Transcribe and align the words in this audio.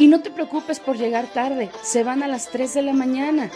Y 0.00 0.08
no 0.08 0.22
te 0.22 0.30
preocupes 0.30 0.80
por 0.80 0.96
llegar 0.96 1.26
tarde, 1.26 1.70
se 1.82 2.02
van 2.02 2.22
a 2.22 2.26
las 2.26 2.50
3 2.50 2.72
de 2.72 2.80
la 2.80 2.94
mañana. 2.94 3.50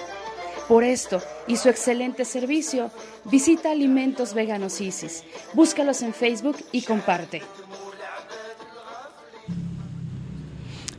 Por 0.69 0.84
esto 0.84 1.22
y 1.47 1.56
su 1.56 1.71
excelente 1.71 2.27
servicio, 2.27 2.91
visita 3.25 3.71
Alimentos 3.71 4.34
Veganos 4.34 4.78
Isis. 4.82 5.25
Búscalos 5.55 6.03
en 6.03 6.12
Facebook 6.12 6.59
y 6.71 6.82
comparte. 6.82 7.41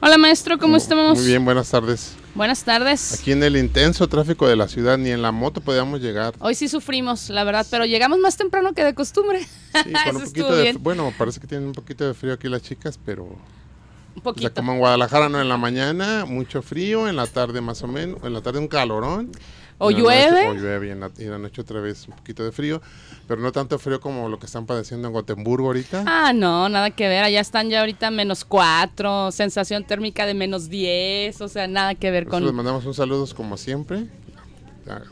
Hola 0.01 0.17
maestro, 0.17 0.57
¿cómo 0.57 0.77
estamos? 0.77 1.19
Muy 1.19 1.27
bien, 1.27 1.45
buenas 1.45 1.69
tardes. 1.69 2.15
Buenas 2.33 2.63
tardes. 2.63 3.13
Aquí 3.13 3.31
en 3.31 3.43
el 3.43 3.55
intenso 3.55 4.07
tráfico 4.07 4.47
de 4.47 4.55
la 4.55 4.67
ciudad, 4.67 4.97
ni 4.97 5.11
en 5.11 5.21
la 5.21 5.31
moto 5.31 5.61
podíamos 5.61 6.01
llegar. 6.01 6.33
Hoy 6.39 6.55
sí 6.55 6.67
sufrimos, 6.67 7.29
la 7.29 7.43
verdad, 7.43 7.67
pero 7.69 7.85
llegamos 7.85 8.17
más 8.17 8.35
temprano 8.35 8.73
que 8.73 8.83
de 8.83 8.95
costumbre. 8.95 9.43
Sí, 9.43 9.93
con 10.05 10.15
un 10.15 10.23
poquito 10.23 10.55
de, 10.55 10.73
bueno, 10.73 11.13
parece 11.15 11.39
que 11.39 11.45
tienen 11.45 11.67
un 11.67 11.73
poquito 11.73 12.07
de 12.07 12.15
frío 12.15 12.33
aquí 12.33 12.49
las 12.49 12.63
chicas, 12.63 12.99
pero 13.05 13.29
un 14.15 14.21
poquito. 14.21 14.53
como 14.53 14.73
en 14.73 14.79
Guadalajara, 14.79 15.29
no 15.29 15.41
en 15.41 15.49
la 15.49 15.57
mañana, 15.57 16.25
mucho 16.25 16.61
frío, 16.61 17.07
en 17.07 17.15
la 17.15 17.27
tarde 17.27 17.61
más 17.61 17.81
o 17.83 17.87
menos, 17.87 18.23
en 18.23 18.33
la 18.33 18.41
tarde 18.41 18.59
un 18.59 18.67
calorón. 18.67 19.31
O 19.77 19.91
llueve. 19.91 20.47
o 20.47 20.53
llueve 20.53 20.87
y 20.87 20.91
en, 20.91 21.01
la, 21.01 21.37
noche 21.37 21.61
otra 21.61 21.81
vez 21.81 22.07
un 22.07 22.15
poquito 22.15 22.45
de 22.45 22.53
frío, 22.53 22.81
pero 23.27 23.41
no 23.41 23.51
tanto 23.51 23.77
frío 23.77 23.99
como 23.99 24.29
lo 24.29 24.39
que 24.39 24.45
están 24.45 24.65
padeciendo 24.65 25.09
en 25.09 25.13
Gotemburgo 25.13 25.67
ahorita. 25.67 26.05
Ah, 26.07 26.31
no, 26.33 26.69
nada 26.69 26.91
que 26.91 27.09
ver, 27.09 27.25
allá 27.25 27.41
están 27.41 27.69
ya 27.69 27.81
ahorita 27.81 28.09
menos 28.09 28.45
cuatro, 28.45 29.31
sensación 29.31 29.83
térmica 29.83 30.25
de 30.25 30.33
menos 30.33 30.69
diez, 30.69 31.41
o 31.41 31.49
sea, 31.49 31.67
nada 31.67 31.93
que 31.95 32.09
ver 32.09 32.25
con... 32.25 32.43
Les 32.45 32.53
mandamos 32.53 32.85
un 32.85 32.93
saludo 32.93 33.27
como 33.35 33.57
siempre. 33.57 34.07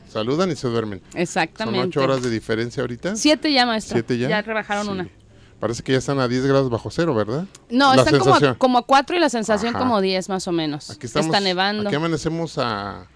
saludan 0.08 0.50
y 0.50 0.56
se 0.56 0.70
duermen. 0.70 1.02
Exactamente. 1.14 1.80
Son 1.80 1.90
ocho 1.90 2.02
horas 2.02 2.24
de 2.24 2.30
diferencia 2.30 2.82
ahorita. 2.82 3.18
Siete 3.18 3.52
ya, 3.52 3.66
maestro. 3.66 3.96
Siete 3.96 4.18
ya. 4.18 4.30
Ya 4.30 4.42
rebajaron 4.42 4.88
una. 4.88 5.10
Parece 5.64 5.82
que 5.82 5.94
ya 5.94 6.00
están 6.00 6.20
a 6.20 6.28
10 6.28 6.46
grados 6.46 6.70
bajo 6.70 6.92
cero, 6.92 7.16
¿verdad? 7.16 7.46
No, 7.70 7.94
están 7.94 8.20
como 8.20 8.36
a, 8.36 8.56
como 8.56 8.78
a 8.80 8.82
4 8.82 9.16
y 9.16 9.20
la 9.22 9.30
sensación 9.30 9.72
como 9.72 10.02
10 10.02 10.28
más 10.28 10.46
o 10.50 10.52
menos. 10.52 10.90
Aquí 10.90 11.06
estamos, 11.06 11.28
Está 11.28 11.40
nevando. 11.40 11.88
Aquí 11.88 11.96
amanecemos 11.96 12.58
a 12.58 13.08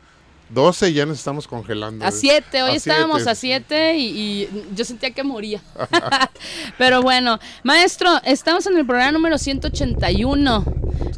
12 0.52 0.92
y 0.92 0.94
ya 0.94 1.06
nos 1.06 1.18
estamos 1.18 1.46
congelando. 1.46 2.06
A 2.06 2.12
7, 2.12 2.64
hoy 2.64 2.78
estábamos 2.78 3.28
a 3.28 3.36
7 3.36 3.98
y, 3.98 4.48
yo 4.74 4.86
sentía 4.86 5.12
que 5.12 5.24
moría. 5.24 5.62
Pero 6.78 7.02
bueno, 7.02 7.38
maestro, 7.64 8.12
estamos 8.24 8.66
en 8.66 8.78
el 8.78 8.86
programa 8.86 9.12
número 9.12 9.38
181. 9.38 10.64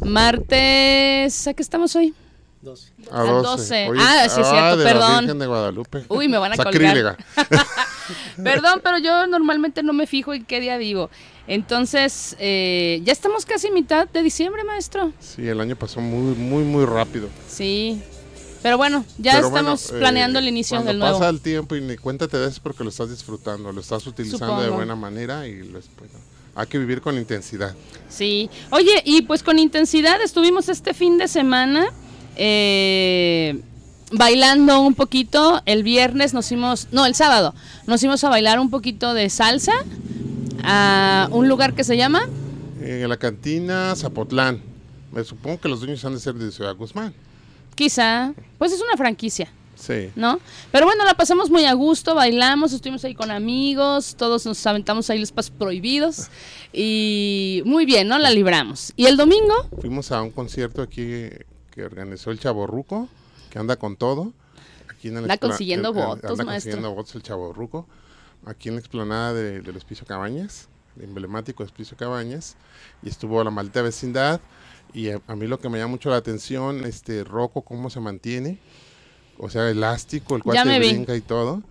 Martes, 0.04 1.46
¿a 1.46 1.54
qué 1.54 1.62
estamos 1.62 1.94
hoy? 1.94 2.12
12. 2.62 2.92
A 3.10 3.22
12. 3.22 3.88
ah, 3.98 4.28
sí, 4.28 4.40
es 4.40 4.48
cierto, 4.48 4.56
ah, 4.56 4.76
de 4.76 4.84
perdón. 4.84 5.26
La 5.26 5.34
de 5.34 5.46
Guadalupe. 5.46 6.04
Uy, 6.08 6.28
me 6.28 6.38
van 6.38 6.52
a 6.52 6.56
colgar. 6.56 7.16
Perdón, 8.42 8.80
pero 8.82 8.98
yo 8.98 9.26
normalmente 9.28 9.82
no 9.82 9.92
me 9.92 10.06
fijo 10.06 10.34
en 10.34 10.44
qué 10.44 10.60
día 10.60 10.76
digo. 10.78 11.10
Entonces, 11.46 12.36
eh, 12.38 13.00
ya 13.04 13.12
estamos 13.12 13.46
casi 13.46 13.70
mitad 13.70 14.08
de 14.08 14.22
diciembre, 14.22 14.62
maestro. 14.64 15.12
Sí, 15.20 15.46
el 15.48 15.60
año 15.60 15.76
pasó 15.76 16.00
muy, 16.00 16.34
muy, 16.34 16.64
muy 16.64 16.84
rápido. 16.84 17.28
Sí. 17.48 18.02
Pero 18.62 18.76
bueno, 18.76 19.04
ya 19.16 19.38
estamos 19.38 19.90
planeando 19.90 20.38
el 20.38 20.48
inicio 20.48 20.82
del 20.82 20.98
nuevo. 20.98 21.18
pasa 21.18 21.30
el 21.30 21.40
tiempo 21.40 21.76
y 21.76 21.80
ni 21.80 21.96
cuenta 21.96 22.28
te 22.28 22.36
des 22.36 22.60
porque 22.60 22.84
lo 22.84 22.90
estás 22.90 23.08
disfrutando, 23.08 23.72
lo 23.72 23.80
estás 23.80 24.06
utilizando 24.06 24.60
de 24.60 24.68
buena 24.68 24.94
manera 24.94 25.46
y 25.48 25.62
lo, 25.62 25.80
hay 26.54 26.66
que 26.66 26.78
vivir 26.78 27.00
con 27.00 27.16
intensidad. 27.16 27.74
Sí, 28.10 28.50
oye, 28.70 29.02
y 29.06 29.22
pues 29.22 29.42
con 29.42 29.58
intensidad 29.58 30.20
estuvimos 30.20 30.68
este 30.68 30.92
fin 30.92 31.16
de 31.16 31.26
semana 31.26 31.88
eh, 32.36 33.60
bailando 34.12 34.80
un 34.80 34.94
poquito. 34.94 35.62
El 35.66 35.82
viernes 35.82 36.34
nos 36.34 36.48
fuimos, 36.48 36.88
no, 36.92 37.06
el 37.06 37.14
sábado, 37.14 37.54
nos 37.86 38.00
fuimos 38.00 38.22
a 38.24 38.28
bailar 38.28 38.60
un 38.60 38.70
poquito 38.70 39.14
de 39.14 39.30
salsa 39.30 39.72
a 40.62 41.28
un 41.32 41.48
lugar 41.48 41.74
que 41.74 41.84
se 41.84 41.96
llama... 41.96 42.28
En 42.80 43.08
la 43.08 43.16
cantina 43.18 43.94
Zapotlán. 43.94 44.62
Me 45.12 45.22
supongo 45.24 45.60
que 45.60 45.68
los 45.68 45.80
dueños 45.80 46.04
han 46.04 46.14
de 46.14 46.20
ser 46.20 46.34
de 46.34 46.50
Ciudad 46.50 46.74
Guzmán. 46.76 47.12
Quizá, 47.74 48.32
pues 48.58 48.72
es 48.72 48.80
una 48.80 48.96
franquicia. 48.96 49.50
Sí. 49.80 50.10
¿no? 50.14 50.38
Pero 50.70 50.84
bueno, 50.84 51.04
la 51.06 51.14
pasamos 51.14 51.48
muy 51.48 51.64
a 51.64 51.72
gusto, 51.72 52.14
bailamos, 52.14 52.74
estuvimos 52.74 53.02
ahí 53.04 53.14
con 53.14 53.30
amigos, 53.30 54.14
todos 54.14 54.44
nos 54.44 54.64
aventamos 54.66 55.08
ahí 55.08 55.18
los 55.18 55.32
pasos 55.32 55.52
prohibidos 55.58 56.28
y 56.70 57.62
muy 57.64 57.86
bien, 57.86 58.06
¿no? 58.06 58.18
La 58.18 58.30
libramos. 58.30 58.92
¿Y 58.96 59.06
el 59.06 59.16
domingo? 59.16 59.54
Fuimos 59.80 60.12
a 60.12 60.20
un 60.20 60.30
concierto 60.30 60.82
aquí 60.82 61.30
que 61.70 61.84
organizó 61.84 62.30
el 62.30 62.38
Chaborruco, 62.38 63.08
que 63.50 63.58
anda 63.58 63.76
con 63.76 63.96
todo. 63.96 64.32
Aquí 64.88 65.08
en 65.08 65.18
Anda 65.18 65.38
consiguiendo 65.38 65.92
votos, 65.92 66.38
anda 66.38 66.44
consiguiendo 66.52 66.94
votos 66.94 67.14
el 67.14 67.22
Chaborruco. 67.22 67.86
Aquí 68.46 68.68
en 68.68 68.74
la 68.74 68.80
explanada 68.80 69.32
de- 69.34 69.60
del 69.60 69.76
Hospicio 69.76 70.06
Cabañas, 70.06 70.68
el 70.96 71.04
emblemático 71.04 71.62
Hospicio 71.62 71.96
Cabañas. 71.96 72.56
Y 73.02 73.08
estuvo 73.08 73.42
la 73.44 73.50
maldita 73.50 73.82
vecindad. 73.82 74.40
Y 74.92 75.10
a, 75.10 75.20
a 75.26 75.36
mí 75.36 75.46
lo 75.46 75.58
que 75.58 75.68
me 75.68 75.78
llama 75.78 75.92
mucho 75.92 76.10
la 76.10 76.16
atención, 76.16 76.84
este 76.84 77.22
Rocco, 77.24 77.62
cómo 77.62 77.90
se 77.90 78.00
mantiene. 78.00 78.58
O 79.38 79.48
sea, 79.48 79.70
elástico, 79.70 80.36
el 80.36 80.42
cuate 80.42 80.64
me 80.66 80.78
vi. 80.80 80.90
brinca 80.90 81.14
y 81.16 81.20
todo. 81.22 81.62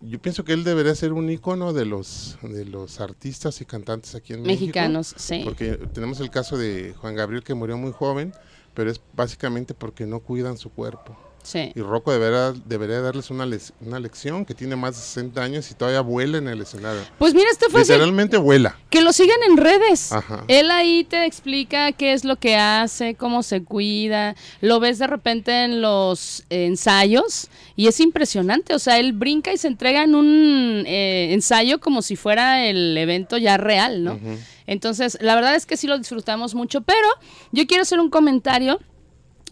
Yo 0.00 0.20
pienso 0.20 0.44
que 0.44 0.52
él 0.52 0.64
debería 0.64 0.94
ser 0.94 1.12
un 1.12 1.30
ícono 1.30 1.72
de 1.72 1.86
los, 1.86 2.36
de 2.42 2.64
los 2.66 3.00
artistas 3.00 3.60
y 3.60 3.64
cantantes 3.64 4.14
aquí 4.14 4.34
en 4.34 4.42
México. 4.42 4.60
Mexicanos, 4.66 5.14
sí. 5.16 5.40
Porque 5.44 5.76
tenemos 5.92 6.20
el 6.20 6.30
caso 6.30 6.58
de 6.58 6.94
Juan 7.00 7.14
Gabriel 7.14 7.42
que 7.42 7.54
murió 7.54 7.78
muy 7.78 7.92
joven, 7.92 8.34
pero 8.74 8.90
es 8.90 9.00
básicamente 9.12 9.74
porque 9.74 10.06
no 10.06 10.20
cuidan 10.20 10.58
su 10.58 10.70
cuerpo. 10.70 11.23
Sí. 11.44 11.70
Y 11.74 11.80
Rocco 11.80 12.10
deberá, 12.10 12.52
debería 12.52 13.00
darles 13.00 13.30
una, 13.30 13.46
les- 13.46 13.72
una 13.80 14.00
lección 14.00 14.44
que 14.44 14.54
tiene 14.54 14.74
más 14.74 14.96
de 14.96 15.02
60 15.02 15.42
años 15.42 15.70
y 15.70 15.74
todavía 15.74 16.00
vuela 16.00 16.38
en 16.38 16.48
el 16.48 16.60
escenario. 16.62 17.02
Pues 17.18 17.34
mira, 17.34 17.48
este 17.52 17.66
fue 17.68 17.82
así, 17.82 17.92
Literalmente 17.92 18.36
vuela. 18.38 18.76
que 18.90 19.02
lo 19.02 19.12
sigan 19.12 19.36
en 19.48 19.56
redes. 19.58 20.10
Ajá. 20.10 20.44
Él 20.48 20.70
ahí 20.70 21.04
te 21.04 21.24
explica 21.26 21.92
qué 21.92 22.12
es 22.14 22.24
lo 22.24 22.36
que 22.36 22.56
hace, 22.56 23.14
cómo 23.14 23.42
se 23.42 23.62
cuida. 23.62 24.34
Lo 24.60 24.80
ves 24.80 24.98
de 24.98 25.06
repente 25.06 25.64
en 25.64 25.80
los 25.82 26.44
ensayos 26.50 27.48
y 27.76 27.86
es 27.88 28.00
impresionante. 28.00 28.74
O 28.74 28.78
sea, 28.78 28.98
él 28.98 29.12
brinca 29.12 29.52
y 29.52 29.58
se 29.58 29.68
entrega 29.68 30.02
en 30.02 30.14
un 30.14 30.84
eh, 30.86 31.28
ensayo 31.32 31.78
como 31.78 32.02
si 32.02 32.16
fuera 32.16 32.66
el 32.66 32.96
evento 32.96 33.36
ya 33.36 33.56
real, 33.56 34.02
¿no? 34.02 34.18
Entonces, 34.66 35.18
la 35.20 35.34
verdad 35.34 35.54
es 35.56 35.66
que 35.66 35.76
sí 35.76 35.86
lo 35.86 35.98
disfrutamos 35.98 36.54
mucho, 36.54 36.80
pero 36.80 37.06
yo 37.52 37.66
quiero 37.66 37.82
hacer 37.82 38.00
un 38.00 38.08
comentario. 38.08 38.80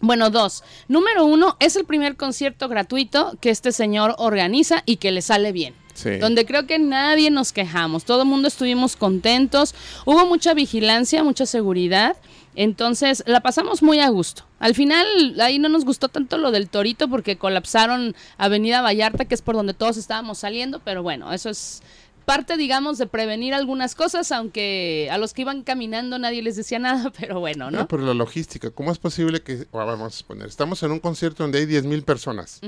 Bueno, 0.02 0.30
dos. 0.30 0.64
Número 0.88 1.24
uno, 1.24 1.56
es 1.60 1.76
el 1.76 1.84
primer 1.84 2.16
concierto 2.16 2.68
gratuito 2.68 3.38
que 3.40 3.50
este 3.50 3.70
señor 3.70 4.16
organiza 4.18 4.82
y 4.84 4.96
que 4.96 5.12
le 5.12 5.22
sale 5.22 5.52
bien. 5.52 5.74
Sí. 5.94 6.16
Donde 6.16 6.44
creo 6.44 6.66
que 6.66 6.80
nadie 6.80 7.30
nos 7.30 7.52
quejamos, 7.52 8.04
todo 8.04 8.22
el 8.22 8.28
mundo 8.28 8.48
estuvimos 8.48 8.96
contentos, 8.96 9.76
hubo 10.04 10.26
mucha 10.26 10.54
vigilancia, 10.54 11.22
mucha 11.22 11.46
seguridad, 11.46 12.16
entonces 12.56 13.22
la 13.26 13.40
pasamos 13.42 13.82
muy 13.82 14.00
a 14.00 14.08
gusto. 14.08 14.44
Al 14.58 14.74
final 14.74 15.06
ahí 15.40 15.60
no 15.60 15.68
nos 15.68 15.84
gustó 15.84 16.08
tanto 16.08 16.36
lo 16.36 16.50
del 16.50 16.68
torito 16.68 17.08
porque 17.08 17.36
colapsaron 17.36 18.16
Avenida 18.38 18.80
Vallarta, 18.80 19.26
que 19.26 19.34
es 19.36 19.42
por 19.42 19.54
donde 19.54 19.74
todos 19.74 19.98
estábamos 19.98 20.38
saliendo, 20.38 20.80
pero 20.80 21.04
bueno, 21.04 21.32
eso 21.32 21.50
es 21.50 21.82
parte, 22.24 22.56
digamos, 22.56 22.98
de 22.98 23.06
prevenir 23.06 23.54
algunas 23.54 23.94
cosas, 23.94 24.32
aunque 24.32 25.08
a 25.10 25.18
los 25.18 25.32
que 25.32 25.42
iban 25.42 25.62
caminando 25.62 26.18
nadie 26.18 26.42
les 26.42 26.56
decía 26.56 26.78
nada, 26.78 27.10
pero 27.18 27.40
bueno, 27.40 27.70
No, 27.70 27.80
¿no? 27.80 27.88
pero 27.88 28.02
la 28.04 28.14
logística, 28.14 28.70
¿cómo 28.70 28.90
es 28.92 28.98
posible 28.98 29.42
que, 29.42 29.66
o 29.70 29.78
vamos 29.78 30.22
a 30.22 30.26
poner, 30.26 30.46
estamos 30.48 30.82
en 30.82 30.92
un 30.92 31.00
concierto 31.00 31.42
donde 31.42 31.58
hay 31.58 31.66
10 31.66 31.84
mil 31.84 32.02
personas 32.02 32.60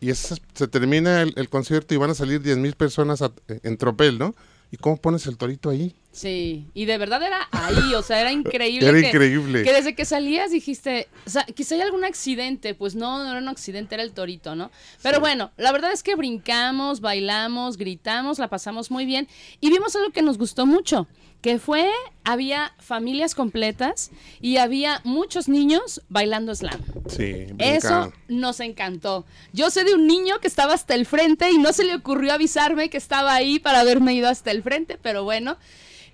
y 0.00 0.10
esas- 0.10 0.40
se 0.54 0.68
termina 0.68 1.22
el, 1.22 1.32
el 1.36 1.48
concierto 1.48 1.94
y 1.94 1.96
van 1.96 2.10
a 2.10 2.14
salir 2.14 2.40
10 2.42 2.58
mil 2.58 2.74
personas 2.74 3.22
a- 3.22 3.32
en 3.48 3.76
tropel, 3.76 4.18
¿no? 4.18 4.34
¿Y 4.70 4.76
cómo 4.76 4.96
pones 4.98 5.26
el 5.26 5.36
torito 5.38 5.70
ahí? 5.70 5.94
Sí, 6.12 6.66
y 6.74 6.84
de 6.84 6.98
verdad 6.98 7.22
era 7.22 7.48
ahí, 7.52 7.94
o 7.94 8.02
sea, 8.02 8.20
era 8.20 8.32
increíble. 8.32 8.88
Era 8.88 9.00
que- 9.00 9.08
increíble. 9.08 9.62
Que 9.62 9.72
desde 9.72 9.94
que 9.94 10.04
salías 10.04 10.50
dijiste, 10.50 11.08
o 11.26 11.30
sea, 11.30 11.44
quizá 11.44 11.74
hay 11.76 11.80
algún 11.82 12.04
accidente, 12.04 12.74
pues 12.74 12.94
no, 12.94 13.22
no 13.24 13.30
era 13.30 13.38
un 13.40 13.48
accidente, 13.48 13.94
era 13.94 14.02
el 14.04 14.12
torito, 14.12 14.54
¿no? 14.54 14.70
Pero 15.02 15.20
bueno, 15.20 15.52
la 15.56 15.72
verdad 15.72 15.92
es 15.92 16.02
que 16.02 16.16
brincamos, 16.16 17.00
bailamos, 17.00 17.76
gritamos, 17.78 18.38
la 18.38 18.48
pasamos 18.48 18.90
muy 18.90 19.06
bien 19.06 19.28
y 19.60 19.70
vimos 19.70 19.94
algo 19.96 20.10
que 20.10 20.22
nos 20.22 20.36
gustó 20.38 20.66
mucho, 20.66 21.06
que 21.40 21.58
fue, 21.58 21.88
había 22.24 22.72
familias 22.78 23.34
completas 23.34 24.10
y 24.40 24.56
había 24.56 25.00
muchos 25.04 25.48
niños 25.48 26.02
bailando 26.08 26.54
slam. 26.54 26.80
Sí, 27.08 27.46
Eso 27.58 28.12
nos 28.26 28.58
encantó. 28.60 29.24
Yo 29.52 29.70
sé 29.70 29.84
de 29.84 29.94
un 29.94 30.06
niño 30.06 30.40
que 30.40 30.48
estaba 30.48 30.74
hasta 30.74 30.94
el 30.94 31.06
frente 31.06 31.50
y 31.50 31.58
no 31.58 31.72
se 31.72 31.84
le 31.84 31.94
ocurrió 31.94 32.32
avisarme 32.32 32.90
que 32.90 32.98
estaba 32.98 33.34
ahí 33.34 33.58
para 33.60 33.80
haberme 33.80 34.14
ido 34.14 34.28
hasta 34.28 34.50
el 34.50 34.62
frente, 34.62 34.98
pero 35.00 35.22
bueno. 35.24 35.56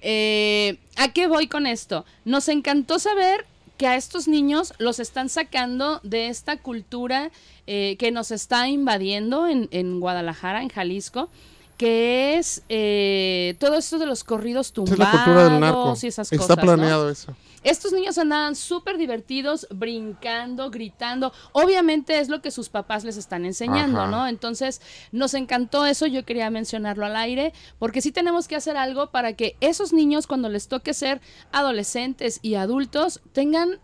eh, 0.03 0.79
¿A 0.97 1.13
qué 1.13 1.27
voy 1.27 1.47
con 1.49 1.67
esto? 1.67 2.05
Nos 2.27 2.49
encantó 2.49 2.99
saber 2.99 3.47
que 3.79 3.87
a 3.87 3.97
estos 3.97 4.29
niños 4.29 4.75
los 4.79 5.01
están 5.01 5.29
sacando 5.29 6.01
de 6.05 6.29
esta 6.29 6.59
cultura 6.59 7.31
eh, 7.67 7.97
que 7.99 8.13
nos 8.13 8.31
está 8.31 8.69
invadiendo 8.69 9.49
en, 9.49 9.69
en 9.73 9.99
Guadalajara, 10.01 10.63
en 10.63 10.69
Jalisco, 10.69 11.29
que 11.77 12.37
es 12.39 12.63
eh, 12.69 13.57
todo 13.59 13.77
esto 13.77 13.99
de 13.99 14.07
los 14.07 14.23
corridos 14.25 14.73
tumbados 14.73 14.93
es 14.93 14.99
la 14.99 15.11
cultura 15.11 15.45
del 15.45 15.61
narco. 15.61 15.95
y 16.03 16.07
esas 16.07 16.31
Está 16.33 16.37
cosas. 16.37 16.57
¿no? 16.57 16.63
planeado 16.63 17.11
eso. 17.11 17.35
Estos 17.65 17.93
niños 17.93 18.19
andaban 18.19 18.57
súper 18.57 18.99
divertidos, 18.99 19.67
brincando, 19.71 20.71
gritando. 20.71 21.33
Obviamente 21.53 22.19
es 22.21 22.29
lo 22.29 22.43
que 22.43 22.51
sus 22.51 22.69
papás 22.69 23.05
les 23.05 23.17
están 23.17 23.47
enseñando, 23.47 24.03
Ajá. 24.03 24.11
¿no? 24.11 24.29
Entonces, 24.29 24.83
nos 25.13 25.33
encantó 25.33 25.87
eso, 25.87 26.07
yo 26.07 26.27
quería 26.27 26.51
mencionarlo 26.51 27.07
al 27.07 27.17
aire, 27.17 27.55
porque 27.79 28.03
sí 28.03 28.13
tenemos 28.13 28.49
que 28.49 28.57
hacer 28.57 28.77
algo 28.77 29.11
para 29.11 29.33
que 29.33 29.57
esos 29.61 29.95
niños, 29.95 30.27
cuando 30.27 30.51
les 30.51 30.69
toque 30.69 30.93
ser 30.93 31.23
adolescentes 31.53 32.39
y 32.43 32.57
adultos, 32.57 33.23
tengan 33.33 33.81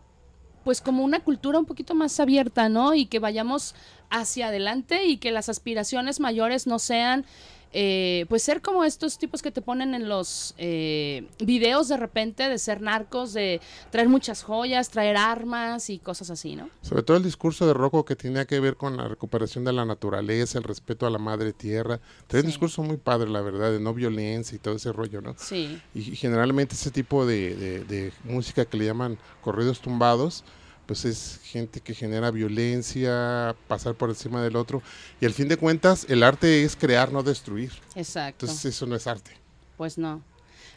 pues 0.63 0.83
como 0.83 1.03
una 1.03 1.21
cultura 1.21 1.59
un 1.59 1.65
poquito 1.65 1.95
más 1.95 2.21
abierta, 2.21 2.69
¿no? 2.69 2.93
Y 2.93 3.07
que 3.07 3.19
vayamos 3.19 3.75
hacia 4.11 4.49
adelante 4.49 5.07
y 5.07 5.17
que 5.17 5.31
las 5.31 5.49
aspiraciones 5.49 6.21
mayores 6.21 6.67
no 6.67 6.79
sean, 6.79 7.25
eh, 7.73 8.27
pues 8.29 8.43
ser 8.43 8.63
como 8.63 8.85
estos 8.85 9.19
tipos 9.19 9.43
que 9.43 9.51
te 9.51 9.63
ponen 9.63 9.95
en 9.95 10.09
los 10.09 10.55
eh, 10.59 11.29
videos 11.39 11.89
de 11.89 11.97
repente 11.97 12.49
de 12.49 12.59
ser 12.59 12.81
narcos, 12.81 13.33
de 13.33 13.61
traer 13.91 14.09
muchas 14.09 14.43
joyas, 14.43 14.91
traer 14.91 15.17
armas 15.17 15.89
y 15.91 15.99
cosas 15.99 16.31
así, 16.31 16.57
¿no? 16.57 16.69
Sobre 16.83 17.03
todo 17.03 17.17
el 17.17 17.23
discurso 17.23 17.67
de 17.67 17.75
Rocco 17.75 18.05
que 18.05 18.17
tenía 18.17 18.45
que 18.45 18.59
ver 18.61 18.77
con 18.77 18.97
la 18.97 19.07
recuperación 19.09 19.65
de 19.65 19.73
la 19.73 19.85
naturaleza, 19.85 20.59
el 20.59 20.65
respeto 20.65 21.07
a 21.07 21.11
la 21.11 21.19
madre 21.19 21.53
tierra. 21.53 22.01
Trae 22.27 22.41
Sí. 22.43 22.47
un 22.47 22.51
discurso 22.51 22.83
muy 22.83 22.97
padre, 22.97 23.31
la 23.31 23.41
verdad, 23.41 23.71
de 23.71 23.81
no 23.81 23.95
violencia 23.95 24.57
y 24.57 24.59
todo 24.59 24.75
ese 24.75 24.93
rollo, 24.93 25.21
¿no? 25.21 25.35
Sí. 25.39 25.81
Y 25.95 26.03
generalmente 26.17 26.75
ese 26.75 26.91
tipo 26.91 27.25
de, 27.27 27.55
de- 27.57 27.85
de 27.85 28.13
música 28.25 28.65
que 28.65 28.77
le 28.77 28.87
llaman 28.87 29.19
corridos 29.43 29.81
tumbados, 29.81 30.45
pues 30.91 31.05
es 31.05 31.39
gente 31.45 31.81
que 31.81 31.95
genera 31.95 32.33
violencia, 32.33 33.55
pasar 33.69 33.95
por 33.95 34.09
encima 34.09 34.43
del 34.43 34.57
otro. 34.57 34.83
Y 35.21 35.27
al 35.27 35.33
fin 35.33 35.47
de 35.47 35.57
cuentas, 35.57 36.05
el 36.09 36.25
arte 36.25 36.65
es 36.65 36.75
crear, 36.75 37.13
no 37.13 37.23
destruir. 37.23 37.71
Exacto. 37.95 38.47
Entonces 38.47 38.75
eso 38.75 38.87
no 38.87 38.97
es 38.97 39.07
arte. 39.07 39.31
Pues 39.77 39.99
no. 39.99 40.21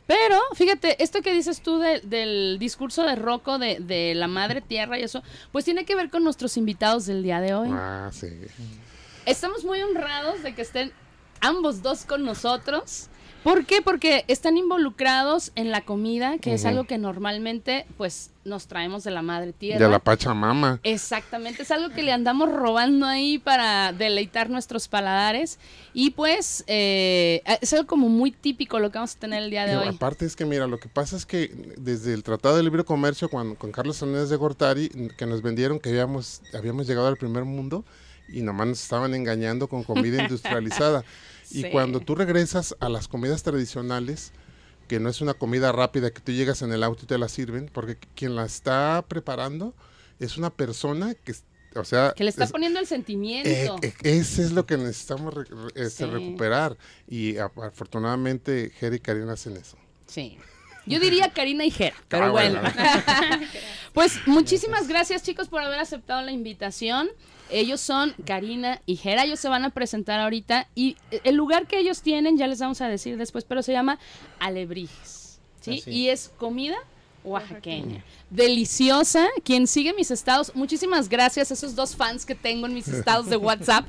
Pero, 0.05 0.39
fíjate, 0.53 1.01
esto 1.01 1.24
que 1.24 1.34
dices 1.34 1.63
tú 1.63 1.79
de- 1.79 2.01
del 2.01 2.58
discurso 2.60 3.01
de 3.01 3.15
Rocco 3.15 3.58
de, 3.58 3.79
de 3.79 4.13
la 4.13 4.27
madre 4.27 4.62
tierra 4.62 5.00
y 5.00 5.01
eso, 5.01 5.24
pues 5.51 5.65
tiene 5.65 5.84
que 5.84 5.96
ver 5.96 6.12
con 6.12 6.24
nuestros 6.24 6.58
invitados 6.58 7.08
del 7.08 7.24
día 7.24 7.41
de 7.41 7.55
hoy. 7.55 7.70
Ah, 7.72 8.12
sí. 8.13 8.27
Estamos 9.25 9.63
muy 9.65 9.82
honrados 9.82 10.43
de 10.43 10.53
que 10.53 10.62
estén 10.62 10.91
ambos 11.41 11.82
dos 11.82 12.05
con 12.05 12.24
nosotros. 12.24 13.08
¿Por 13.44 13.66
qué? 13.66 13.82
Porque 13.82 14.24
están 14.28 14.58
involucrados 14.58 15.52
en 15.56 15.72
la 15.72 15.82
comida, 15.82 16.38
que 16.38 16.54
es 16.54 16.66
algo 16.66 16.86
que 16.86 16.98
normalmente 16.98 17.86
pues 17.98 18.32
nos 18.46 18.68
traemos 18.68 19.04
de 19.04 19.12
la 19.12 19.22
madre 19.22 19.54
tierra. 19.54 19.86
De 19.86 19.92
la 19.92 20.00
Pachamama. 20.00 20.80
Exactamente, 20.84 21.64
es 21.64 21.72
algo 21.72 21.94
que 21.94 22.04
le 22.04 22.12
andamos 22.12 22.52
robando 22.52 23.06
ahí 23.06 23.40
para 23.40 23.92
deleitar 23.92 24.50
nuestros 24.50 24.88
paladares 24.88 25.60
y 25.94 26.12
pues 26.12 26.64
eh, 26.68 27.42
es 27.62 27.74
algo 27.74 27.86
como 27.88 28.10
muy 28.10 28.32
típico 28.32 28.80
lo 28.80 28.92
que 28.92 28.98
vamos 28.98 29.16
a 29.16 29.20
tener 29.20 29.44
el 29.44 29.50
día 29.50 29.66
de 29.66 29.74
Y 29.74 29.76
hoy. 29.76 29.88
Aparte 29.90 30.26
es 30.26 30.36
que, 30.36 30.46
mira, 30.46 30.68
lo 30.68 30.80
que 30.80 30.88
pasa 30.90 31.16
es 31.16 31.26
que 31.26 31.52
desde 31.78 32.14
el 32.14 32.24
Tratado 32.24 32.58
de 32.58 32.64
Libre 32.64 32.84
Comercio, 32.84 33.30
cuando, 33.30 33.56
con 33.56 33.72
Carlos 33.72 33.98
Salinas 33.98 34.30
de 34.30 34.38
Gortari, 34.38 34.90
que 35.18 35.26
nos 35.26 35.42
vendieron 35.42 35.80
que 35.80 35.90
habíamos, 35.90 36.42
habíamos 36.54 36.88
llegado 36.88 37.08
al 37.08 37.18
primer 37.18 37.44
mundo 37.44 37.84
y 38.30 38.42
nomás 38.42 38.68
nos 38.68 38.82
estaban 38.84 39.13
engañando 39.13 39.68
con 39.68 39.84
comida 39.84 40.24
industrializada. 40.24 41.03
Y 41.51 41.70
cuando 41.70 42.00
tú 42.00 42.15
regresas 42.15 42.75
a 42.80 42.89
las 42.89 43.08
comidas 43.08 43.44
tradicionales, 43.44 44.32
que 44.88 45.00
no 45.00 45.10
es 45.10 45.22
una 45.22 45.36
comida 45.36 45.72
rápida 45.72 46.10
que 46.12 46.20
tú 46.20 46.32
llegas 46.32 46.62
en 46.63 46.72
el 46.74 46.82
auto 46.84 47.03
y 47.03 47.06
te 47.08 47.18
la 47.20 47.27
sirven, 47.30 47.70
porque 47.72 47.96
quien 48.15 48.36
la 48.36 48.46
está 48.46 49.03
preparando 49.08 49.75
es 50.20 50.38
una 50.38 50.50
persona 50.50 51.13
que, 51.13 51.36
o 51.75 51.84
sea, 51.84 52.13
Que 52.15 52.24
le 52.24 52.32
está 52.32 52.46
es- 52.46 52.51
poniendo 52.51 52.80
el 52.80 52.86
eh, 52.86 52.88
sentimiento. 52.88 53.77
eh, 53.86 53.94
ese 54.01 54.42
es 54.42 54.51
lo 54.53 54.65
que 54.65 54.77
necesitamos 54.77 55.32
re- 55.34 55.44
re- 55.44 55.86
este, 55.86 56.06
Sí. 56.06 56.10
recuperar 56.10 56.75
y 57.08 57.38
a- 57.38 57.51
afortunadamente 57.62 58.72
Jerry 58.80 58.96
y 58.96 59.00
Karina 59.00 59.34
hacen 59.34 59.56
eso. 59.58 59.77
Sí. 60.08 60.39
Yo 60.88 61.00
diría 61.00 61.32
Karina 61.34 61.65
y 61.65 61.72
Jera, 61.72 61.96
pero 62.08 62.25
Ah, 62.25 62.32
bueno. 62.32 62.62
bueno. 62.62 62.74
pues 63.94 64.13
muchísimas 64.25 64.88
gracias 64.88 65.22
chicos 65.22 65.50
por 65.50 65.62
haber 65.62 65.80
aceptado 65.80 66.22
la 66.24 66.32
invitación. 66.32 67.10
Ellos 67.54 67.82
son 67.82 68.14
Karina 68.26 68.82
y 68.86 68.96
Jera, 68.96 69.26
ellos 69.26 69.40
se 69.40 69.48
van 69.48 69.64
a 69.64 69.70
presentar 69.70 70.20
ahorita 70.20 70.68
y 70.76 70.98
el 71.24 71.36
lugar 71.36 71.68
que 71.68 71.80
ellos 71.80 72.02
tienen 72.02 72.38
ya 72.38 72.48
les 72.48 72.60
vamos 72.60 72.82
a 72.82 72.88
decir 72.88 73.18
después, 73.18 73.46
pero 73.46 73.62
se 73.62 73.72
llama 73.72 74.00
Alebrijes, 74.40 75.40
¿sí? 75.62 75.80
Así. 75.80 75.92
Y 75.92 76.10
es 76.10 76.32
comida 76.38 76.78
oaxaqueña. 77.24 78.04
Deliciosa. 78.34 79.28
Quien 79.44 79.68
sigue 79.68 79.94
mis 79.94 80.10
estados, 80.10 80.52
muchísimas 80.56 81.08
gracias 81.08 81.52
a 81.52 81.54
esos 81.54 81.75
dos 81.75 81.96
fans 81.96 82.25
que 82.25 82.34
tengo 82.34 82.66
en 82.66 82.74
mis 82.74 82.88
estados 82.90 83.30
de 83.30 83.38
WhatsApp, 83.38 83.86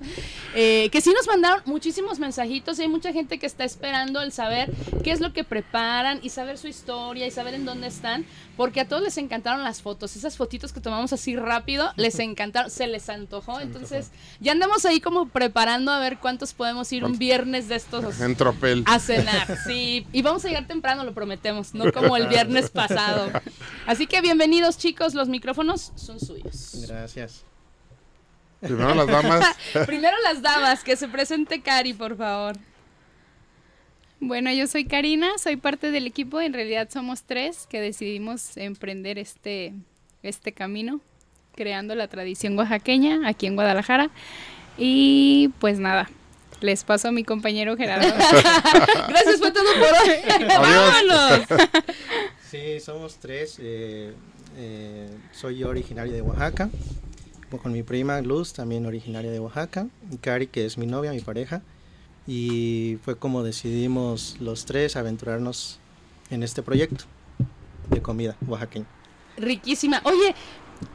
eh, 0.54 0.90
que 0.92 1.00
sí 1.00 1.12
nos 1.14 1.26
mandaron 1.26 1.62
muchísimos 1.64 2.18
mensajitos 2.18 2.78
y 2.78 2.82
hay 2.82 2.88
mucha 2.88 3.12
gente 3.12 3.38
que 3.38 3.46
está 3.46 3.64
esperando 3.64 4.20
el 4.20 4.32
saber 4.32 4.70
qué 5.02 5.12
es 5.12 5.20
lo 5.20 5.32
que 5.32 5.44
preparan 5.44 6.20
y 6.22 6.28
saber 6.28 6.58
su 6.58 6.68
historia 6.68 7.26
y 7.26 7.30
saber 7.30 7.54
en 7.54 7.64
dónde 7.64 7.86
están, 7.86 8.26
porque 8.56 8.80
a 8.80 8.88
todos 8.88 9.02
les 9.02 9.16
encantaron 9.16 9.64
las 9.64 9.80
fotos, 9.80 10.14
esas 10.14 10.36
fotitos 10.36 10.72
que 10.72 10.80
tomamos 10.80 11.12
así 11.14 11.36
rápido, 11.36 11.90
les 11.96 12.18
encantaron, 12.18 12.70
se 12.70 12.86
les 12.86 13.08
antojó, 13.08 13.60
entonces 13.60 14.10
ya 14.40 14.52
andamos 14.52 14.84
ahí 14.84 15.00
como 15.00 15.28
preparando 15.28 15.90
a 15.90 15.98
ver 16.00 16.18
cuántos 16.18 16.52
podemos 16.52 16.92
ir 16.92 17.04
un 17.04 17.18
viernes 17.18 17.68
de 17.68 17.76
estos 17.76 18.20
En 18.20 18.36
tropel. 18.36 18.84
a 18.86 18.98
cenar, 18.98 19.56
sí. 19.66 20.06
Y 20.12 20.22
vamos 20.22 20.44
a 20.44 20.48
llegar 20.48 20.66
temprano, 20.66 21.04
lo 21.04 21.14
prometemos, 21.14 21.74
no 21.74 21.90
como 21.92 22.16
el 22.16 22.26
viernes 22.26 22.68
pasado. 22.70 23.30
Así 23.86 24.06
que 24.06 24.20
bienvenidos 24.34 24.76
chicos, 24.78 25.14
los 25.14 25.28
micrófonos 25.28 25.92
son 25.94 26.18
suyos. 26.18 26.84
Gracias. 26.88 27.44
Primero 28.60 28.92
las 28.92 29.06
damas. 29.06 29.56
Primero 29.86 30.16
las 30.24 30.42
damas, 30.42 30.82
que 30.82 30.96
se 30.96 31.06
presente 31.06 31.62
Cari, 31.62 31.92
por 31.92 32.16
favor. 32.16 32.56
Bueno, 34.18 34.52
yo 34.52 34.66
soy 34.66 34.86
Karina, 34.86 35.38
soy 35.38 35.54
parte 35.54 35.92
del 35.92 36.08
equipo, 36.08 36.40
en 36.40 36.52
realidad 36.52 36.88
somos 36.92 37.22
tres 37.22 37.68
que 37.70 37.80
decidimos 37.80 38.56
emprender 38.56 39.20
este, 39.20 39.72
este 40.24 40.52
camino, 40.52 41.00
creando 41.54 41.94
la 41.94 42.08
tradición 42.08 42.58
oaxaqueña 42.58 43.28
aquí 43.28 43.46
en 43.46 43.54
Guadalajara. 43.54 44.10
Y 44.76 45.52
pues 45.60 45.78
nada, 45.78 46.10
les 46.60 46.82
paso 46.82 47.06
a 47.06 47.12
mi 47.12 47.22
compañero 47.22 47.76
Gerardo. 47.76 48.12
Gracias, 49.08 49.38
fue 49.38 49.52
todo 49.52 49.72
por 49.74 50.08
hoy. 50.08 50.46
¡Vámonos! 50.48 51.46
Sí, 52.54 52.78
somos 52.78 53.16
tres. 53.16 53.56
eh, 53.60 54.14
eh, 54.56 55.10
soy 55.32 55.58
yo 55.58 55.68
originario 55.70 56.12
de 56.12 56.22
Oaxaca. 56.22 56.70
Con 57.60 57.72
mi 57.72 57.82
prima 57.82 58.20
Luz, 58.20 58.52
también 58.52 58.86
originaria 58.86 59.32
de 59.32 59.40
Oaxaca. 59.40 59.88
Y 60.12 60.18
Cari, 60.18 60.46
que 60.46 60.64
es 60.64 60.78
mi 60.78 60.86
novia, 60.86 61.10
mi 61.10 61.18
pareja. 61.18 61.62
Y 62.28 62.98
fue 63.02 63.16
como 63.18 63.42
decidimos 63.42 64.36
los 64.38 64.66
tres 64.66 64.94
aventurarnos 64.94 65.80
en 66.30 66.44
este 66.44 66.62
proyecto 66.62 67.06
de 67.90 68.00
comida 68.00 68.36
oaxaqueña. 68.46 68.86
Riquísima. 69.36 70.00
Oye, 70.04 70.36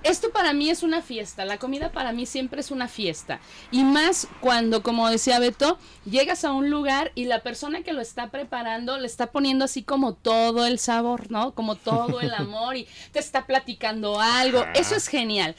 esto 0.04 0.32
para 0.32 0.54
mí 0.54 0.70
es 0.70 0.84
una 0.84 1.02
fiesta. 1.02 1.46
La 1.46 1.58
comida 1.58 1.92
para 1.92 2.12
mí 2.12 2.26
siempre 2.26 2.62
es 2.62 2.72
una 2.72 2.88
fiesta. 2.88 3.40
Y 3.72 3.84
más 3.84 4.28
cuando, 4.42 4.84
como 4.84 5.10
decía 5.10 5.40
Beto, 5.40 5.78
llegas 6.06 6.46
a 6.46 6.52
un 6.52 6.70
lugar 6.70 7.12
y 7.16 7.26
la 7.26 7.42
persona 7.42 7.82
que 7.82 7.94
lo 7.94 8.02
está 8.02 8.30
preparando 8.30 8.98
le 8.98 9.06
está 9.08 9.32
poniendo 9.32 9.66
así 9.66 9.84
como 9.84 10.14
todo 10.14 10.66
el 10.66 10.80
sabor, 10.80 11.32
¿no? 11.32 11.54
Como 11.54 11.76
todo 11.76 12.22
el 12.22 12.34
amor 12.38 12.78
y 12.78 12.88
te 13.12 13.20
está 13.20 13.46
platicando 13.46 14.20
algo. 14.20 14.66
Eso 14.74 14.96
es 14.96 15.08
genial. 15.08 15.56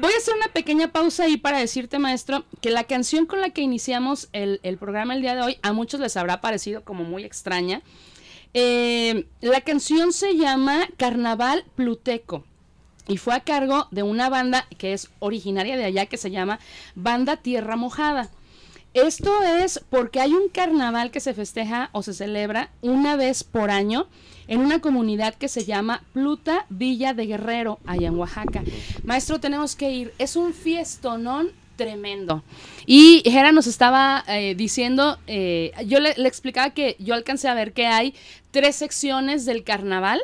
Voy 0.00 0.12
a 0.12 0.16
hacer 0.16 0.34
una 0.34 0.48
pequeña 0.48 0.88
pausa 0.88 1.24
ahí 1.24 1.36
para 1.36 1.58
decirte, 1.58 1.98
maestro, 1.98 2.44
que 2.60 2.70
la 2.70 2.84
canción 2.84 3.26
con 3.26 3.40
la 3.40 3.50
que 3.50 3.62
iniciamos 3.62 4.28
el, 4.32 4.60
el 4.62 4.78
programa 4.78 5.14
el 5.14 5.22
día 5.22 5.34
de 5.34 5.42
hoy 5.42 5.58
a 5.62 5.72
muchos 5.72 6.00
les 6.00 6.16
habrá 6.16 6.40
parecido 6.40 6.84
como 6.84 7.04
muy 7.04 7.24
extraña. 7.24 7.82
Eh, 8.56 9.26
la 9.40 9.60
canción 9.62 10.12
se 10.12 10.36
llama 10.36 10.88
Carnaval 10.96 11.64
Pluteco 11.74 12.44
y 13.06 13.16
fue 13.18 13.34
a 13.34 13.40
cargo 13.40 13.88
de 13.90 14.02
una 14.02 14.28
banda 14.28 14.66
que 14.78 14.92
es 14.92 15.10
originaria 15.18 15.76
de 15.76 15.84
allá 15.84 16.06
que 16.06 16.16
se 16.16 16.30
llama 16.30 16.58
Banda 16.94 17.36
Tierra 17.36 17.76
Mojada. 17.76 18.30
Esto 18.94 19.42
es 19.42 19.80
porque 19.90 20.20
hay 20.20 20.32
un 20.32 20.48
carnaval 20.48 21.10
que 21.10 21.18
se 21.18 21.34
festeja 21.34 21.90
o 21.90 22.04
se 22.04 22.14
celebra 22.14 22.70
una 22.80 23.16
vez 23.16 23.42
por 23.42 23.70
año 23.70 24.06
en 24.46 24.60
una 24.60 24.80
comunidad 24.80 25.34
que 25.34 25.48
se 25.48 25.64
llama 25.64 26.04
Pluta 26.12 26.66
Villa 26.68 27.12
de 27.12 27.26
Guerrero, 27.26 27.80
allá 27.86 28.08
en 28.08 28.16
Oaxaca. 28.16 28.62
Maestro, 29.02 29.40
tenemos 29.40 29.74
que 29.74 29.90
ir. 29.90 30.14
Es 30.18 30.36
un 30.36 30.54
fiestonón 30.54 31.50
tremendo. 31.74 32.44
Y 32.86 33.22
Jera 33.24 33.50
nos 33.50 33.66
estaba 33.66 34.22
eh, 34.28 34.54
diciendo, 34.54 35.18
eh, 35.26 35.72
yo 35.86 35.98
le, 35.98 36.14
le 36.16 36.28
explicaba 36.28 36.70
que 36.70 36.96
yo 37.00 37.14
alcancé 37.14 37.48
a 37.48 37.54
ver 37.54 37.72
que 37.72 37.86
hay 37.86 38.14
tres 38.52 38.76
secciones 38.76 39.44
del 39.44 39.64
carnaval. 39.64 40.20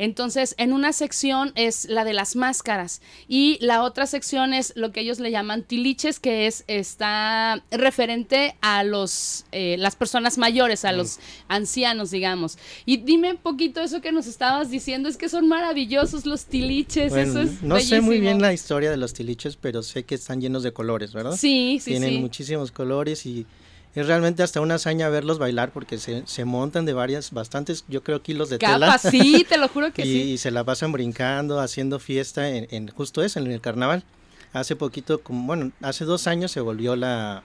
Entonces, 0.00 0.54
en 0.56 0.72
una 0.72 0.94
sección 0.94 1.52
es 1.56 1.84
la 1.84 2.04
de 2.04 2.14
las 2.14 2.34
máscaras 2.34 3.02
y 3.28 3.58
la 3.60 3.82
otra 3.82 4.06
sección 4.06 4.54
es 4.54 4.72
lo 4.74 4.92
que 4.92 5.00
ellos 5.00 5.20
le 5.20 5.30
llaman 5.30 5.62
tiliches, 5.62 6.18
que 6.18 6.46
es 6.46 6.64
está 6.68 7.62
referente 7.70 8.56
a 8.62 8.82
los 8.82 9.44
eh, 9.52 9.76
las 9.78 9.96
personas 9.96 10.38
mayores, 10.38 10.86
a 10.86 10.92
los 10.92 11.18
ancianos, 11.48 12.10
digamos. 12.10 12.56
Y 12.86 12.96
dime 12.96 13.32
un 13.32 13.36
poquito 13.36 13.82
eso 13.82 14.00
que 14.00 14.10
nos 14.10 14.26
estabas 14.26 14.70
diciendo, 14.70 15.06
es 15.06 15.18
que 15.18 15.28
son 15.28 15.48
maravillosos 15.48 16.24
los 16.24 16.46
tiliches, 16.46 17.10
Bueno, 17.10 17.32
eso 17.32 17.40
es 17.42 17.62
no 17.62 17.78
sé 17.78 18.00
muy 18.00 18.20
bien 18.20 18.40
la 18.40 18.54
historia 18.54 18.90
de 18.90 18.96
los 18.96 19.12
tiliches, 19.12 19.56
pero 19.56 19.82
sé 19.82 20.04
que 20.04 20.14
están 20.14 20.40
llenos 20.40 20.62
de 20.62 20.72
colores, 20.72 21.12
¿verdad? 21.12 21.36
Sí, 21.36 21.78
sí, 21.78 21.90
Tienen 21.90 22.14
sí. 22.14 22.18
muchísimos 22.20 22.72
colores 22.72 23.26
y 23.26 23.44
es 23.94 24.06
realmente 24.06 24.42
hasta 24.42 24.60
una 24.60 24.76
hazaña 24.76 25.08
verlos 25.08 25.38
bailar 25.38 25.70
porque 25.72 25.98
se, 25.98 26.22
se 26.26 26.44
montan 26.44 26.84
de 26.84 26.92
varias, 26.92 27.32
bastantes, 27.32 27.84
yo 27.88 28.02
creo, 28.02 28.22
kilos 28.22 28.48
de 28.48 28.58
tela. 28.58 28.86
Capas, 28.86 29.02
sí, 29.10 29.44
te 29.48 29.58
lo 29.58 29.68
juro 29.68 29.92
que 29.92 30.02
y, 30.06 30.06
sí. 30.06 30.20
y 30.32 30.38
se 30.38 30.50
la 30.50 30.64
pasan 30.64 30.92
brincando, 30.92 31.58
haciendo 31.60 31.98
fiesta 31.98 32.48
en, 32.50 32.68
en 32.70 32.88
justo 32.88 33.22
eso, 33.22 33.40
en 33.40 33.50
el 33.50 33.60
carnaval. 33.60 34.04
Hace 34.52 34.76
poquito, 34.76 35.22
como, 35.22 35.46
bueno, 35.46 35.72
hace 35.82 36.04
dos 36.04 36.26
años 36.26 36.52
se 36.52 36.60
volvió 36.60 36.96
la 36.96 37.42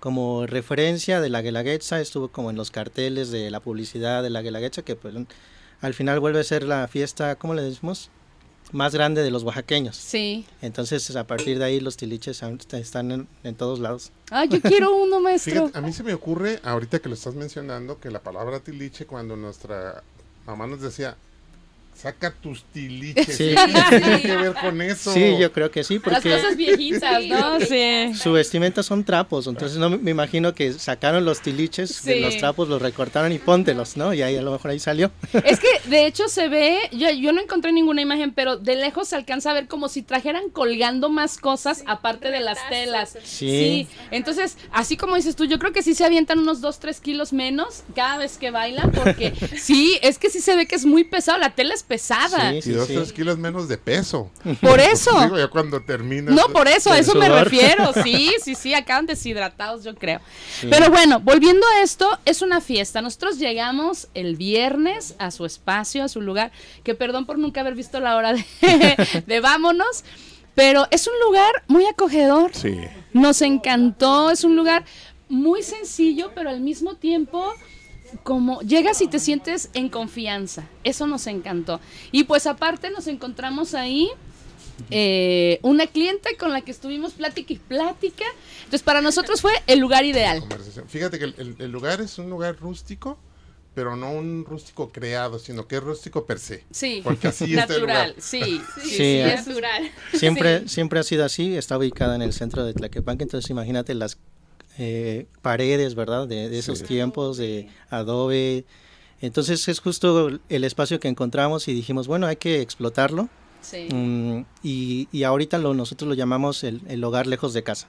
como 0.00 0.46
referencia 0.46 1.22
de 1.22 1.30
la 1.30 1.40
Guelaguetza, 1.40 1.98
estuvo 1.98 2.28
como 2.28 2.50
en 2.50 2.56
los 2.56 2.70
carteles 2.70 3.30
de 3.30 3.50
la 3.50 3.60
publicidad 3.60 4.22
de 4.22 4.28
la 4.28 4.42
Guelaguetza, 4.42 4.82
que 4.82 4.96
pues 4.96 5.14
al 5.80 5.94
final 5.94 6.20
vuelve 6.20 6.40
a 6.40 6.44
ser 6.44 6.62
la 6.62 6.86
fiesta, 6.88 7.36
¿cómo 7.36 7.54
le 7.54 7.62
decimos? 7.62 8.10
Más 8.74 8.92
grande 8.92 9.22
de 9.22 9.30
los 9.30 9.44
oaxaqueños. 9.44 9.96
Sí. 9.96 10.44
Entonces, 10.60 11.14
a 11.14 11.28
partir 11.28 11.60
de 11.60 11.64
ahí, 11.64 11.78
los 11.78 11.96
tiliches 11.96 12.42
están 12.72 13.12
en, 13.12 13.28
en 13.44 13.54
todos 13.54 13.78
lados. 13.78 14.10
Ay, 14.32 14.48
yo 14.48 14.60
quiero 14.60 14.92
uno, 15.02 15.20
maestro. 15.20 15.52
Fíjate, 15.68 15.78
a 15.78 15.80
mí 15.80 15.92
se 15.92 16.02
me 16.02 16.12
ocurre, 16.12 16.58
ahorita 16.64 16.98
que 16.98 17.08
lo 17.08 17.14
estás 17.14 17.36
mencionando, 17.36 18.00
que 18.00 18.10
la 18.10 18.20
palabra 18.20 18.58
tiliche, 18.58 19.06
cuando 19.06 19.36
nuestra 19.36 20.02
mamá 20.44 20.66
nos 20.66 20.80
decía, 20.80 21.16
saca 21.94 22.32
tus 22.32 22.64
tiliches, 22.64 23.36
Sí. 23.36 23.54
¿qué 23.90 23.98
tiene 24.00 24.20
que 24.22 24.36
ver 24.36 24.54
con 24.54 24.82
eso? 24.82 25.12
Sí, 25.12 25.36
yo 25.38 25.52
creo 25.52 25.70
que 25.70 25.84
sí, 25.84 25.94
Las 25.94 26.02
porque 26.14 26.30
cosas 26.36 26.56
viejitas, 26.56 27.24
¿no? 27.24 27.60
Sí. 27.64 28.14
su 28.14 28.32
vestimenta 28.32 28.82
son 28.82 29.04
trapos, 29.04 29.46
entonces 29.46 29.78
no 29.78 29.90
me- 29.90 30.10
imagino 30.10 30.54
que 30.54 30.72
sacaron 30.74 31.24
los 31.24 31.40
tiliches 31.40 32.02
de 32.04 32.14
Sí. 32.14 32.20
los 32.20 32.36
trapos, 32.36 32.68
los 32.68 32.82
recortaron 32.82 33.32
y 33.32 33.38
póntelos, 33.38 33.96
¿no? 33.96 34.12
Y 34.12 34.22
ahí 34.22 34.36
a 34.36 34.42
lo 34.42 34.52
mejor 34.52 34.72
ahí 34.72 34.78
salió. 34.80 35.10
Es 35.44 35.60
que 35.60 35.68
de 35.88 36.06
hecho 36.06 36.28
se 36.28 36.48
ve, 36.48 36.78
yo, 36.92 37.10
yo 37.10 37.32
no 37.32 37.40
encontré 37.40 37.72
ninguna 37.72 38.02
imagen, 38.02 38.32
pero 38.32 38.56
de 38.56 38.76
lejos 38.76 39.08
se 39.08 39.16
alcanza 39.16 39.50
a 39.50 39.54
ver 39.54 39.66
como 39.68 39.88
si 39.88 40.02
trajeran 40.02 40.50
colgando 40.50 41.08
más 41.08 41.38
cosas 41.38 41.84
aparte 41.86 42.30
de 42.30 42.40
las 42.40 42.58
telas. 42.68 43.16
Sí. 43.24 43.88
Entonces, 44.10 44.58
así 44.72 44.96
como 44.96 45.16
dices 45.16 45.36
tú, 45.36 45.44
yo 45.44 45.58
creo 45.58 45.72
que 45.72 45.82
sí 45.82 45.94
se 45.94 46.04
avientan 46.04 46.38
unos 46.40 46.60
2, 46.60 46.78
3 46.80 47.00
kilos 47.00 47.32
menos 47.32 47.82
cada 47.94 48.18
vez 48.18 48.36
que 48.38 48.50
bailan, 48.50 48.90
porque 48.92 49.32
sí, 49.58 49.98
es 50.02 50.18
que 50.18 50.28
sí 50.30 50.40
se 50.40 50.56
ve 50.56 50.66
que 50.66 50.74
es 50.74 50.84
muy 50.84 51.04
pesado, 51.04 51.38
la 51.38 51.54
tela 51.54 51.74
es 51.74 51.82
pesada. 51.84 52.50
Sí, 52.60 52.70
Y 52.70 52.72
dos, 52.72 52.88
sí. 52.88 52.94
tres 52.94 53.12
kilos 53.12 53.38
menos 53.38 53.68
de 53.68 53.78
peso. 53.78 54.30
Por 54.60 54.80
eso. 54.80 55.10
Digo, 55.24 55.38
ya 55.38 55.48
cuando 55.48 55.80
terminas. 55.82 56.34
No, 56.34 56.48
por 56.52 56.68
eso, 56.68 56.90
a 56.90 56.98
eso 56.98 57.14
me 57.14 57.28
refiero. 57.28 57.92
Sí, 58.04 58.32
sí, 58.42 58.54
sí, 58.54 58.74
acaban 58.74 59.06
deshidratados, 59.06 59.84
yo 59.84 59.94
creo. 59.94 60.20
Sí. 60.60 60.66
Pero 60.68 60.90
bueno, 60.90 61.20
volviendo 61.20 61.66
a 61.66 61.82
esto, 61.82 62.18
es 62.24 62.42
una 62.42 62.60
fiesta. 62.60 63.00
Nosotros 63.00 63.38
llegamos 63.38 64.08
el 64.14 64.36
viernes 64.36 65.14
a 65.18 65.30
su 65.30 65.46
espacio, 65.46 66.04
a 66.04 66.08
su 66.08 66.20
lugar, 66.20 66.50
que 66.82 66.94
perdón 66.94 67.24
por 67.24 67.38
nunca 67.38 67.60
haber 67.60 67.74
visto 67.74 68.00
la 68.00 68.16
hora 68.16 68.32
de, 68.32 68.44
de 69.26 69.40
vámonos, 69.40 70.04
pero 70.54 70.86
es 70.90 71.06
un 71.06 71.14
lugar 71.24 71.50
muy 71.68 71.86
acogedor. 71.86 72.50
Sí. 72.54 72.78
Nos 73.12 73.42
encantó, 73.42 74.30
es 74.30 74.44
un 74.44 74.56
lugar 74.56 74.84
muy 75.28 75.62
sencillo, 75.62 76.32
pero 76.34 76.50
al 76.50 76.60
mismo 76.60 76.96
tiempo 76.96 77.54
como 78.22 78.60
llegas 78.62 79.00
y 79.02 79.08
te 79.08 79.18
sientes 79.18 79.70
en 79.74 79.88
confianza. 79.88 80.64
Eso 80.84 81.06
nos 81.06 81.26
encantó. 81.26 81.80
Y 82.12 82.24
pues 82.24 82.46
aparte 82.46 82.90
nos 82.90 83.06
encontramos 83.06 83.74
ahí 83.74 84.08
eh, 84.90 85.58
una 85.62 85.86
cliente 85.86 86.36
con 86.36 86.52
la 86.52 86.60
que 86.62 86.70
estuvimos 86.70 87.12
plática 87.12 87.52
y 87.52 87.58
plática. 87.58 88.24
Entonces 88.58 88.82
para 88.82 89.00
nosotros 89.00 89.40
fue 89.40 89.52
el 89.66 89.78
lugar 89.78 90.04
ideal. 90.04 90.42
Fíjate 90.88 91.18
que 91.18 91.24
el, 91.26 91.34
el- 91.38 91.56
el 91.58 91.70
lugar 91.70 92.00
es 92.00 92.18
un 92.18 92.28
lugar 92.30 92.56
rústico, 92.58 93.18
pero 93.74 93.96
no 93.96 94.12
un 94.12 94.44
rústico 94.44 94.90
creado, 94.90 95.38
sino 95.38 95.66
que 95.66 95.76
es 95.76 95.82
rústico 95.82 96.26
per 96.26 96.38
se. 96.38 96.64
Sí, 96.70 97.00
Porque 97.02 97.28
así 97.28 97.44
está 97.54 97.74
el 97.74 97.80
natural, 97.80 98.08
lugar. 98.10 98.22
sí, 98.22 98.40
sí, 98.40 98.80
Sí, 98.82 98.96
sí, 98.96 99.16
es 99.18 99.46
natural. 99.46 99.90
Siempre, 100.12 100.68
siempre 100.68 101.00
ha 101.00 101.02
sido 101.02 101.24
así, 101.24 101.56
está 101.56 101.76
ubicada 101.78 102.14
en 102.14 102.22
el 102.22 102.32
centro 102.32 102.64
de 102.64 102.72
Tlaquepanque, 102.74 103.24
entonces 103.24 103.50
imagínate 103.50 103.94
las 103.94 104.16
eh, 104.78 105.26
paredes, 105.42 105.94
¿verdad? 105.94 106.26
De, 106.28 106.48
de 106.48 106.58
esos 106.58 106.78
Sí. 106.80 106.84
tiempos 106.86 107.36
de 107.36 107.68
adobe, 107.90 108.64
Entonces 109.20 109.68
es 109.68 109.78
justo 109.80 110.28
el 110.48 110.64
espacio 110.64 111.00
que 111.00 111.08
encontramos 111.08 111.66
y 111.68 111.72
dijimos, 111.72 112.06
bueno, 112.08 112.26
hay 112.26 112.36
que 112.36 112.60
explotarlo. 112.60 113.28
Sí. 113.62 113.88
Mm, 113.90 114.44
y, 114.62 115.08
y 115.12 115.22
ahorita 115.22 115.56
lo, 115.58 115.72
nosotros 115.72 116.06
lo 116.08 116.14
llamamos 116.14 116.62
el, 116.64 116.82
el 116.88 117.02
hogar 117.04 117.26
lejos 117.26 117.54
de 117.54 117.62
casa. 117.62 117.86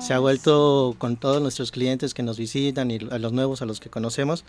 Se 0.00 0.14
ha 0.14 0.18
vuelto 0.20 0.94
con 0.98 1.16
todos 1.16 1.42
nuestros 1.42 1.70
clientes 1.70 2.14
que 2.14 2.22
nos 2.22 2.38
visitan 2.38 2.90
y 2.90 2.98
a 3.10 3.18
los 3.18 3.32
nuevos, 3.32 3.60
a 3.60 3.66
los 3.66 3.80
que 3.80 3.90
conocemos, 3.90 4.44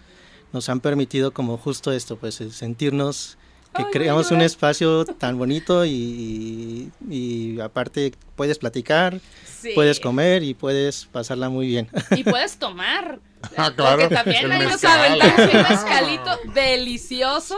nos 0.54 0.70
han 0.70 0.80
permitido 0.80 1.32
como 1.32 1.58
justo 1.58 1.92
esto, 1.92 2.18
pues 2.18 2.36
sentirnos 2.52 3.38
que 3.76 3.84
Ay, 3.84 3.90
creamos 3.92 4.32
un 4.32 4.42
espacio 4.42 5.06
tan 5.06 5.38
bonito 5.38 5.86
y, 5.86 5.92
y- 5.92 6.92
y 7.10 7.60
aparte 7.60 8.14
puedes 8.36 8.58
platicar, 8.58 9.20
Sí. 9.46 9.72
puedes 9.76 10.00
comer 10.00 10.42
y 10.44 10.54
puedes 10.54 11.06
pasarla 11.06 11.50
muy 11.50 11.68
bien. 11.68 11.88
Y 12.16 12.24
puedes 12.24 12.58
tomar. 12.58 13.20
Ah, 13.56 13.72
claro, 13.74 14.02
Porque 14.02 14.16
también 14.16 14.52
ahí 14.52 14.66
nos 14.68 14.84
aventamos 14.84 15.40
un 15.40 15.62
mezcalito 15.70 16.40
delicioso. 16.54 17.58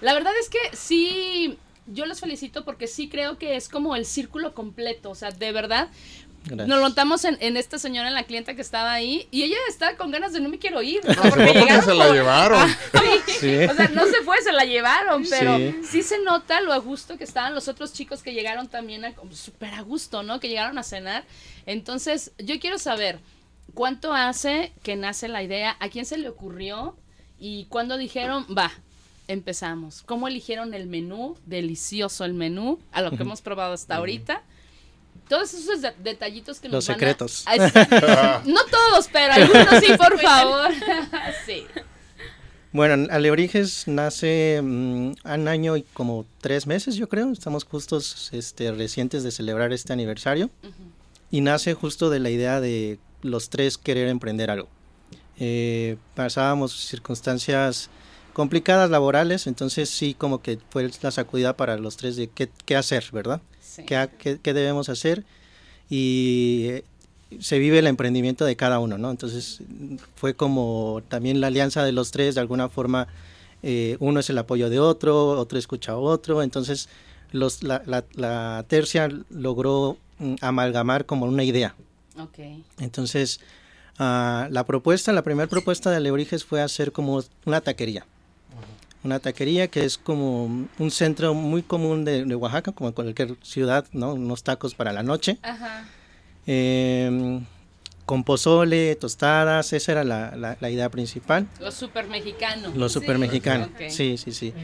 La 0.00 0.14
verdad 0.14 0.32
es 0.40 0.48
que 0.48 0.58
sí, 0.76 1.58
yo 1.88 2.06
los 2.06 2.20
felicito 2.20 2.64
porque 2.64 2.86
sí 2.86 3.08
creo 3.08 3.36
que 3.36 3.56
es 3.56 3.68
como 3.68 3.96
el 3.96 4.06
círculo 4.06 4.54
completo. 4.54 5.10
O 5.10 5.14
sea, 5.16 5.30
de 5.32 5.50
verdad. 5.50 5.88
Gracias. 6.44 6.68
Nos 6.68 6.78
lo 6.80 6.88
notamos 6.88 7.24
en, 7.24 7.36
en 7.40 7.56
esta 7.56 7.78
señora, 7.78 8.08
en 8.08 8.14
la 8.14 8.22
clienta 8.22 8.54
que 8.54 8.62
estaba 8.62 8.92
ahí, 8.92 9.28
y 9.30 9.42
ella 9.42 9.56
estaba 9.68 9.96
con 9.96 10.10
ganas 10.10 10.32
de 10.32 10.40
no 10.40 10.48
me 10.48 10.58
quiero 10.58 10.80
ir. 10.82 11.00
Se 11.04 11.14
fue 11.14 11.30
porque 11.30 11.82
se 11.82 11.94
la 11.94 12.12
llevaron. 12.12 12.58
Ah, 12.60 12.78
sí. 12.92 13.32
Sí. 13.38 13.56
O 13.70 13.74
sea, 13.74 13.88
no 13.88 14.04
se 14.06 14.22
fue, 14.22 14.40
se 14.42 14.52
la 14.52 14.64
llevaron, 14.64 15.24
pero 15.30 15.56
sí. 15.58 15.74
Sí. 15.88 16.02
se 16.02 16.18
nota 16.24 16.60
lo 16.60 16.72
a 16.72 16.78
gusto 16.78 17.16
que 17.18 17.24
estaban 17.24 17.54
los 17.54 17.68
otros 17.68 17.92
chicos 17.92 18.22
que 18.22 18.32
llegaron 18.34 18.66
también 18.68 19.04
a- 19.04 19.14
como 19.14 19.32
súper 19.32 19.74
a 19.74 19.82
gusto, 19.82 20.22
¿no? 20.24 20.40
Que 20.40 20.48
llegaron 20.48 20.76
a 20.78 20.82
cenar. 20.82 21.24
Entonces, 21.66 22.32
yo 22.38 22.58
quiero 22.58 22.78
saber 22.78 23.20
cuánto 23.74 24.12
hace 24.14 24.72
que 24.82 24.96
nace 24.96 25.28
la 25.28 25.42
idea, 25.42 25.76
a 25.80 25.88
quién 25.88 26.04
se 26.06 26.18
le 26.18 26.28
ocurrió 26.28 26.96
y 27.38 27.66
cuándo 27.66 27.96
dijeron, 27.96 28.44
va, 28.56 28.72
empezamos. 29.28 30.02
¿Cómo 30.02 30.26
eligieron 30.28 30.74
el 30.74 30.86
menú? 30.86 31.36
Delicioso 31.46 32.24
el 32.24 32.34
menú, 32.34 32.80
a 32.92 33.02
lo 33.02 33.10
que 33.10 33.22
hemos 33.22 33.40
probado 33.42 33.74
hasta 33.74 33.96
ahorita. 33.96 34.42
Todos 35.28 35.52
esos 35.54 35.82
de- 35.82 35.94
detallitos 36.02 36.58
que 36.60 36.68
nos 36.68 36.74
Los 36.74 36.88
van 36.88 36.94
a- 36.96 36.98
secretos. 36.98 37.44
Ah, 37.46 37.54
sí. 38.44 38.48
no 38.50 38.60
todos, 38.64 39.08
pero 39.12 39.32
algunos 39.32 39.84
sí, 39.84 39.92
por 39.96 40.18
favor. 40.20 40.70
sí. 41.46 41.64
Bueno, 42.72 43.06
Alebrijes 43.10 43.88
nace 43.88 44.60
mm, 44.62 45.12
un 45.24 45.48
año 45.48 45.76
y 45.76 45.82
como 45.94 46.26
tres 46.40 46.66
meses, 46.66 46.96
yo 46.96 47.08
creo. 47.08 47.32
Estamos 47.32 47.64
justos 47.64 48.28
este, 48.32 48.70
recientes 48.72 49.22
de 49.22 49.30
celebrar 49.30 49.72
este 49.72 49.92
aniversario. 49.92 50.50
Y 51.30 51.40
nace 51.40 51.74
justo 51.74 52.10
de 52.10 52.20
la 52.20 52.30
idea 52.30 52.60
de 52.60 52.98
los 53.22 53.50
tres 53.50 53.78
querer 53.78 54.08
emprender 54.08 54.50
algo. 54.50 54.68
Eh, 55.38 55.96
pasábamos 56.14 56.72
circunstancias 56.86 57.90
complicadas 58.32 58.90
laborales, 58.90 59.46
entonces 59.46 59.88
sí 59.90 60.14
como 60.14 60.42
que 60.42 60.58
fue 60.70 60.88
la 61.02 61.10
sacudida 61.10 61.56
para 61.56 61.76
los 61.76 61.96
tres 61.96 62.16
de 62.16 62.28
qué, 62.28 62.48
qué 62.66 62.76
hacer, 62.76 63.04
¿verdad? 63.12 63.40
Sí. 63.68 63.82
¿Qué, 63.84 64.08
qué- 64.18 64.38
qué 64.42 64.54
debemos 64.54 64.88
hacer? 64.88 65.24
Y 65.90 66.66
eh, 66.68 66.84
se 67.40 67.58
vive 67.58 67.78
el 67.78 67.86
emprendimiento 67.86 68.44
de 68.44 68.56
cada 68.56 68.78
uno, 68.78 68.98
¿no? 68.98 69.10
Entonces 69.10 69.60
fue 70.16 70.34
como 70.34 71.02
también 71.08 71.40
la 71.40 71.48
alianza 71.48 71.84
de 71.84 71.92
los 71.92 72.10
tres, 72.10 72.34
de 72.34 72.40
alguna 72.40 72.68
forma, 72.68 73.06
eh, 73.62 73.96
uno 74.00 74.20
es 74.20 74.30
el 74.30 74.38
apoyo 74.38 74.70
de 74.70 74.78
otro, 74.80 75.30
otro 75.38 75.58
escucha 75.58 75.92
a 75.92 75.96
otro, 75.96 76.42
entonces 76.42 76.88
los, 77.32 77.62
la, 77.62 77.82
la- 77.86 78.04
la 78.14 78.64
tercia 78.68 79.08
logró 79.30 79.96
mm, 80.18 80.36
amalgamar 80.40 81.04
como 81.06 81.26
una 81.26 81.44
idea. 81.44 81.74
Ok. 82.18 82.38
Entonces, 82.80 83.40
ah, 83.98 84.48
la 84.50 84.64
propuesta, 84.64 85.12
la 85.12 85.22
primera 85.22 85.48
propuesta 85.48 85.90
de 85.90 85.96
Alebrijes 85.96 86.44
fue 86.44 86.60
hacer 86.62 86.92
como 86.92 87.22
una 87.44 87.60
taquería. 87.60 88.06
Una 89.04 89.20
taquería 89.20 89.68
que 89.68 89.84
es 89.84 89.96
como 89.96 90.44
un 90.78 90.90
centro 90.90 91.32
muy 91.34 91.62
común 91.62 92.04
de, 92.04 92.24
de 92.24 92.34
Oaxaca, 92.34 92.72
como 92.72 92.88
en 92.88 92.94
cualquier 92.94 93.36
ciudad, 93.42 93.86
¿no? 93.92 94.14
Unos 94.14 94.42
tacos 94.42 94.74
para 94.74 94.92
la 94.92 95.02
noche. 95.02 95.38
Ajá. 95.42 95.84
eh, 96.46 97.40
con 98.06 98.24
pozole, 98.24 98.94
tostadas, 98.96 99.72
esa 99.74 99.92
era 99.92 100.02
la, 100.04 100.34
la- 100.34 100.56
la 100.60 100.70
idea 100.70 100.88
principal. 100.88 101.46
Lo 101.60 101.70
super 101.70 102.08
mexicano. 102.08 102.72
Lo 102.74 102.88
super 102.88 103.18
mexicano. 103.18 103.66
Ok. 103.66 103.90
Sí, 103.90 104.16
sí, 104.16 104.32
sí. 104.32 104.54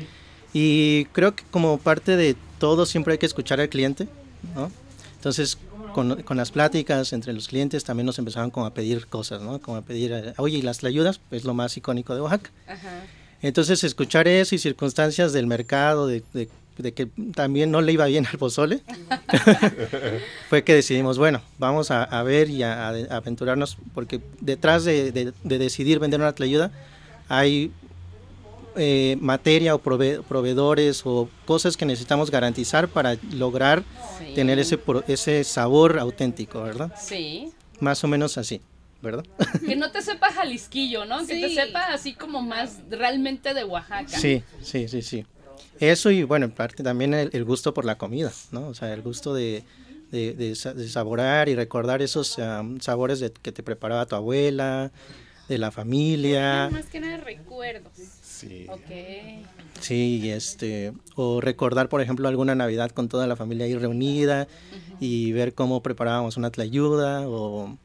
Y 0.54 1.04
creo 1.12 1.36
que 1.36 1.44
como 1.50 1.76
parte 1.78 2.16
de 2.16 2.36
todo 2.58 2.86
siempre 2.86 3.12
hay 3.12 3.18
que 3.18 3.26
escuchar 3.26 3.60
al 3.60 3.68
cliente, 3.68 4.08
¿no? 4.54 4.70
Entonces, 5.16 5.58
con, 5.92 6.22
con 6.22 6.36
las 6.38 6.50
pláticas 6.52 7.12
entre 7.12 7.34
los 7.34 7.48
clientes 7.48 7.84
también 7.84 8.06
nos 8.06 8.18
empezaron 8.18 8.50
como 8.50 8.64
a 8.66 8.72
pedir 8.72 9.06
cosas, 9.08 9.42
¿no? 9.42 9.60
Como 9.60 9.76
a 9.76 9.82
pedir, 9.82 10.32
oye, 10.38 10.58
¿y 10.58 10.62
las 10.62 10.78
tlayudas? 10.78 11.20
Es 11.30 11.44
lo 11.44 11.52
más 11.52 11.76
icónico 11.76 12.14
de 12.14 12.22
Oaxaca. 12.22 12.50
Ajá. 12.66 13.02
Entonces, 13.46 13.84
escuchar 13.84 14.26
eso 14.26 14.54
y 14.54 14.58
circunstancias 14.58 15.32
del 15.32 15.46
mercado, 15.46 16.06
de, 16.06 16.22
de- 16.32 16.48
de 16.78 16.92
que 16.92 17.06
también 17.36 17.70
no 17.70 17.80
le 17.82 17.92
iba 17.92 18.06
bien 18.06 18.26
al 18.26 18.36
pozole, 18.36 18.80
fue 20.48 20.64
que 20.64 20.74
decidimos, 20.74 21.18
bueno, 21.18 21.40
vamos 21.58 21.90
a, 21.90 22.02
a 22.02 22.22
ver 22.22 22.50
y 22.50 22.62
a, 22.62 22.88
a 22.88 23.16
aventurarnos, 23.16 23.76
porque 23.94 24.20
detrás 24.40 24.84
de, 24.84 25.12
de- 25.12 25.32
de 25.44 25.58
decidir 25.58 25.98
vender 26.00 26.20
una 26.20 26.32
tlayuda 26.32 26.72
hay 27.28 27.70
eh, 28.76 29.16
materia 29.20 29.74
o 29.74 29.78
prove- 29.82 30.22
proveedores 30.24 31.02
o 31.04 31.28
cosas 31.44 31.76
que 31.76 31.84
necesitamos 31.86 32.30
garantizar 32.30 32.88
para 32.88 33.16
lograr 33.32 33.84
Sí. 34.18 34.32
tener 34.34 34.58
ese, 34.60 34.78
ese 35.08 35.42
sabor 35.44 35.98
auténtico, 35.98 36.62
¿verdad? 36.62 36.92
Sí. 37.00 37.52
Más 37.80 38.02
o 38.04 38.08
menos 38.08 38.38
así, 38.38 38.60
¿verdad? 39.04 39.24
Que 39.64 39.76
no 39.76 39.90
te 39.92 40.02
sepa 40.02 40.32
jalisquillo, 40.32 41.04
¿no? 41.04 41.20
Que 41.26 41.40
te 41.40 41.48
Sí. 41.50 41.54
sepa 41.54 41.86
así 41.92 42.14
como 42.14 42.42
más 42.42 42.80
realmente 42.90 43.54
de 43.54 43.62
Oaxaca. 43.64 44.08
Sí, 44.18 44.42
sí, 44.62 44.88
sí, 44.88 45.02
sí. 45.02 45.24
Eso 45.80 46.10
y 46.10 46.22
bueno, 46.24 46.46
en 46.46 46.52
parte 46.52 46.82
también 46.82 47.14
el, 47.14 47.30
el 47.32 47.44
gusto 47.44 47.72
por 47.74 47.84
la 47.84 47.96
comida, 47.98 48.32
¿no? 48.50 48.66
O 48.68 48.74
sea, 48.74 48.92
el 48.92 49.02
gusto 49.02 49.34
de, 49.34 49.62
de, 50.10 50.32
de 50.34 50.48
de 50.74 50.88
saborear 50.88 51.48
y 51.48 51.54
recordar 51.54 52.00
esos 52.02 52.38
am, 52.38 52.80
sabores 52.80 53.20
de, 53.20 53.32
que 53.32 53.52
te 53.52 53.62
preparaba 53.62 54.06
tu 54.06 54.14
abuela, 54.16 54.90
de 55.48 55.58
la 55.58 55.70
familia, 55.70 56.68
Más 56.72 56.86
que 56.86 57.00
nada 57.00 57.18
recuerdos. 57.18 57.92
Sí. 58.22 58.66
Ok. 58.70 59.44
sí, 59.80 60.30
este, 60.30 60.92
o 61.16 61.40
recordar, 61.40 61.88
por 61.88 62.00
ejemplo, 62.00 62.28
alguna 62.28 62.54
Navidad 62.54 62.90
con 62.90 63.08
toda 63.08 63.26
la 63.26 63.36
familia 63.36 63.66
ahí 63.66 63.74
reunida 63.74 64.46
y 65.00 65.32
ver 65.32 65.54
cómo 65.54 65.82
preparábamos 65.82 66.36
una 66.36 66.50
tlayuda 66.50 67.28
o 67.28 67.76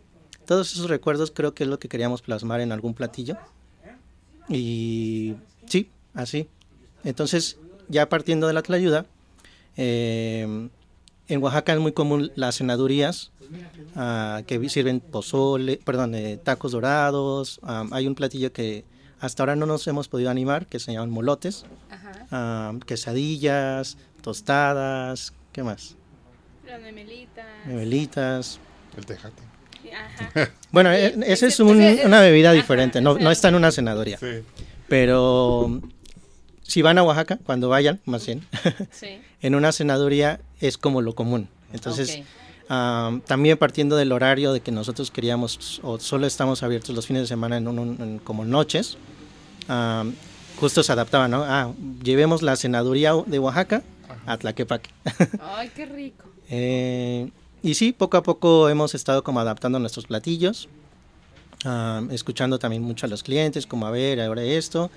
todos 0.50 0.74
esos 0.74 0.90
recuerdos 0.90 1.30
creo 1.30 1.54
que 1.54 1.64
es 1.64 1.70
lo 1.70 1.78
que 1.78 1.88
queríamos 1.88 2.24
plasmar 2.24 2.60
en 2.60 2.72
algún 2.72 2.96
platillo. 2.96 3.38
Y 4.48 5.36
sí, 5.68 5.92
así. 6.16 6.48
Entonces, 7.04 7.60
ya 7.88 8.10
partiendo 8.10 8.48
de 8.48 8.54
la 8.54 8.64
tlayuda, 8.64 9.06
eh, 9.78 10.70
en 11.28 11.44
Oaxaca 11.44 11.74
es 11.74 11.80
muy 11.80 11.92
común 11.92 12.32
las 12.34 12.58
cenadurías 12.58 13.32
ah, 13.96 14.42
que 14.48 14.68
sirven 14.70 15.02
pozole, 15.02 15.80
perdón, 15.86 16.16
eh, 16.16 16.38
tacos 16.38 16.72
dorados. 16.72 17.60
hay 17.92 18.08
un 18.08 18.16
platillo 18.16 18.52
que 18.52 18.86
hasta 19.20 19.44
ahora 19.44 19.56
no 19.56 19.68
nos 19.68 19.86
hemos 19.86 20.08
podido 20.08 20.32
animar, 20.32 20.66
que 20.66 20.80
se 20.80 20.94
llaman 20.94 21.12
molotes, 21.12 21.66
Ajá. 21.92 22.74
quesadillas, 22.88 24.00
tostadas, 24.24 25.32
¿qué 25.54 25.62
más? 25.62 25.96
Las 26.66 26.82
memelitas. 26.82 28.60
El 28.98 29.06
tejate. 29.06 29.49
Ajá. 29.94 30.52
Bueno, 30.72 30.92
e- 30.92 31.16
esa 31.28 31.48
es 31.48 31.60
un- 31.60 31.78
una 32.06 32.22
bebida 32.22 32.50
ajá, 32.50 32.56
diferente, 32.56 33.02
no, 33.02 33.32
está 33.32 33.48
en 33.50 33.56
una 33.56 33.72
cenaduría. 33.72 34.18
Sí. 34.18 34.44
Pero 34.88 35.82
si 36.64 36.82
van 36.82 36.98
a 36.98 37.04
Oaxaca, 37.04 37.40
cuando 37.46 37.70
vayan, 37.70 38.00
más 38.06 38.26
bien, 38.26 38.46
Sí. 38.92 39.20
en 39.42 39.56
una 39.56 39.72
cenaduría 39.72 40.40
es 40.62 40.78
como 40.78 41.02
lo 41.02 41.16
común. 41.16 41.48
Entonces, 41.74 42.20
también 42.68 43.58
partiendo 43.58 43.96
del 43.96 44.12
horario 44.12 44.54
de 44.54 44.62
que 44.62 44.72
nosotros 44.72 45.10
queríamos, 45.12 45.80
o 45.84 46.00
solo 46.00 46.28
estamos 46.28 46.62
abiertos 46.64 46.96
los 46.96 47.08
fines 47.08 47.24
de 47.24 47.28
semana 47.28 47.58
en, 47.58 47.68
un- 47.68 47.98
en 48.02 48.20
como 48.20 48.46
noches, 48.46 48.98
justo 50.60 50.84
se 50.84 50.92
adaptaban, 50.92 51.32
¿no? 51.32 51.44
Ah, 51.44 51.72
llevemos 52.04 52.42
la 52.42 52.56
cenaduría 52.56 53.14
de 53.26 53.40
Oaxaca 53.40 53.82
a 54.26 54.38
Tlaquepaque. 54.38 54.90
Ay, 55.42 55.72
qué 55.76 55.86
rico. 55.86 56.26
Eh, 56.52 57.30
y 57.64 57.74
sí, 57.76 57.92
poco 57.92 58.18
a 58.18 58.24
poco 58.24 58.70
hemos 58.70 58.96
estado 58.96 59.24
como 59.24 59.40
adaptando 59.40 59.80
nuestros 59.80 60.06
platillos, 60.08 60.70
ah, 61.66 62.02
escuchando 62.12 62.60
también 62.60 62.84
mucho 62.84 63.06
a 63.06 63.10
los 63.10 63.24
clientes, 63.24 63.68
como 63.68 63.86
a 63.86 63.92
ver, 63.92 64.22
ahora 64.22 64.44
esto. 64.44 64.90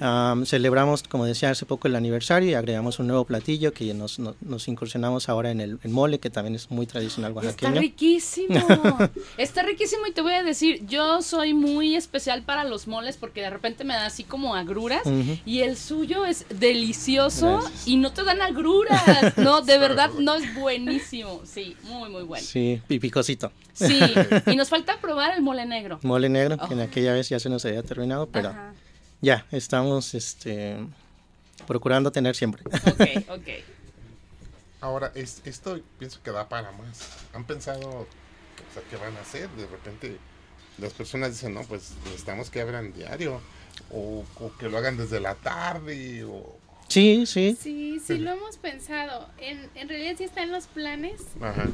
Ah, 0.00 0.34
celebramos, 0.46 1.02
como 1.04 1.24
decía 1.24 1.50
hace 1.50 1.66
poco, 1.66 1.88
el 1.88 1.96
aniversario 1.96 2.50
y 2.50 2.54
agregamos 2.54 2.98
un 2.98 3.06
nuevo 3.06 3.24
platillo 3.24 3.72
que 3.72 3.92
nos, 3.94 4.18
nos, 4.18 4.34
nos 4.42 4.66
incursionamos 4.68 5.28
ahora 5.28 5.50
en 5.50 5.60
el, 5.60 5.78
mole, 5.84 6.18
que 6.18 6.30
también 6.30 6.54
es 6.54 6.70
muy 6.70 6.86
tradicional 6.86 7.32
Está 7.32 7.40
oaxaqueño. 7.46 7.80
riquísimo. 7.80 8.58
Está 9.36 9.62
riquísimo 9.62 10.06
y 10.06 10.12
te 10.12 10.22
voy 10.22 10.32
a 10.34 10.42
decir, 10.42 10.84
yo 10.86 11.22
soy 11.22 11.54
muy 11.54 11.94
especial 11.94 12.42
para 12.42 12.64
los 12.64 12.86
moles 12.88 13.16
porque 13.16 13.40
de 13.42 13.50
repente 13.50 13.84
me 13.84 13.94
da 13.94 14.06
así 14.06 14.24
como 14.24 14.54
agruras 14.54 15.02
y 15.46 15.60
el 15.60 15.76
suyo 15.76 16.24
es 16.24 16.46
delicioso 16.50 17.60
Gracias. 17.60 17.88
y 17.88 17.96
no 17.96 18.12
te 18.12 18.24
dan 18.24 18.42
agruras. 18.42 19.36
No, 19.36 19.60
de 19.62 19.78
verdad 19.78 20.10
no 20.18 20.34
es 20.34 20.54
buenísimo. 20.54 21.40
Sí, 21.44 21.76
muy 21.84 22.10
muy 22.10 22.22
bueno. 22.22 22.44
Sí, 22.44 22.80
y 22.88 22.98
picosito. 22.98 23.52
Sí, 23.72 24.00
y 24.46 24.56
nos 24.56 24.68
falta 24.68 24.98
probar 25.00 25.34
el 25.34 25.42
mole 25.42 25.64
negro. 25.64 25.98
Mole 26.02 26.28
negro, 26.28 26.58
que 26.58 26.74
en 26.74 26.80
Oh. 26.80 26.84
aquella 26.84 27.12
vez 27.14 27.28
ya 27.28 27.38
se 27.40 27.48
nos 27.48 27.64
había 27.64 27.82
terminado, 27.82 28.26
pero 28.30 28.50
Ajá. 28.50 28.74
Ya, 29.22 29.46
estamos 29.52 30.14
este, 30.14 30.76
procurando 31.66 32.10
tener 32.10 32.34
siempre. 32.34 32.64
Ok, 32.66 33.28
ok. 33.30 33.48
Ahora, 34.80 35.12
es, 35.14 35.40
esto 35.44 35.80
pienso 36.00 36.20
que 36.24 36.32
da 36.32 36.48
para 36.48 36.72
más. 36.72 37.08
¿Han 37.32 37.44
pensado 37.44 37.88
o 37.88 38.06
sea, 38.74 38.82
qué 38.90 38.96
van 38.96 39.16
a 39.16 39.20
hacer? 39.20 39.48
De 39.50 39.66
repente 39.68 40.18
las 40.78 40.92
personas 40.92 41.30
dicen, 41.30 41.54
no, 41.54 41.62
pues 41.62 41.92
necesitamos 42.04 42.50
que 42.50 42.60
abran 42.60 42.92
diario 42.92 43.40
o, 43.92 44.24
o 44.40 44.56
que 44.58 44.68
lo 44.68 44.78
hagan 44.78 44.96
desde 44.96 45.20
la 45.20 45.36
tarde 45.36 46.24
o... 46.24 46.58
Sí, 46.88 47.24
sí. 47.24 47.56
Sí, 47.58 48.00
sí 48.04 48.18
lo 48.18 48.32
hemos 48.32 48.56
pensado. 48.56 49.28
En, 49.38 49.70
en 49.76 49.88
realidad 49.88 50.16
sí 50.18 50.24
está 50.24 50.42
en 50.42 50.50
los 50.50 50.66
planes. 50.66 51.20
Ajá. 51.40 51.68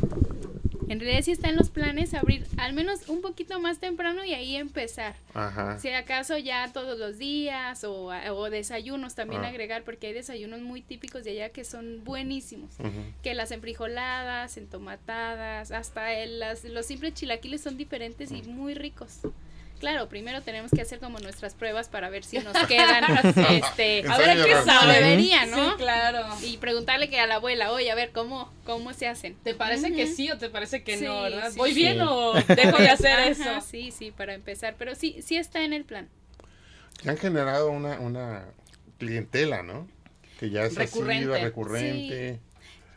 En 0.88 1.00
realidad 1.00 1.22
sí 1.22 1.32
está 1.32 1.48
en 1.50 1.56
los 1.56 1.70
planes 1.70 2.14
abrir 2.14 2.46
al 2.56 2.72
menos 2.72 3.08
un 3.08 3.20
poquito 3.20 3.60
más 3.60 3.78
temprano 3.78 4.24
y 4.24 4.32
ahí 4.34 4.56
empezar. 4.56 5.14
Ajá. 5.34 5.78
Si 5.78 5.88
acaso 5.90 6.38
ya 6.38 6.72
todos 6.72 6.98
los 6.98 7.18
días 7.18 7.84
o, 7.84 8.06
o 8.06 8.50
desayunos 8.50 9.14
también 9.14 9.44
Ah. 9.44 9.48
agregar, 9.48 9.84
porque 9.84 10.08
hay 10.08 10.12
desayunos 10.14 10.60
muy 10.60 10.80
típicos 10.82 11.24
de 11.24 11.32
allá 11.32 11.48
que 11.50 11.64
son 11.64 12.02
buenísimos. 12.04 12.70
Que 13.22 13.34
las 13.34 13.50
enfrijoladas, 13.50 14.56
entomatadas, 14.56 15.70
hasta 15.72 16.12
el- 16.14 16.38
las, 16.40 16.64
los 16.64 16.86
simples 16.86 17.14
chilaquiles 17.14 17.60
son 17.60 17.76
diferentes 17.76 18.30
y 18.32 18.42
muy 18.42 18.74
ricos. 18.74 19.20
Claro, 19.78 20.08
primero 20.08 20.42
tenemos 20.42 20.70
que 20.72 20.80
hacer 20.82 20.98
como 20.98 21.20
nuestras 21.20 21.54
pruebas 21.54 21.88
para 21.88 22.10
ver 22.10 22.24
si 22.24 22.38
nos 22.40 22.56
quedan, 22.66 23.04
este, 23.26 24.04
a 24.08 24.18
ver 24.18 24.38
y 24.38 24.42
qué 24.42 24.50
error. 24.50 24.64
sabe, 24.64 24.94
debería, 24.94 25.46
¿no? 25.46 25.70
Sí, 25.70 25.76
claro. 25.78 26.26
Y 26.42 26.56
preguntarle 26.56 27.08
que 27.08 27.20
a 27.20 27.26
la 27.26 27.36
abuela, 27.36 27.70
oye, 27.70 27.90
a 27.90 27.94
ver 27.94 28.10
cómo, 28.10 28.52
cómo 28.64 28.92
se 28.92 29.06
hacen. 29.06 29.36
¿Te 29.44 29.54
parece 29.54 29.92
que 29.92 30.06
sí 30.06 30.30
o 30.30 30.38
te 30.38 30.50
parece 30.50 30.82
que 30.82 30.96
no, 30.96 31.22
verdad? 31.22 31.52
sí, 31.52 31.58
¿Voy 31.58 31.70
sí. 31.72 31.76
bien 31.76 32.00
o 32.00 32.32
dejo 32.32 32.78
de 32.78 32.88
hacer 32.88 33.12
Ajá, 33.12 33.28
eso? 33.28 33.60
Sí, 33.60 33.92
sí, 33.92 34.10
para 34.10 34.34
empezar, 34.34 34.74
pero 34.78 34.94
sí, 34.96 35.20
sí 35.22 35.36
está 35.36 35.62
en 35.62 35.72
el 35.72 35.84
plan. 35.84 36.08
Que 37.00 37.10
han 37.10 37.16
generado 37.16 37.70
una, 37.70 38.00
una 38.00 38.46
clientela, 38.98 39.62
¿no? 39.62 39.86
Que 40.40 40.50
ya 40.50 40.64
es 40.64 40.74
Recurrente. 40.74 41.26
recurrente. 41.38 41.44
recurrente. 41.44 42.40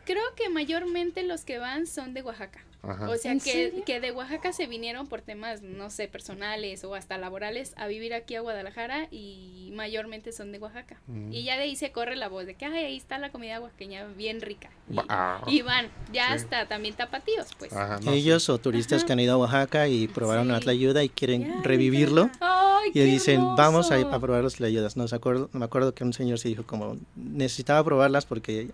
Creo 0.04 0.24
que 0.36 0.48
mayormente 0.48 1.22
los 1.22 1.44
que 1.44 1.58
van 1.58 1.86
son 1.86 2.12
de 2.12 2.22
Oaxaca. 2.22 2.60
Ajá. 2.82 3.08
O 3.08 3.16
sea, 3.16 3.30
¿En 3.32 3.40
que, 3.40 3.82
que 3.86 4.00
de 4.00 4.10
Oaxaca 4.10 4.52
se 4.52 4.66
vinieron 4.66 5.06
por 5.06 5.20
temas, 5.22 5.62
no 5.62 5.88
sé, 5.88 6.08
personales 6.08 6.82
o 6.82 6.94
hasta 6.96 7.16
laborales 7.16 7.74
a 7.76 7.86
vivir 7.86 8.12
aquí 8.12 8.34
a 8.34 8.40
Guadalajara 8.40 9.06
y 9.10 9.70
mayormente 9.74 10.32
son 10.32 10.50
de 10.50 10.58
Oaxaca. 10.58 11.00
Mm. 11.06 11.32
Y 11.32 11.44
ya 11.44 11.56
de 11.56 11.62
ahí 11.62 11.76
se 11.76 11.92
corre 11.92 12.16
la 12.16 12.28
voz 12.28 12.44
de 12.46 12.54
que, 12.54 12.64
ay, 12.64 12.84
ahí 12.84 12.96
está 12.96 13.18
la 13.18 13.30
comida 13.30 13.60
oaxaqueña 13.60 14.06
bien 14.08 14.40
rica. 14.40 14.70
Y, 14.90 14.96
ah, 15.08 15.42
y 15.46 15.62
van, 15.62 15.86
ya 16.12 16.26
Sí. 16.28 16.34
hasta 16.34 16.66
también 16.66 16.94
tapatíos, 16.96 17.48
pues. 17.58 17.72
ajá, 17.72 18.00
no, 18.00 18.10
Ellos 18.12 18.48
o 18.48 18.58
turistas 18.58 18.98
Ajá. 18.98 19.06
que 19.06 19.12
han 19.12 19.20
ido 19.20 19.34
a 19.34 19.38
Oaxaca 19.38 19.86
y 19.86 20.08
probaron 20.08 20.46
Sí. 20.46 20.52
la 20.52 20.60
tlayuda 20.60 21.04
y 21.04 21.08
quieren 21.08 21.42
Ya, 21.46 21.60
revivirlo. 21.62 22.30
Ay, 22.40 22.90
Y 22.94 23.00
dicen, 23.00 23.40
vamos 23.56 23.92
a, 23.92 24.00
a 24.00 24.18
probar 24.20 24.42
las 24.42 24.56
tlayudas. 24.56 24.96
Nos 24.96 25.12
acuerdo, 25.12 25.48
me 25.52 25.64
acuerdo 25.64 25.94
que 25.94 26.02
un 26.02 26.12
señor 26.12 26.40
se 26.40 26.48
dijo 26.48 26.64
como, 26.66 26.96
necesitaba 27.14 27.84
probarlas 27.84 28.26
porque 28.26 28.70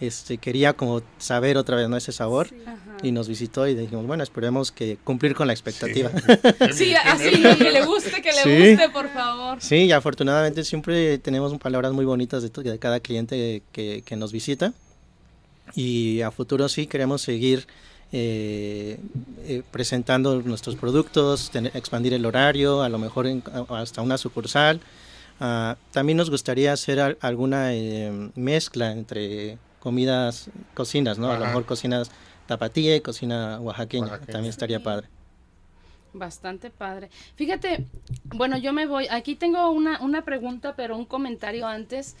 este, 0.00 0.38
quería 0.38 0.72
como 0.74 1.02
saber 1.18 1.56
otra 1.56 1.76
vez 1.76 1.88
¿no? 1.88 1.96
ese 1.96 2.12
sabor. 2.12 2.48
Sí. 2.48 2.56
Y 3.02 3.12
nos 3.12 3.28
visitó 3.28 3.66
y 3.68 3.74
dijimos, 3.74 4.06
bueno, 4.06 4.22
esperemos 4.22 4.72
que 4.72 4.96
cumplir 5.04 5.34
con 5.34 5.46
la 5.46 5.52
expectativa. 5.52 6.10
Sí, 6.72 6.94
así, 7.04 7.40
¿no? 7.40 7.56
que 7.58 7.70
le 7.70 7.84
guste, 7.84 8.22
que 8.22 8.30
le 8.32 8.42
Sí. 8.42 8.70
guste, 8.72 8.88
por 8.90 9.08
favor. 9.10 9.58
Sí, 9.60 9.76
y 9.84 9.92
afortunadamente 9.92 10.64
siempre 10.64 11.18
tenemos 11.18 11.56
palabras 11.58 11.92
muy 11.92 12.04
bonitas 12.04 12.42
de, 12.42 12.48
to- 12.50 12.62
de 12.62 12.78
cada 12.78 13.00
cliente 13.00 13.62
que, 13.72 14.02
que 14.04 14.16
nos 14.16 14.32
visita. 14.32 14.72
Y 15.74 16.20
a 16.22 16.30
futuro 16.30 16.68
sí 16.68 16.86
queremos 16.86 17.20
seguir 17.22 17.66
eh, 18.12 18.98
eh, 19.46 19.62
presentando 19.70 20.40
nuestros 20.42 20.76
productos, 20.76 21.50
tener- 21.50 21.72
expandir 21.76 22.14
el 22.14 22.24
horario, 22.24 22.82
a 22.82 22.88
lo 22.88 22.98
mejor 22.98 23.26
en- 23.26 23.42
hasta 23.68 24.00
una 24.00 24.16
sucursal. 24.16 24.80
Ah, 25.38 25.76
también 25.92 26.16
nos 26.16 26.30
gustaría 26.30 26.72
hacer 26.72 26.98
al- 27.00 27.18
alguna 27.20 27.74
eh, 27.74 28.30
mezcla 28.36 28.90
entre 28.92 29.58
comidas, 29.86 30.50
cocinas, 30.74 31.16
¿no? 31.16 31.30
A 31.30 31.38
lo 31.38 31.44
mejor 31.46 31.64
cocinas 31.64 32.10
tapatía 32.48 32.96
y 32.96 33.00
cocina 33.00 33.60
oaxaqueña. 33.60 34.06
Oaxaqueña. 34.06 34.32
También 34.32 34.50
estaría 34.50 34.78
Sí. 34.78 34.84
padre. 34.84 35.06
Bastante 36.12 36.70
padre. 36.70 37.08
Fíjate, 37.36 37.86
bueno, 38.24 38.58
yo 38.58 38.72
me 38.72 38.86
voy. 38.86 39.06
Aquí 39.08 39.36
tengo 39.36 39.70
una, 39.70 40.00
una 40.00 40.24
pregunta, 40.24 40.74
pero 40.74 40.96
un 40.96 41.04
comentario 41.04 41.68
antes. 41.68 42.16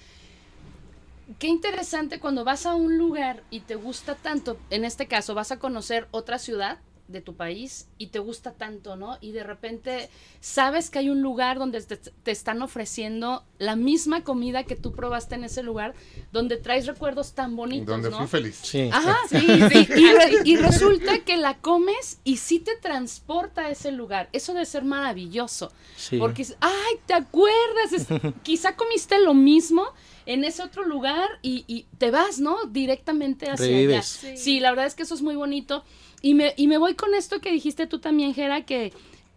Qué 1.40 1.48
interesante 1.48 2.20
cuando 2.20 2.44
vas 2.44 2.66
a 2.66 2.76
un 2.76 2.98
lugar 2.98 3.42
y 3.50 3.58
te 3.60 3.74
gusta 3.74 4.14
tanto, 4.14 4.58
en 4.70 4.84
este 4.84 5.08
caso 5.08 5.34
vas 5.34 5.50
a 5.50 5.58
conocer 5.58 6.06
otra 6.12 6.38
ciudad 6.38 6.78
de 7.08 7.20
tu 7.20 7.34
país 7.36 7.88
y 7.98 8.08
te 8.08 8.18
gusta 8.18 8.52
tanto, 8.52 8.96
¿no? 8.96 9.18
Y 9.20 9.30
de 9.32 9.44
repente 9.44 10.10
sabes 10.40 10.90
que 10.90 10.98
hay 10.98 11.08
un 11.08 11.22
lugar 11.22 11.58
donde 11.58 11.80
te, 11.82 11.96
te 11.96 12.30
están 12.30 12.62
ofreciendo 12.62 13.44
la 13.58 13.76
misma 13.76 14.24
comida 14.24 14.64
que 14.64 14.74
tú 14.76 14.92
probaste 14.92 15.34
en 15.36 15.44
ese 15.44 15.62
lugar, 15.62 15.94
donde 16.32 16.56
traes 16.56 16.86
recuerdos 16.86 17.32
tan 17.34 17.54
bonitos, 17.56 17.86
Donde 17.86 18.10
¿no? 18.10 18.18
fui 18.18 18.26
feliz. 18.26 18.58
Sí. 18.62 18.90
Ajá, 18.92 19.16
sí, 19.30 19.38
sí. 19.38 19.88
Y, 19.96 20.12
re- 20.12 20.40
y 20.44 20.56
resulta 20.56 21.20
que 21.20 21.36
la 21.36 21.58
comes 21.58 22.18
y 22.24 22.38
sí 22.38 22.58
te 22.58 22.76
transporta 22.76 23.62
a 23.66 23.70
ese 23.70 23.92
lugar. 23.92 24.28
Eso 24.32 24.52
debe 24.52 24.66
ser 24.66 24.84
maravilloso. 24.84 25.72
sí. 25.96 26.18
Porque, 26.18 26.44
ay, 26.60 26.94
¿te 27.06 27.14
acuerdas? 27.14 27.92
Es- 27.92 28.06
quizá 28.42 28.74
comiste 28.76 29.20
lo 29.20 29.32
mismo 29.34 29.84
en 30.26 30.42
ese 30.42 30.62
otro 30.64 30.84
lugar 30.84 31.28
y, 31.40 31.64
y 31.68 31.86
te 31.98 32.10
vas, 32.10 32.40
¿no? 32.40 32.56
Directamente 32.66 33.48
hacia 33.48 33.66
allá. 33.66 33.76
Revives. 33.76 34.06
Sí. 34.06 34.36
Sí, 34.36 34.60
la 34.60 34.70
verdad 34.70 34.86
es 34.86 34.94
que 34.96 35.04
eso 35.04 35.14
es 35.14 35.22
muy 35.22 35.36
bonito. 35.36 35.84
Y 36.26 36.34
me, 36.34 36.54
y 36.56 36.66
me 36.66 36.76
voy 36.76 36.96
con 36.96 37.14
esto 37.14 37.40
que 37.40 37.52
dijiste 37.52 37.86
tú 37.86 38.00
también, 38.00 38.34
Jera, 38.34 38.64
que 38.64 38.92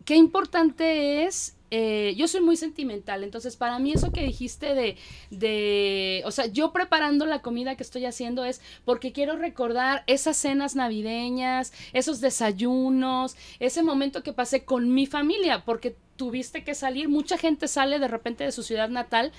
qué 0.05 0.15
importante 0.15 1.23
es. 1.23 1.55
eh, 1.69 2.15
yo 2.17 2.27
soy 2.27 2.41
muy 2.41 2.57
sentimental, 2.57 3.23
entonces 3.23 3.55
para 3.55 3.77
mí 3.77 3.91
eso 3.91 4.11
que 4.11 4.23
dijiste 4.23 4.73
de, 4.73 4.97
de, 5.29 6.23
o 6.25 6.31
sea, 6.31 6.47
yo 6.47 6.73
preparando 6.73 7.27
la 7.27 7.43
comida 7.43 7.75
que 7.75 7.83
estoy 7.83 8.05
haciendo 8.05 8.43
es 8.43 8.59
porque 8.85 9.11
quiero 9.11 9.35
recordar 9.37 10.03
esas 10.07 10.35
cenas 10.35 10.75
navideñas, 10.75 11.73
esos 11.93 12.21
desayunos, 12.21 13.35
ese 13.59 13.83
momento 13.83 14.23
que 14.23 14.33
pasé 14.33 14.65
con 14.65 14.91
mi 14.91 15.05
familia, 15.05 15.63
porque 15.63 15.95
tuviste 16.15 16.63
que 16.63 16.73
salir, 16.73 17.07
mucha 17.07 17.37
gente 17.37 17.67
sale 17.67 17.99
de 17.99 18.07
repente 18.07 18.45
de 18.45 18.51
su 18.51 18.63
ciudad 18.63 18.89
natal 18.89 19.31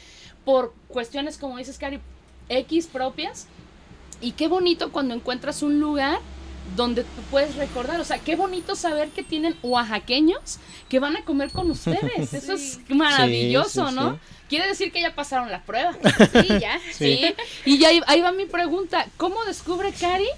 por 0.44 0.72
cuestiones, 0.86 1.36
como 1.36 1.58
dices, 1.58 1.78
Cari, 1.78 1.98
X 2.48 2.86
propias, 2.86 3.48
y 4.20 4.32
qué 4.38 4.46
bonito 4.46 4.92
cuando 4.92 5.14
encuentras 5.14 5.64
un 5.64 5.80
lugar 5.80 6.20
donde 6.76 7.02
tú 7.04 7.22
puedes 7.30 7.56
recordar, 7.56 8.00
o 8.00 8.04
sea, 8.04 8.18
qué 8.18 8.37
bonito 8.37 8.74
saber 8.76 9.09
que 9.11 9.22
tienen 9.22 9.56
oaxaqueños 9.62 10.59
que 10.88 10.98
van 11.00 11.16
a 11.16 11.24
comer 11.24 11.50
con 11.50 11.70
ustedes. 11.70 12.33
Eso 12.35 12.52
es 12.54 12.78
maravilloso, 12.88 13.85
Sí, 13.87 13.90
sí, 13.90 13.96
¿no? 13.96 14.12
sí. 14.14 14.18
Quiere 14.48 14.66
decir 14.66 14.90
que 14.92 15.00
ya 15.00 15.14
pasaron 15.14 15.50
la 15.50 15.62
prueba. 15.62 15.96
Sí, 16.33 16.48
ya. 16.61 16.78
Sí. 16.92 17.18
Sí. 17.22 17.35
Y 17.64 17.78
ya 17.78 17.88
ahí, 17.88 18.00
ahí 18.06 18.20
va 18.20 18.33
mi 18.33 18.46
pregunta, 18.46 19.06
¿cómo 19.16 19.44
descubre 19.44 19.92
Cari 19.92 20.28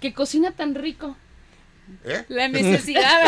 que 0.00 0.12
cocina 0.14 0.50
tan 0.52 0.74
rico? 0.74 1.16
¿Eh? 2.04 2.24
La 2.28 2.48
necesidad. 2.48 3.24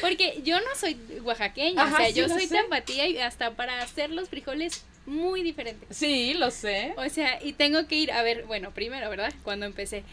Porque 0.00 0.40
yo 0.44 0.58
no 0.58 0.66
soy 0.78 0.98
oaxaqueña, 1.22 1.82
Ajá, 1.82 1.94
o 1.94 1.96
sea, 1.96 2.06
sí, 2.08 2.14
yo 2.14 2.28
soy 2.28 2.46
sé. 2.46 2.56
tapatía 2.56 3.06
y 3.08 3.18
hasta 3.18 3.52
para 3.52 3.80
hacer 3.82 4.10
los 4.10 4.28
frijoles 4.28 4.84
muy 5.06 5.42
diferentes. 5.42 5.96
Sí, 5.96 6.34
lo 6.34 6.50
sé. 6.50 6.92
O 6.96 7.08
sea, 7.08 7.42
y 7.42 7.54
tengo 7.54 7.86
que 7.86 7.96
ir, 7.96 8.12
a 8.12 8.22
ver, 8.22 8.44
bueno, 8.44 8.70
primero, 8.72 9.08
¿verdad? 9.08 9.32
Cuando 9.42 9.64
empecé, 9.66 10.04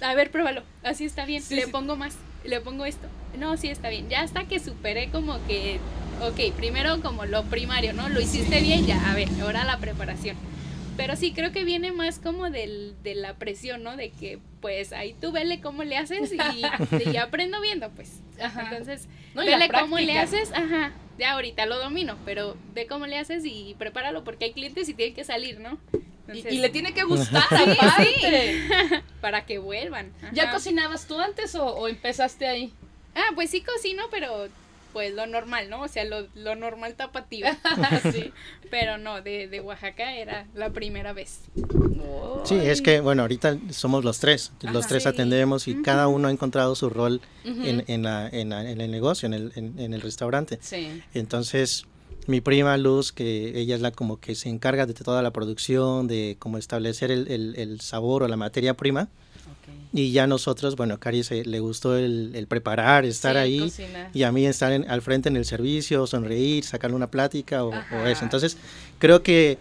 a 0.00 0.14
ver, 0.14 0.30
pruébalo, 0.30 0.62
así 0.82 1.04
está 1.04 1.24
bien, 1.24 1.42
Sí, 1.42 1.54
le 1.56 1.64
sí. 1.66 1.70
pongo 1.70 1.96
más, 1.96 2.16
le 2.44 2.60
pongo 2.60 2.84
esto, 2.84 3.06
no, 3.38 3.56
sí 3.56 3.68
está 3.68 3.88
bien, 3.88 4.08
ya 4.08 4.22
hasta 4.22 4.44
que 4.44 4.58
superé 4.60 5.08
como 5.10 5.44
que, 5.46 5.78
ok, 6.22 6.54
primero 6.56 7.00
como 7.00 7.24
lo 7.24 7.44
primario, 7.44 7.92
¿no? 7.92 8.08
Lo 8.08 8.20
hiciste 8.20 8.60
bien, 8.60 8.86
ya, 8.86 9.10
a 9.10 9.14
ver, 9.14 9.28
ahora 9.40 9.64
la 9.64 9.78
preparación. 9.78 10.36
Pero 10.96 11.16
sí, 11.16 11.32
creo 11.32 11.50
que 11.50 11.64
viene 11.64 11.90
más 11.90 12.20
como 12.20 12.50
del, 12.50 12.94
de 13.02 13.16
la 13.16 13.34
presión, 13.34 13.82
¿no? 13.82 13.96
De 13.96 14.10
que, 14.10 14.38
pues, 14.60 14.92
ahí 14.92 15.12
tú 15.20 15.32
vele 15.32 15.60
cómo 15.60 15.82
le 15.82 15.96
haces 15.96 16.32
y, 16.32 16.36
y 17.10 17.16
aprendo 17.16 17.60
viendo, 17.60 17.90
pues. 17.90 18.20
Ajá. 18.40 18.68
Entonces, 18.70 19.08
No, 19.34 19.44
vele 19.44 19.68
cómo 19.70 19.98
le 19.98 20.16
haces, 20.18 20.52
ajá, 20.52 20.92
ya 21.18 21.32
ahorita 21.32 21.66
lo 21.66 21.78
domino, 21.80 22.16
pero 22.24 22.56
ve 22.74 22.86
cómo 22.86 23.06
le 23.08 23.18
haces 23.18 23.44
y 23.44 23.74
prepáralo 23.76 24.22
porque 24.22 24.44
hay 24.44 24.52
clientes 24.52 24.88
y 24.88 24.94
tienen 24.94 25.16
que 25.16 25.24
salir, 25.24 25.58
¿no? 25.58 25.78
Y, 26.26 26.30
Entonces, 26.38 26.52
y 26.52 26.58
le 26.58 26.68
tiene 26.70 26.94
que 26.94 27.04
gustar, 27.04 27.42
Sí, 27.48 27.76
aparte. 27.78 29.02
para 29.20 29.44
que 29.44 29.58
vuelvan. 29.58 30.12
¿Ya 30.32 30.50
cocinabas 30.50 31.06
tú 31.06 31.18
antes 31.20 31.54
o, 31.54 31.64
o 31.66 31.88
empezaste 31.88 32.46
ahí? 32.46 32.72
Ah, 33.14 33.30
pues 33.34 33.50
sí 33.50 33.60
cocino, 33.62 34.04
pero 34.10 34.48
pues 34.92 35.12
lo 35.12 35.26
normal, 35.26 35.68
¿no? 35.70 35.82
O 35.82 35.88
sea, 35.88 36.04
lo, 36.04 36.26
lo 36.34 36.54
normal 36.54 36.94
tapatío. 36.94 37.46
sí. 38.12 38.32
Pero 38.70 38.96
no, 38.96 39.20
de, 39.22 39.48
de 39.48 39.60
Oaxaca 39.60 40.14
era 40.14 40.46
la 40.54 40.70
primera 40.70 41.12
vez. 41.12 41.40
Sí, 42.44 42.54
es 42.56 42.80
que, 42.80 43.00
bueno, 43.00 43.22
ahorita 43.22 43.58
somos 43.70 44.04
los 44.04 44.18
tres, 44.20 44.52
los 44.62 44.76
Ajá. 44.76 44.88
tres 44.88 45.02
Sí. 45.02 45.08
atendemos 45.08 45.66
y 45.68 45.82
cada 45.82 46.06
uno 46.08 46.28
ha 46.28 46.30
encontrado 46.30 46.74
su 46.74 46.90
rol 46.90 47.20
Ujú. 47.44 47.62
en, 47.64 47.84
en, 47.88 48.02
la- 48.02 48.28
en 48.28 48.50
la- 48.50 48.70
en 48.70 48.80
el 48.80 48.90
negocio, 48.90 49.26
en 49.26 49.34
el, 49.34 49.52
en- 49.56 49.78
en 49.78 49.94
el 49.94 50.00
restaurante. 50.00 50.58
Sí. 50.62 51.02
Entonces, 51.12 51.86
mi 52.26 52.40
prima 52.40 52.76
Luz, 52.76 53.12
que 53.12 53.58
ella 53.60 53.74
es 53.74 53.80
la 53.80 53.90
como 53.90 54.18
que 54.18 54.34
se 54.34 54.48
encarga 54.48 54.86
de 54.86 54.94
toda 54.94 55.22
la 55.22 55.30
producción, 55.32 56.06
de 56.06 56.36
cómo 56.38 56.58
establecer 56.58 57.10
el, 57.10 57.28
el- 57.28 57.54
el 57.56 57.80
sabor 57.80 58.22
o 58.22 58.28
la 58.28 58.36
materia 58.36 58.74
prima, 58.74 59.08
Y 59.92 60.10
ya 60.10 60.26
nosotros, 60.26 60.74
bueno, 60.74 60.94
a 60.94 60.98
Cari 60.98 61.22
se, 61.22 61.44
le 61.44 61.60
gustó 61.60 61.96
el, 61.96 62.32
el 62.34 62.48
preparar, 62.48 63.04
estar 63.04 63.34
Sí, 63.34 63.38
ahí. 63.38 63.70
Y 64.12 64.24
a 64.24 64.32
mí 64.32 64.44
estar 64.44 64.72
en- 64.72 64.90
al 64.90 65.02
frente 65.02 65.28
en 65.28 65.36
el 65.36 65.44
servicio, 65.44 66.06
sonreír, 66.08 66.64
sacarle 66.64 66.96
una 66.96 67.06
plática 67.10 67.64
o, 67.64 67.84
o 67.90 68.06
eso. 68.06 68.24
Entonces, 68.24 68.56
creo 68.98 69.22
que 69.22 69.56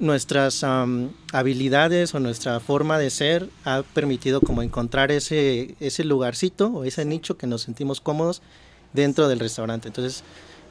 nuestras 0.00 0.64
am, 0.64 1.10
habilidades 1.32 2.14
o 2.14 2.20
nuestra 2.20 2.58
forma 2.60 2.98
de 2.98 3.10
ser 3.10 3.48
ha 3.64 3.82
permitido 3.94 4.40
como 4.40 4.62
encontrar 4.62 5.12
ese, 5.12 5.74
ese 5.80 6.02
lugarcito 6.04 6.68
o 6.68 6.84
ese 6.84 7.04
nicho 7.04 7.36
que 7.36 7.46
nos 7.46 7.62
sentimos 7.62 8.00
cómodos 8.00 8.42
dentro 8.92 9.28
del 9.28 9.38
restaurante. 9.38 9.88
Entonces, 9.88 10.22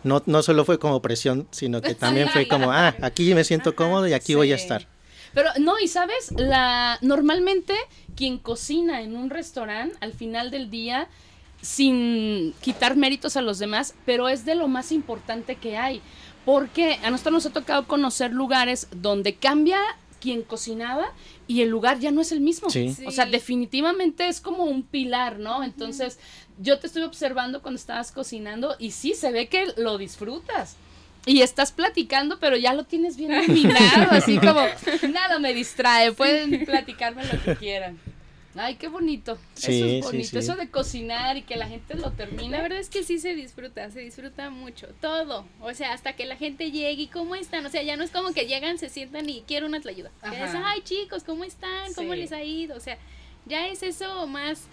no, 0.04 0.22
no 0.26 0.42
solo 0.44 0.66
fue 0.66 0.80
como 0.80 1.02
presión, 1.02 1.48
sino 1.52 1.82
que 1.82 1.96
también 1.96 2.30
fue 2.30 2.48
como, 2.48 2.72
ah, 2.72 2.96
aquí 3.02 3.34
me 3.34 3.44
siento 3.44 3.76
cómodo 3.76 4.08
y 4.08 4.14
aquí 4.14 4.36
voy 4.36 4.52
a 4.54 4.58
Sí. 4.58 4.64
estar. 4.64 4.88
Pero 5.34 5.50
no, 5.60 5.78
y 5.80 5.88
sabes, 5.88 6.32
la 6.38 6.98
normalmente 7.02 7.76
quien 8.16 8.38
cocina 8.38 9.02
en 9.02 9.16
un 9.16 9.30
restaurante 9.30 9.96
al 10.00 10.14
final 10.14 10.50
del 10.52 10.70
día 10.72 11.10
sin 11.62 12.54
quitar 12.62 12.96
méritos 12.96 13.36
a 13.38 13.42
los 13.42 13.60
demás, 13.60 13.94
pero 14.06 14.30
es 14.30 14.46
de 14.46 14.56
lo 14.56 14.68
más 14.68 14.92
importante 14.92 15.56
que 15.56 15.78
hay, 15.78 16.02
porque 16.46 17.00
a 17.04 17.10
nosotros 17.12 17.34
nos 17.34 17.46
ha 17.48 17.50
tocado 17.52 17.88
conocer 17.88 18.32
lugares 18.32 18.88
donde 18.92 19.36
cambia 19.36 19.80
quien 20.22 20.42
cocinaba 20.44 21.14
y 21.46 21.62
el 21.62 21.70
lugar 21.70 22.00
ya 22.00 22.10
no 22.12 22.22
es 22.22 22.32
el 22.32 22.40
mismo. 22.40 22.70
Sí. 22.70 22.96
O 23.06 23.12
sea, 23.12 23.26
Sí. 23.26 23.32
definitivamente 23.32 24.28
es 24.28 24.40
como 24.42 24.64
un 24.64 24.82
pilar, 24.84 25.38
¿no? 25.40 25.64
Entonces, 25.64 26.20
yo 26.60 26.80
te 26.80 26.88
estuve 26.88 27.06
observando 27.06 27.62
cuando 27.62 27.80
estabas 27.80 28.12
cocinando 28.12 28.76
y 28.80 28.92
sí, 28.92 29.14
se 29.14 29.32
ve 29.32 29.48
que 29.48 29.68
lo 29.78 29.98
disfrutas. 29.98 30.76
Y 31.26 31.42
estás 31.42 31.72
platicando, 31.74 32.40
pero 32.40 32.56
ya 32.56 32.74
lo 32.74 32.86
tienes 32.86 33.18
bien 33.18 33.32
dominado, 33.48 34.12
así 34.12 34.38
como 34.38 34.62
nada 35.12 35.40
me 35.40 35.54
distrae, 35.54 36.14
pueden 36.14 36.66
platicarme 36.66 37.26
lo 37.26 37.44
que 37.44 37.56
quieran. 37.58 38.00
Ay, 38.60 38.76
qué 38.76 38.88
bonito. 38.88 39.38
Sí, 39.54 39.78
Eso 39.78 39.86
es 39.86 40.04
bonito, 40.06 40.30
sí. 40.30 40.38
eso 40.40 40.56
de 40.56 40.72
cocinar 40.72 41.38
y 41.38 41.44
que 41.44 41.58
la 41.58 41.68
gente 41.68 41.94
lo 41.94 42.08
Y 42.08 42.12
termine. 42.12 42.50
la 42.50 42.62
verdad 42.64 42.80
es 42.80 42.90
que 42.90 43.04
sí 43.04 43.20
se 43.20 43.36
disfruta, 43.36 43.92
se 43.92 44.00
disfruta 44.00 44.50
mucho, 44.50 44.88
todo. 45.00 45.46
O 45.62 45.72
sea, 45.76 45.94
hasta 45.94 46.14
que 46.14 46.26
la 46.26 46.38
gente 46.38 46.72
llegue 46.72 47.04
y 47.04 47.08
cómo 47.08 47.36
están. 47.36 47.64
O 47.68 47.70
sea, 47.70 47.84
ya 47.84 47.98
no 47.98 48.04
es 48.04 48.10
como 48.10 48.34
que 48.34 48.48
llegan, 48.48 48.80
se 48.80 48.90
sientan 48.90 49.30
y 49.30 49.42
quiero 49.42 49.68
una 49.68 49.78
ayuda. 49.78 50.10
Es, 50.24 50.56
ay 50.56 50.82
chicos, 50.82 51.24
¿cómo 51.24 51.44
están? 51.44 51.94
¿Cómo 51.94 52.14
Sí. 52.14 52.20
les 52.20 52.32
ha 52.32 52.42
ido? 52.42 52.76
O 52.76 52.80
sea, 52.80 52.98
ya 53.46 53.68
es 53.68 53.84
eso 53.84 54.26
más 54.26 54.64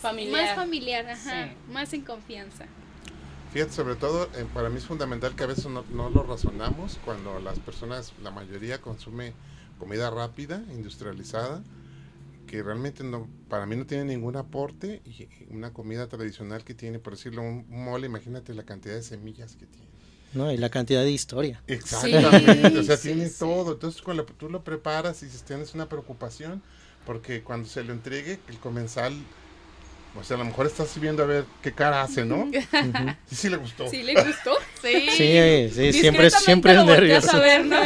Familiar. 0.00 0.46
Más 0.46 0.56
familiar, 0.56 1.06
ajá. 1.06 1.48
Sí. 1.48 1.72
Más 1.72 1.92
en 1.92 2.02
confianza. 2.02 2.66
Fíjate, 3.52 3.72
sobre 3.72 3.96
todo, 3.96 4.30
eh, 4.36 4.46
para 4.54 4.70
mí 4.70 4.78
es 4.78 4.86
fundamental 4.86 5.34
que 5.34 5.42
a 5.42 5.46
veces 5.46 5.66
no, 5.66 5.84
no 5.90 6.08
lo 6.08 6.22
razonamos 6.22 6.98
cuando 7.04 7.40
las 7.40 7.58
personas, 7.58 8.12
la 8.22 8.30
mayoría 8.30 8.80
consume 8.80 9.34
comida 9.78 10.10
rápida, 10.10 10.62
industrializada, 10.70 11.62
que 12.46 12.62
realmente 12.62 13.02
no, 13.02 13.28
para 13.48 13.66
mí 13.66 13.76
no 13.76 13.86
tiene 13.86 14.04
ningún 14.04 14.36
aporte 14.36 15.02
y 15.04 15.28
una 15.50 15.72
comida 15.72 16.08
tradicional 16.08 16.64
que 16.64 16.74
tiene, 16.74 16.98
por 16.98 17.16
decirlo, 17.16 17.42
un, 17.42 17.64
mole, 17.68 18.06
imagínate 18.06 18.54
la 18.54 18.64
cantidad 18.64 18.94
de 18.94 19.02
semillas 19.02 19.56
que 19.56 19.66
tiene. 19.66 19.88
¿no? 20.32 20.52
Y 20.52 20.56
la 20.56 20.68
cantidad 20.68 21.02
de 21.02 21.10
historia. 21.10 21.62
Exactamente, 21.66 22.78
o 22.78 22.82
sea, 22.84 22.96
sí, 22.96 23.08
tiene 23.08 23.28
sí. 23.28 23.38
todo. 23.38 23.72
Entonces, 23.72 24.00
cuando 24.02 24.24
tú 24.24 24.48
lo 24.48 24.62
preparas 24.62 25.22
y 25.22 25.30
si 25.30 25.38
tienes 25.44 25.74
una 25.74 25.88
preocupación, 25.88 26.62
porque 27.04 27.42
cuando 27.42 27.68
se 27.68 27.82
lo 27.82 27.92
entregue, 27.92 28.38
el 28.48 28.58
comensal, 28.58 29.12
o 30.18 30.24
sea, 30.24 30.36
a 30.36 30.38
lo 30.38 30.44
mejor 30.44 30.66
estás 30.66 30.98
viendo 30.98 31.22
a 31.22 31.26
ver 31.26 31.44
qué 31.62 31.72
cara 31.72 32.02
hace, 32.02 32.24
¿no? 32.24 32.50
Sí, 33.28 33.36
sí 33.36 33.48
le 33.48 33.56
gustó. 33.56 33.88
¿Sí 33.88 34.02
le 34.02 34.14
gustó? 34.14 34.56
Sí. 34.82 35.08
Sí, 35.10 35.70
sí, 35.72 35.92
siempre, 35.92 36.30
siempre 36.30 36.74
es 36.74 36.84
nervioso. 36.84 37.36
a 37.36 37.40
ver, 37.40 37.64
¿no? 37.64 37.76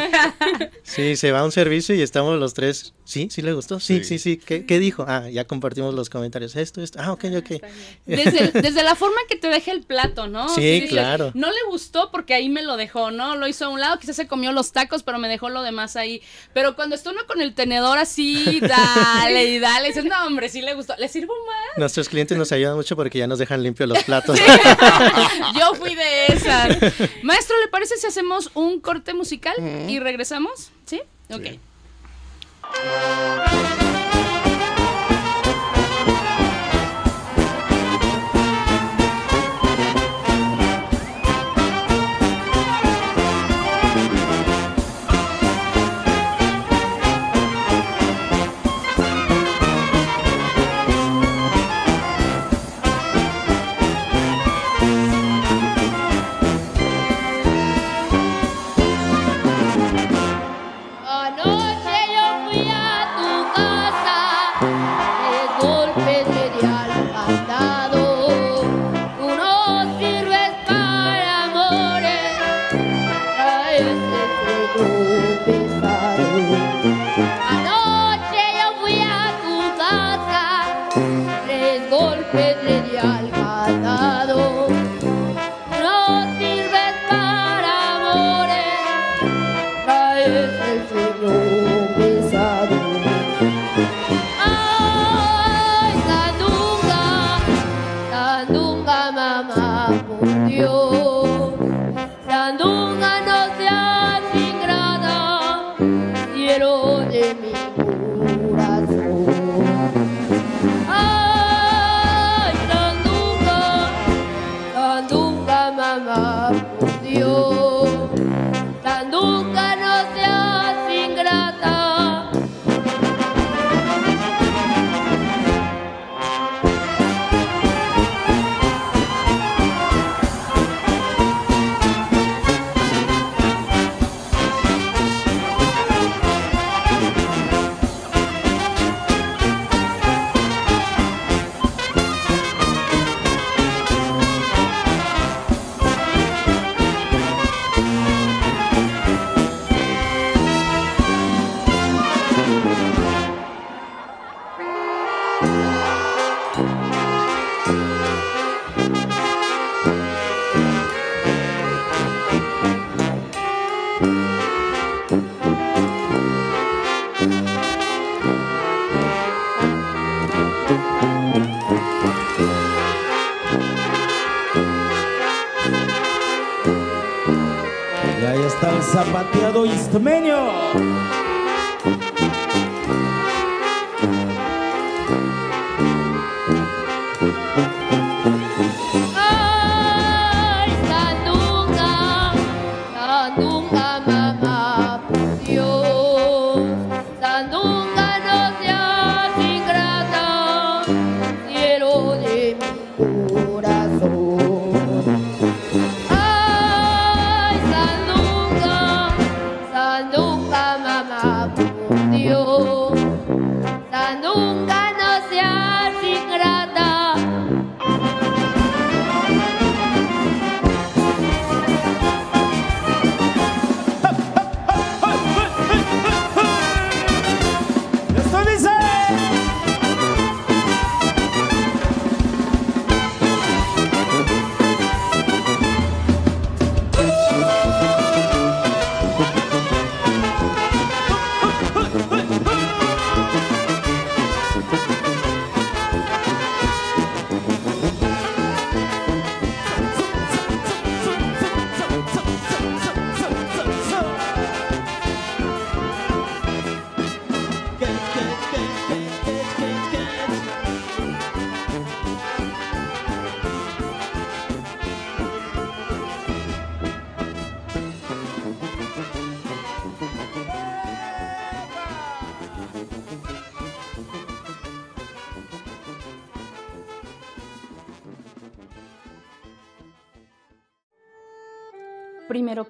Sí, 0.82 1.16
se 1.16 1.32
va 1.32 1.40
a 1.40 1.44
un 1.44 1.52
servicio 1.52 1.94
y 1.94 2.02
estamos 2.02 2.38
los 2.38 2.54
tres. 2.54 2.94
Sí, 3.04 3.28
sí 3.30 3.42
le 3.42 3.52
gustó. 3.52 3.80
Sí, 3.80 3.98
Sí. 3.98 4.04
sí, 4.04 4.18
sí. 4.18 4.36
¿Qué, 4.38 4.64
qué 4.64 4.78
dijo? 4.78 5.04
Ah, 5.06 5.28
ya 5.28 5.44
compartimos 5.44 5.92
los 5.94 6.08
comentarios. 6.08 6.56
Esto, 6.56 6.80
esto. 6.82 6.98
Ah, 7.02 7.12
ok, 7.12 7.24
ok. 7.36 7.50
Está 7.50 7.66
bien. 7.66 8.24
Desde, 8.24 8.60
desde 8.62 8.82
la 8.82 8.94
forma 8.94 9.16
que 9.28 9.36
te 9.36 9.48
deja 9.48 9.72
el 9.72 9.82
plato, 9.82 10.26
¿no? 10.26 10.48
Sí, 10.48 10.86
claro. 10.88 11.30
No 11.34 11.48
le 11.50 11.58
gustó 11.68 12.10
porque 12.10 12.32
ahí 12.34 12.48
me 12.48 12.62
lo 12.62 12.76
dejó, 12.78 13.10
¿no? 13.10 13.36
Lo 13.36 13.46
hizo 13.46 13.66
a 13.66 13.68
un 13.68 13.78
lado, 13.80 13.98
quizás 13.98 14.16
se 14.16 14.26
comió 14.26 14.52
los 14.52 14.72
tacos, 14.72 15.02
pero 15.02 15.18
me 15.18 15.28
dejó 15.28 15.50
lo 15.50 15.62
demás 15.62 15.96
ahí. 15.96 16.22
Pero 16.54 16.74
cuando 16.76 16.94
está 16.96 17.10
uno 17.10 17.20
con 17.26 17.40
el 17.42 17.54
tenedor 17.54 17.98
así, 17.98 18.58
dale 18.62 19.44
y 19.50 19.58
dale, 19.58 19.88
dices, 19.88 20.04
no, 20.06 20.26
hombre, 20.26 20.48
sí 20.48 20.62
le 20.62 20.74
gustó. 20.74 20.94
¿Le 20.96 21.08
sirvo 21.08 21.34
más? 21.46 21.78
Nuestros 21.78 22.08
clientes 22.08 22.38
nos 22.38 22.52
ayudan 22.52 22.76
mucho 22.76 22.96
porque 22.96 23.18
ya 23.18 23.26
nos 23.26 23.38
dejan 23.38 23.62
limpios 23.62 23.88
los 23.88 24.02
platos. 24.04 24.38
Yo 25.58 25.74
fui 25.74 25.94
de 25.94 26.26
esas. 26.28 26.78
Maestro, 27.22 27.54
¿le 27.60 27.68
parece 27.68 27.96
si 27.96 28.06
hacemos 28.06 28.50
un 28.54 28.80
corte 28.80 29.14
musical 29.14 29.54
y 29.88 29.98
regresamos? 29.98 30.70
¿Sí? 30.86 31.00
Ok. 31.30 31.58
Sí. 32.74 33.83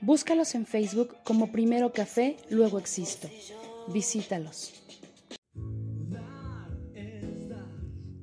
Búscalos 0.00 0.54
en 0.54 0.64
Facebook 0.64 1.16
como 1.24 1.50
Primero 1.50 1.92
Café, 1.92 2.36
luego 2.50 2.78
Existo. 2.78 3.28
Visítalos. 3.88 4.72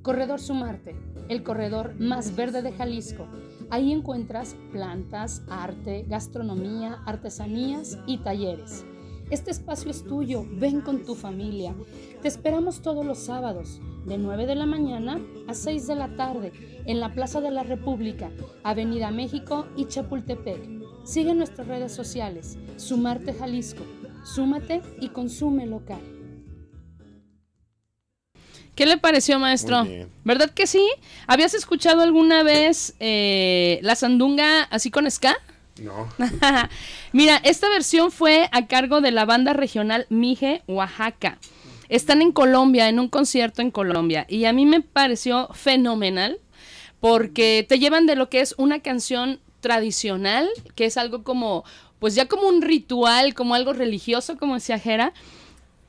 Corredor 0.01 0.39
Sumarte, 0.39 0.95
el 1.27 1.43
corredor 1.43 1.99
más 1.99 2.33
verde 2.33 2.61
de 2.61 2.71
Jalisco. 2.71 3.27
Ahí 3.71 3.91
encuentras 3.91 4.55
plantas, 4.71 5.41
arte, 5.49 6.05
gastronomía, 6.07 7.01
artesanías 7.05 7.97
y 8.07 8.19
talleres. 8.19 8.85
Este 9.29 9.51
espacio 9.51 9.91
es 9.91 10.05
tuyo, 10.05 10.45
ven 10.49 10.79
con 10.79 11.03
tu 11.03 11.13
familia. 11.13 11.75
Te 12.21 12.29
esperamos 12.29 12.81
todos 12.81 13.05
los 13.05 13.19
sábados, 13.19 13.81
de 14.05 14.17
9 14.17 14.45
de 14.45 14.55
la 14.55 14.65
mañana 14.65 15.19
a 15.47 15.53
6 15.53 15.87
de 15.87 15.95
la 15.95 16.15
tarde, 16.15 16.53
en 16.85 17.01
la 17.01 17.13
Plaza 17.13 17.41
de 17.41 17.51
la 17.51 17.63
República, 17.63 18.31
Avenida 18.63 19.11
México 19.11 19.65
y 19.75 19.87
Chapultepec. 19.87 20.84
Sigue 21.05 21.35
nuestras 21.35 21.67
redes 21.67 21.93
sociales, 21.93 22.57
Sumarte 22.77 23.31
Jalisco. 23.31 23.85
Súmate 24.23 24.81
y 24.99 25.09
consume 25.09 25.67
local. 25.67 26.01
¿Qué 28.73 28.87
le 28.87 28.97
pareció, 28.97 29.37
maestro? 29.37 29.85
¿Verdad 30.23 30.49
que 30.49 30.65
sí? 30.65 30.83
¿Habías 31.27 31.53
escuchado 31.53 32.01
alguna 32.01 32.41
vez 32.41 32.95
eh, 32.99 33.79
la 33.83 33.95
sandunga 33.95 34.63
así 34.63 34.89
con 34.89 35.09
ska? 35.09 35.37
No. 35.79 36.09
Mira, 37.13 37.37
esta 37.43 37.69
versión 37.69 38.11
fue 38.11 38.49
a 38.51 38.65
cargo 38.65 38.99
de 38.99 39.11
la 39.11 39.25
banda 39.25 39.53
regional 39.53 40.07
Mije, 40.09 40.63
Oaxaca. 40.67 41.37
Están 41.87 42.23
en 42.23 42.31
Colombia, 42.31 42.89
en 42.89 42.99
un 42.99 43.09
concierto 43.09 43.61
en 43.61 43.69
Colombia. 43.69 44.25
Y 44.27 44.45
a 44.45 44.53
mí 44.53 44.65
me 44.65 44.81
pareció 44.81 45.49
fenomenal 45.53 46.39
porque 46.99 47.63
te 47.69 47.77
llevan 47.77 48.07
de 48.07 48.15
lo 48.15 48.29
que 48.29 48.41
es 48.41 48.55
una 48.57 48.79
canción 48.79 49.39
tradicional, 49.65 50.47
que 50.75 50.85
es 50.85 50.95
algo 50.95 51.23
como, 51.23 51.63
pues 51.97 52.13
ya 52.13 52.27
como 52.27 52.47
un 52.47 52.61
ritual, 52.61 53.33
como 53.33 53.55
algo 53.55 53.73
religioso, 53.73 54.37
como 54.37 54.53
decía 54.53 54.77
Jera, 54.77 55.11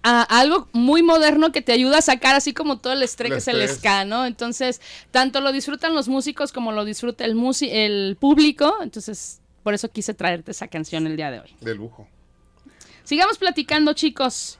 a 0.02 0.22
algo 0.22 0.66
muy 0.72 1.02
moderno 1.02 1.52
que 1.52 1.60
te 1.60 1.72
ayuda 1.72 1.98
a 1.98 2.00
sacar 2.00 2.34
así 2.34 2.54
como 2.54 2.78
todo 2.78 2.94
el 2.94 3.02
estrés 3.02 3.32
que 3.32 3.36
es 3.36 3.48
el 3.48 3.68
ska, 3.68 4.06
¿no? 4.06 4.24
Entonces, 4.24 4.80
tanto 5.10 5.42
lo 5.42 5.52
disfrutan 5.52 5.94
los 5.94 6.08
músicos 6.08 6.52
como 6.52 6.72
lo 6.72 6.86
disfruta 6.86 7.26
el, 7.26 7.36
el 7.60 8.16
público. 8.18 8.76
Entonces, 8.80 9.42
por 9.62 9.74
eso 9.74 9.90
quise 9.90 10.14
traerte 10.14 10.52
esa 10.52 10.68
canción 10.68 11.06
el 11.06 11.18
día 11.18 11.30
de 11.30 11.40
hoy. 11.40 11.54
De 11.60 11.74
lujo. 11.74 12.08
Sigamos 13.04 13.36
platicando, 13.36 13.92
chicos. 13.92 14.58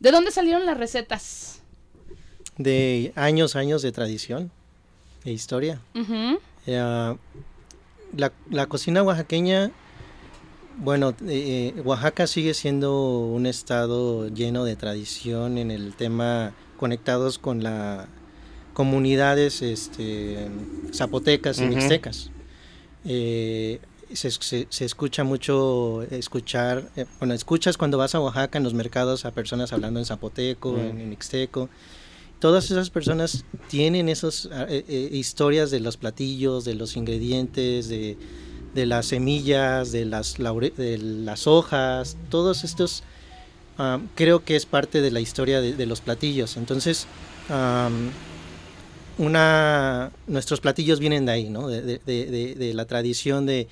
¿De 0.00 0.10
dónde 0.10 0.32
salieron 0.32 0.66
las 0.66 0.76
recetas? 0.76 1.62
De 2.56 3.12
años, 3.14 3.54
años 3.54 3.82
de 3.82 3.92
tradición 3.92 4.50
e 5.24 5.30
historia. 5.30 5.80
Eh, 6.66 7.16
la, 8.16 8.32
la 8.50 8.66
cocina 8.66 9.02
oaxaqueña, 9.02 9.70
bueno, 10.78 11.10
eh, 11.26 11.72
eh, 11.76 11.80
Oaxaca 11.84 12.26
sigue 12.26 12.54
siendo 12.54 13.18
un 13.20 13.46
estado 13.46 14.28
lleno 14.28 14.64
de 14.64 14.76
tradición 14.76 15.58
en 15.58 15.70
el 15.70 15.94
tema 15.94 16.52
conectados 16.76 17.38
con 17.38 17.62
las 17.64 18.06
comunidades 18.74 19.60
este, 19.62 20.48
zapotecas 20.94 21.58
y 21.58 21.62
mixtecas. 21.64 22.30
Eh, 23.04 23.80
se, 24.12 24.30
se- 24.30 24.66
se 24.70 24.84
escucha 24.84 25.24
mucho 25.24 26.02
escuchar, 26.04 26.88
eh, 26.96 27.04
bueno, 27.18 27.34
escuchas 27.34 27.76
cuando 27.76 27.98
vas 27.98 28.14
a 28.14 28.20
Oaxaca 28.20 28.56
en 28.58 28.64
los 28.64 28.72
mercados 28.74 29.24
a 29.24 29.32
personas 29.32 29.72
hablando 29.72 29.98
en 29.98 30.06
zapoteco, 30.06 30.72
Mm. 30.72 30.78
en, 30.78 31.00
en 31.00 31.10
mixteco. 31.10 31.68
Todas 32.40 32.70
esas 32.70 32.90
personas 32.90 33.44
tienen 33.68 34.08
esas 34.08 34.48
historias 35.10 35.70
de 35.70 35.80
los 35.80 35.96
platillos, 35.96 36.64
de 36.64 36.74
los 36.74 36.96
ingredientes, 36.96 37.88
de, 37.88 38.16
de 38.74 38.86
las 38.86 39.06
semillas, 39.06 39.90
de 39.90 40.04
las, 40.04 40.36
de 40.36 40.98
las 40.98 41.46
hojas, 41.48 42.16
todos 42.30 42.62
estos 42.62 43.02
ah, 43.78 43.98
creo 44.14 44.44
que 44.44 44.54
es 44.54 44.66
parte 44.66 45.00
de 45.00 45.10
la 45.10 45.20
historia 45.20 45.60
de, 45.60 45.86
los 45.86 46.00
platillos. 46.00 46.56
Entonces, 46.56 47.06
am, 47.48 48.10
una, 49.18 50.12
nuestros 50.28 50.60
platillos 50.60 51.00
vienen 51.00 51.26
de 51.26 51.32
ahí, 51.32 51.48
¿no? 51.50 51.66
De- 51.68 51.82
de 51.98 52.72
la 52.74 52.84
tradición 52.84 53.46
de 53.46 53.66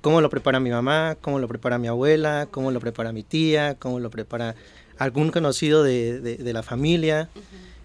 cómo 0.00 0.20
lo 0.20 0.30
prepara 0.30 0.60
mi 0.60 0.70
mamá, 0.70 1.16
cómo 1.20 1.38
lo 1.40 1.48
prepara 1.48 1.78
mi 1.78 1.88
abuela, 1.88 2.46
cómo 2.50 2.70
lo 2.70 2.78
prepara 2.80 3.12
mi 3.12 3.22
tía, 3.24 3.74
cómo 3.78 3.98
lo 3.98 4.10
prepara 4.10 4.54
algún 4.98 5.30
conocido 5.30 5.82
de, 5.82 6.20
de- 6.20 6.36
de 6.36 6.52
la 6.52 6.62
familia. 6.62 7.28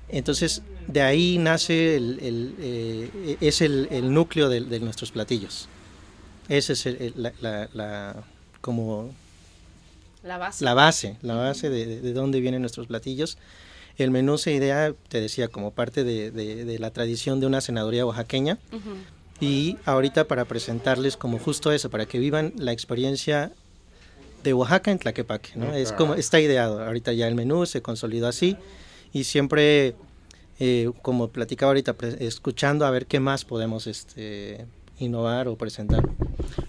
Entonces, 0.10 0.62
de 0.88 1.02
ahí 1.02 1.38
nace 1.38 1.96
el, 1.96 2.20
el, 2.22 2.56
eh, 2.60 3.38
es 3.42 3.62
el, 3.62 3.88
el 3.92 4.14
núcleo 4.14 4.50
de, 4.50 4.62
de 4.62 4.80
nuestros 4.80 5.12
platillos. 5.12 5.68
Ese 6.48 6.74
es 6.74 6.86
el- 6.86 7.14
la, 7.16 7.34
la- 7.42 7.70
la- 7.74 8.24
como 8.62 9.12
La 10.24 10.38
base. 10.38 10.64
la 10.64 10.74
base, 10.74 11.18
la 11.22 11.36
base 11.36 11.70
de, 11.70 11.86
de- 11.86 12.02
de 12.02 12.14
dónde 12.14 12.40
vienen 12.40 12.62
nuestros 12.62 12.88
platillos. 12.88 13.38
El 13.98 14.12
menú 14.12 14.38
se 14.38 14.52
idea, 14.54 14.94
te 15.10 15.22
decía, 15.22 15.48
como 15.48 15.72
parte 15.72 16.04
de, 16.04 16.30
de- 16.32 16.66
de 16.66 16.80
la 16.80 16.92
tradición 16.92 17.40
de 17.40 17.48
una 17.48 17.62
senaduría 17.62 18.06
oaxaqueña. 18.06 18.58
Y 19.42 19.78
ahorita 19.86 20.28
para 20.28 20.46
presentarles 20.46 21.18
como 21.18 21.40
justo 21.40 21.72
eso, 21.72 21.90
para 21.90 22.06
que 22.06 22.20
vivan 22.20 22.54
la 22.58 22.72
experiencia 22.72 23.52
de 24.44 24.54
Oaxaca 24.54 24.92
en 24.92 25.00
Tlaquepaque, 25.00 25.52
¿no? 25.56 25.68
Ah, 25.72 25.78
Es 25.78 25.92
como, 25.92 26.14
está 26.16 26.40
ideado, 26.40 26.82
ahorita 26.84 27.12
ya 27.14 27.28
el 27.28 27.36
menú 27.36 27.66
se 27.66 27.82
consolidó 27.82 28.28
así 28.28 28.56
y 29.16 29.24
siempre, 29.24 29.96
eh, 30.60 30.92
como 31.02 31.30
platicaba 31.30 31.70
ahorita, 31.70 31.96
escuchando 32.20 32.86
a 32.86 32.92
ver 32.92 33.06
qué 33.06 33.22
más 33.22 33.46
podemos 33.46 33.88
este, 33.88 34.66
innovar 35.00 35.48
o 35.48 35.56
presentar. 35.56 36.04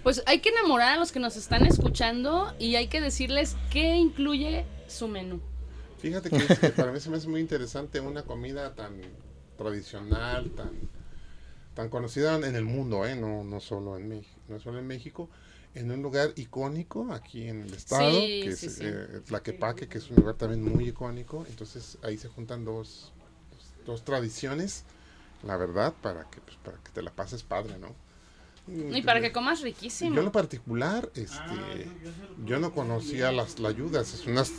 Pues 0.05 0.23
hay 0.27 0.39
que 0.39 0.51
enamorar 0.51 0.95
a 0.95 0.97
los 0.97 1.11
que 1.11 1.19
nos 1.19 1.37
están 1.37 1.67
escuchando 1.67 2.55
y 2.61 2.77
hay 2.77 2.87
que 2.87 3.01
decirles 3.01 3.57
qué 3.69 3.97
incluye 3.97 4.65
su 4.87 5.09
menú. 5.09 5.41
Fíjate 5.99 6.31
que, 6.31 6.37
es 6.37 6.59
que 6.61 6.69
para 6.69 6.93
mí 6.93 7.01
se 7.01 7.11
me 7.11 7.17
hace 7.17 7.27
muy 7.27 7.41
interesante 7.41 7.99
una 7.99 8.23
comida 8.23 8.77
tan 8.77 9.01
tradicional, 9.59 10.53
tan, 10.53 10.71
tan 11.75 11.89
conocida 11.89 12.37
en 12.37 12.55
el 12.55 12.65
mundo, 12.65 13.05
¿eh? 13.07 13.17
no, 13.17 13.43
no, 13.43 13.59
solo 13.59 13.97
en 13.97 14.09
México, 14.09 14.39
no 14.47 14.61
solo 14.61 14.79
en 14.79 14.87
México, 14.87 15.29
en 15.77 15.91
un 15.91 16.03
lugar 16.03 16.33
icónico 16.37 17.13
aquí 17.13 17.49
en 17.49 17.61
el 17.63 17.75
estado, 17.75 18.21
Sí, 18.21 18.41
que 18.43 18.49
es 18.51 18.59
sí, 18.61 18.71
sí. 18.71 18.81
eh, 18.85 19.21
Tlaquepaque, 19.27 19.89
que 19.89 19.99
es 19.99 20.11
un 20.11 20.17
lugar 20.17 20.35
también 20.37 20.63
muy 20.65 20.89
icónico. 20.89 21.45
Entonces 21.49 21.99
ahí 22.03 22.17
se 22.17 22.29
juntan 22.29 22.65
dos, 22.65 23.13
dos 23.85 24.03
tradiciones, 24.03 24.85
la 25.43 25.57
verdad, 25.59 25.93
para 26.01 26.29
que, 26.31 26.41
pues, 26.41 26.57
para 26.57 26.79
que 26.79 26.91
te 26.91 27.03
la 27.03 27.13
pases 27.13 27.43
padre, 27.43 27.79
¿no? 27.79 27.95
Y 28.67 29.03
para 29.03 29.21
que 29.21 29.33
comas 29.33 29.61
riquísimo. 29.61 30.15
Yo 30.15 30.21
en 30.21 30.25
lo 30.25 30.33
particular, 30.33 31.11
este, 31.15 31.89
yo 32.45 32.59
no 32.59 32.73
conocía 32.73 33.31
las 33.31 33.61
layudas, 33.61 34.15
es 34.15 34.27
unas 34.27 34.53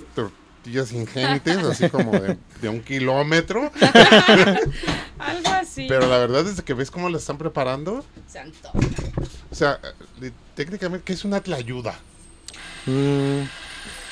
tortillas 0.68 0.92
ingentes, 0.92 1.58
así 1.58 1.90
como 1.90 2.12
de, 2.12 2.38
de 2.62 2.70
un 2.70 2.82
kilómetro, 2.82 3.72
Algo 5.20 5.50
así. 5.50 5.86
pero 5.88 6.08
la 6.08 6.18
verdad 6.18 6.48
es 6.48 6.62
que 6.62 6.74
ves 6.74 6.92
cómo 6.92 7.10
la 7.10 7.18
están 7.18 7.38
preparando, 7.38 8.04
Se 8.28 8.40
antoja. 8.40 8.78
o 9.50 9.56
sea, 9.56 9.80
eh, 10.22 10.32
técnicamente, 10.56 11.04
¿qué 11.06 11.14
es 11.14 11.24
una 11.26 11.42
tlayuda? 11.42 11.98
Mm, 12.86 13.42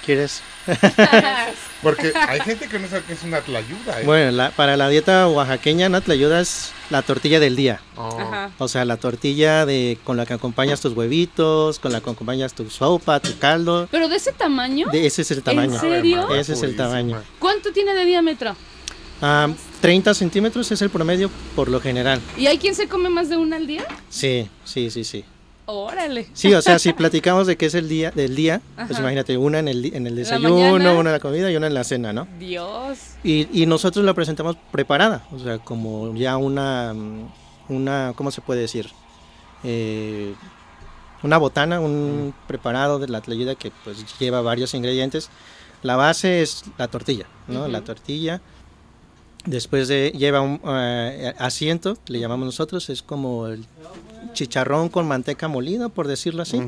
¿Quieres? 0.05 0.41
Porque 1.81 2.11
hay 2.15 2.39
gente 2.41 2.67
que 2.67 2.79
no 2.79 2.87
sabe 2.87 3.03
qué 3.07 3.13
es 3.13 3.23
una 3.23 3.41
tlayuda, 3.41 4.01
¿eh? 4.01 4.05
Bueno, 4.05 4.31
la- 4.31 4.51
para 4.51 4.77
la 4.77 4.87
dieta 4.89 5.27
oaxaqueña, 5.27 5.89
¿no? 5.89 6.01
Te 6.01 6.11
ayudas 6.11 6.71
la 6.89 7.01
tortilla 7.01 7.39
del 7.39 7.55
día. 7.55 7.79
Oh, 7.95 8.17
Ajá. 8.19 8.51
O 8.57 8.67
sea, 8.67 8.85
la 8.85 8.97
tortilla 8.97 9.65
de 9.65 9.97
con 10.03 10.17
la 10.17 10.25
que 10.25 10.33
acompañas 10.33 10.81
tus 10.81 10.93
huevitos, 10.93 11.79
con 11.79 11.91
la 11.91 12.01
que 12.01 12.09
acompañas 12.09 12.53
tu 12.53 12.69
sopa, 12.69 13.19
tu 13.19 13.37
caldo. 13.39 13.87
Pero 13.91 14.07
de 14.09 14.15
ese 14.17 14.31
tamaño, 14.31 14.87
De 14.91 15.05
ese 15.05 15.23
es 15.23 15.31
el 15.31 15.41
tamaño. 15.43 15.73
¿En 15.73 15.79
serio? 15.79 16.33
Ese 16.35 16.53
es 16.53 16.61
el 16.63 16.75
tamaño. 16.75 17.21
¿cuánto 17.39 17.71
tiene 17.71 17.93
de 17.93 18.05
diámetro? 18.05 18.55
Ah, 19.21 19.47
30 19.81 20.13
centímetros 20.13 20.71
es 20.71 20.81
el 20.81 20.89
promedio 20.89 21.29
por 21.55 21.69
lo 21.69 21.79
general. 21.79 22.19
¿Y 22.37 22.47
hay 22.47 22.57
quien 22.57 22.75
se 22.75 22.87
come 22.87 23.09
más 23.09 23.29
de 23.29 23.37
una 23.37 23.55
al 23.55 23.65
día? 23.65 23.85
Sí, 24.09 24.49
sí, 24.65 24.89
sí, 24.91 25.03
sí. 25.03 25.23
Órale. 25.67 26.27
Sí, 26.33 26.53
o 26.53 26.61
sea, 26.61 26.79
si 26.79 26.93
platicamos 26.93 27.47
de 27.47 27.57
qué 27.57 27.65
es 27.67 27.75
el 27.75 27.89
día 27.89 28.11
del 28.11 28.35
día, 28.35 28.61
pues 28.87 28.99
imagínate, 28.99 29.37
una 29.37 29.59
en 29.59 29.67
el, 29.67 29.93
en 29.93 30.07
el 30.07 30.15
desayuno, 30.15 30.75
una 30.75 31.09
en 31.09 31.11
la 31.11 31.19
comida 31.19 31.51
y 31.51 31.55
una 31.55 31.67
en 31.67 31.73
la 31.73 31.83
cena, 31.83 32.13
¿no? 32.13 32.27
Dios. 32.39 32.99
Y, 33.23 33.47
y 33.51 33.65
nosotros 33.65 34.05
la 34.05 34.13
presentamos 34.13 34.57
preparada, 34.71 35.25
o 35.31 35.39
sea, 35.39 35.57
como 35.59 36.15
ya 36.15 36.37
una, 36.37 36.93
mm, 36.93 37.29
una 37.69 38.13
¿cómo 38.15 38.31
se 38.31 38.41
puede 38.41 38.61
decir? 38.61 38.89
Eh, 39.63 40.35
una 41.23 41.37
botana, 41.37 41.79
un 41.79 42.33
preparado 42.47 42.99
de 42.99 43.07
la 43.07 43.21
tlayuda 43.21 43.55
que 43.55 43.71
pues 43.83 44.05
lleva 44.19 44.41
varios 44.41 44.73
ingredientes. 44.75 45.29
La 45.81 45.95
base 45.95 46.41
es 46.41 46.63
la 46.77 46.87
tortilla, 46.87 47.25
¿no? 47.47 47.67
La 47.67 47.81
tortilla. 47.81 48.41
Después 49.45 49.87
de, 49.87 50.11
lleva 50.11 50.41
un 50.41 50.59
eh, 50.65 51.33
asiento, 51.37 51.97
le 52.07 52.19
llamamos 52.19 52.45
nosotros, 52.45 52.89
es 52.89 53.03
como 53.03 53.47
el 53.47 53.65
chicharrón 54.33 54.89
con 54.89 55.07
manteca 55.07 55.47
molida, 55.47 55.89
por 55.89 56.07
decirlo 56.07 56.41
así, 56.41 56.59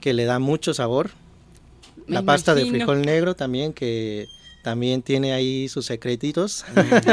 que 0.00 0.12
le 0.12 0.24
da 0.24 0.38
mucho 0.38 0.72
sabor. 0.72 1.10
Me 2.06 2.14
la 2.14 2.22
pasta 2.22 2.54
de 2.54 2.66
frijol 2.66 3.02
negro 3.02 3.34
también, 3.34 3.72
que 3.72 4.28
también 4.62 5.02
tiene 5.02 5.32
ahí 5.32 5.68
sus 5.68 5.86
secretitos. 5.86 6.64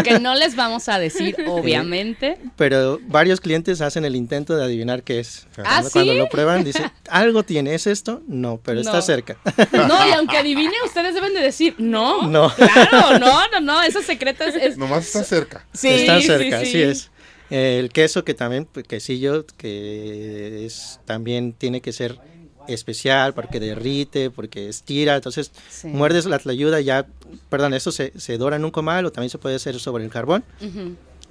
Que 0.03 0.19
no 0.19 0.35
les 0.35 0.55
vamos 0.55 0.89
a 0.89 0.99
decir, 0.99 1.35
obviamente. 1.47 2.37
Pero 2.55 2.99
varios 3.07 3.39
clientes 3.41 3.81
hacen 3.81 4.05
el 4.05 4.15
intento 4.15 4.55
de 4.55 4.63
adivinar 4.63 5.03
qué 5.03 5.19
es. 5.19 5.47
¿Ah, 5.63 5.83
Cuando 5.91 6.11
sí? 6.13 6.17
lo 6.17 6.27
prueban, 6.29 6.63
dicen, 6.63 6.91
¿algo 7.09 7.43
tiene? 7.43 7.73
¿Es 7.73 7.87
esto? 7.87 8.21
No, 8.27 8.59
pero 8.63 8.75
No. 8.75 8.81
está 8.81 9.01
cerca. 9.01 9.37
No, 9.71 10.07
y 10.07 10.11
aunque 10.11 10.37
adivine, 10.37 10.73
ustedes 10.85 11.13
deben 11.13 11.33
de 11.33 11.41
decir, 11.41 11.75
no. 11.77 12.27
No. 12.27 12.53
Claro, 12.55 13.19
no, 13.19 13.47
no, 13.51 13.59
no, 13.61 13.81
eso 13.81 14.01
secreto 14.01 14.43
es... 14.43 14.55
es- 14.55 14.77
Nomás 14.77 15.05
está 15.07 15.23
cerca. 15.23 15.65
sí, 15.73 15.87
está 15.89 16.21
cerca, 16.21 16.59
sí. 16.61 16.65
así 16.67 16.81
es. 16.81 17.11
Eh, 17.49 17.79
el 17.79 17.89
queso 17.91 18.25
que 18.25 18.33
también, 18.33 18.65
pues, 18.65 18.85
quesillo, 18.85 19.45
que 19.57 20.65
es, 20.65 20.99
también 21.05 21.53
tiene 21.53 21.79
que 21.81 21.93
ser 21.93 22.19
especial 22.68 23.34
porque 23.34 23.59
derrite, 23.59 24.30
porque 24.30 24.70
estira, 24.70 25.15
entonces 25.15 25.51
Sí. 25.70 25.88
muerdes 25.88 26.26
la 26.26 26.39
tlayuda 26.39 26.80
ya, 26.82 27.05
perdón, 27.49 27.74
esto 27.74 27.91
se, 27.91 28.11
se 28.18 28.38
dora 28.38 28.55
en 28.55 28.65
un 28.65 28.72
comal 28.72 29.05
o 29.05 29.11
también 29.11 29.30
se 29.30 29.38
puede 29.38 29.55
hacer 29.55 29.80
sobre 29.80 30.03
el 30.03 30.09
carbón. 30.09 30.43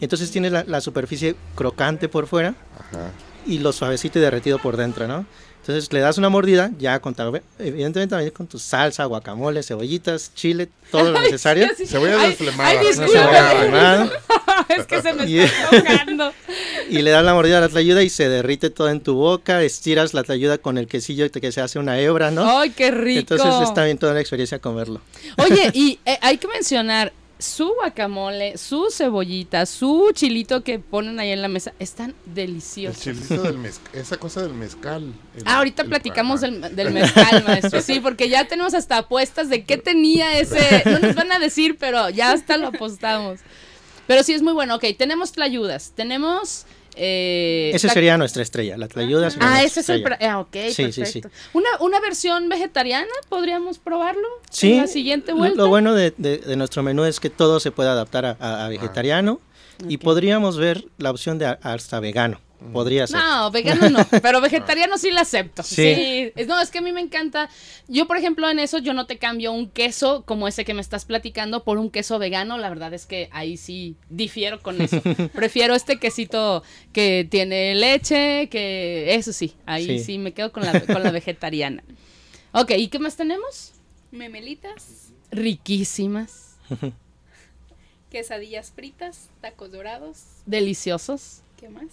Entonces 0.00 0.30
tienes 0.30 0.52
la, 0.52 0.64
la 0.64 0.80
superficie 0.80 1.36
crocante 1.54 2.08
por 2.08 2.26
fuera 2.26 2.54
Ajá. 2.78 3.10
y 3.46 3.58
lo 3.58 3.72
suavecito 3.72 4.18
y 4.18 4.22
derretido 4.22 4.58
por 4.58 4.76
dentro, 4.76 5.06
¿no? 5.08 5.24
Entonces 5.66 5.92
le 5.92 5.98
das 5.98 6.16
una 6.16 6.28
mordida, 6.28 6.70
ya 6.78 7.00
con, 7.00 7.12
ta- 7.12 7.28
evidentemente 7.58 8.10
también 8.10 8.30
con 8.30 8.46
tu 8.46 8.56
salsa, 8.56 9.04
guacamole, 9.06 9.64
cebollitas, 9.64 10.30
chile, 10.32 10.68
todo 10.92 11.10
lo 11.10 11.20
necesario. 11.20 11.66
Sí, 11.70 11.74
sí. 11.78 11.86
Cebolla 11.88 12.18
desflemada. 12.18 12.70
Ay, 12.70 12.86
remada, 13.60 14.08
es 14.68 14.86
que 14.86 15.02
se 15.02 15.12
me 15.12 15.26
Y- 15.28 15.40
está 15.40 15.70
tocando. 15.70 16.32
y 16.88 17.02
le 17.02 17.10
das 17.10 17.24
la 17.24 17.34
mordida 17.34 17.58
a 17.58 17.62
la 17.62 17.68
tlayuda 17.68 18.04
y 18.04 18.10
se 18.10 18.28
derrite 18.28 18.70
todo 18.70 18.90
en 18.90 19.00
tu 19.00 19.14
boca, 19.16 19.60
estiras 19.64 20.14
la 20.14 20.22
tlayuda 20.22 20.58
con 20.58 20.78
el 20.78 20.86
quesillo 20.86 21.28
que 21.32 21.50
se 21.50 21.60
hace 21.60 21.80
una 21.80 21.98
hebra, 21.98 22.30
¿no? 22.30 22.60
Ay, 22.60 22.70
qué 22.70 22.92
rico. 22.92 23.18
Entonces 23.34 23.68
está 23.68 23.84
bien 23.84 23.98
toda 23.98 24.14
la 24.14 24.20
experiencia 24.20 24.60
comerlo. 24.60 25.00
Oye, 25.38 25.70
y 25.74 25.98
eh, 26.06 26.16
hay 26.22 26.38
que 26.38 26.46
mencionar 26.46 27.12
su 27.38 27.68
guacamole, 27.74 28.56
su 28.56 28.88
cebollita, 28.90 29.66
su 29.66 30.10
chilito 30.14 30.62
que 30.64 30.78
ponen 30.78 31.20
ahí 31.20 31.30
en 31.32 31.42
la 31.42 31.48
mesa, 31.48 31.72
están 31.78 32.14
El 32.26 32.34
deliciosos. 32.34 33.02
chilito 33.02 33.42
del 33.42 33.58
mezcal, 33.58 33.90
esa 33.94 34.16
cosa 34.16 34.42
del 34.42 34.54
mezcal. 34.54 35.12
el- 35.36 35.42
Ah, 35.44 35.58
ahorita 35.58 35.82
el- 35.82 35.88
platicamos 35.88 36.40
del 36.40 36.90
mezcal, 36.92 37.44
maestro. 37.46 37.82
Sí, 37.82 38.00
porque 38.00 38.28
ya 38.28 38.46
tenemos 38.48 38.72
hasta 38.74 38.98
apuestas 38.98 39.48
de 39.50 39.64
qué 39.64 39.76
tenía 39.76 40.38
ese. 40.38 40.56
No 40.86 40.98
nos 40.98 41.14
van 41.14 41.30
a 41.32 41.38
decir, 41.38 41.76
pero 41.78 42.08
ya 42.10 42.32
hasta 42.32 42.56
lo 42.56 42.68
apostamos. 42.68 43.40
Pero 44.06 44.22
sí 44.22 44.32
es 44.32 44.40
muy 44.42 44.52
bueno. 44.52 44.76
Ok, 44.76 44.84
tenemos 44.96 45.32
tlayudas. 45.32 45.92
Tenemos. 45.94 46.64
Eh, 46.98 47.70
Esa 47.74 47.90
sería 47.90 48.16
nuestra 48.16 48.42
estrella, 48.42 48.76
la 48.78 48.88
tlayuda 48.88 49.28
sería 49.30 49.48
Ah, 49.54 49.62
ese 49.62 49.80
es 49.80 49.88
el. 49.90 50.02
pra- 50.02 50.18
ah, 50.20 50.40
ok, 50.40 50.56
Sí, 50.72 50.90
sí, 50.92 51.00
perfecto. 51.02 51.30
Una, 51.52 51.68
una 51.80 52.00
versión 52.00 52.48
vegetariana, 52.48 53.06
¿podríamos 53.28 53.78
probarlo? 53.78 54.26
Sí, 54.50 54.72
En 54.72 54.78
la 54.78 54.86
siguiente 54.86 55.32
lo- 55.32 55.38
vuelta. 55.38 55.56
Lo, 55.58 55.68
bueno 55.68 55.94
de, 55.94 56.14
de- 56.16 56.38
de 56.38 56.56
nuestro 56.56 56.82
menú 56.82 57.04
es 57.04 57.20
que 57.20 57.28
todo 57.30 57.60
se 57.60 57.70
puede 57.70 57.90
adaptar 57.90 58.24
a, 58.24 58.36
a- 58.40 58.66
a 58.66 58.68
vegetariano 58.70 59.40
y 59.88 59.98
podríamos 59.98 60.56
ver 60.56 60.86
la 60.96 61.10
opción 61.10 61.38
de 61.38 61.46
hasta 61.60 62.00
vegano. 62.00 62.40
Podría 62.72 63.06
ser. 63.06 63.18
No, 63.18 63.50
vegano 63.50 63.90
no, 63.90 64.06
pero 64.22 64.40
vegetariano 64.40 64.96
sí 64.98 65.10
la 65.10 65.20
acepto. 65.22 65.62
Sí. 65.62 66.32
No, 66.46 66.60
es 66.60 66.70
que 66.70 66.78
a 66.78 66.80
mí 66.80 66.90
me 66.92 67.00
encanta. 67.00 67.48
Yo, 67.86 68.06
por 68.06 68.16
ejemplo, 68.16 68.48
en 68.48 68.58
eso 68.58 68.78
yo 68.78 68.94
no 68.94 69.06
te 69.06 69.18
cambio 69.18 69.52
un 69.52 69.68
queso 69.70 70.24
como 70.24 70.48
ese 70.48 70.64
que 70.64 70.72
me 70.74 70.80
estás 70.80 71.04
platicando 71.04 71.64
por 71.64 71.78
un 71.78 71.90
queso 71.90 72.18
vegano. 72.18 72.56
La 72.58 72.68
verdad 72.68 72.94
es 72.94 73.06
que 73.06 73.28
ahí 73.32 73.56
sí 73.56 73.96
difiero 74.08 74.62
con 74.62 74.80
eso. 74.80 75.00
Prefiero 75.34 75.74
este 75.74 75.98
quesito 75.98 76.62
que 76.92 77.26
tiene 77.30 77.74
leche, 77.74 78.48
que 78.48 79.14
eso 79.14 79.32
sí, 79.32 79.54
ahí 79.66 79.98
sí, 79.98 80.04
Sí. 80.04 80.18
me 80.18 80.32
quedo 80.32 80.50
con 80.52 80.64
la, 80.64 80.80
con 80.80 81.02
la 81.02 81.10
vegetariana. 81.10 81.84
Ok, 82.52 82.70
¿y 82.78 82.88
qué 82.88 82.98
más 82.98 83.16
tenemos? 83.16 83.72
Memelitas, 84.12 85.12
Riquísimas, 85.30 86.56
quesadillas 88.10 88.70
fritas, 88.74 89.28
tacos 89.40 89.72
dorados, 89.72 90.22
deliciosos. 90.46 91.42
¿qué 91.56 91.68
más? 91.68 91.86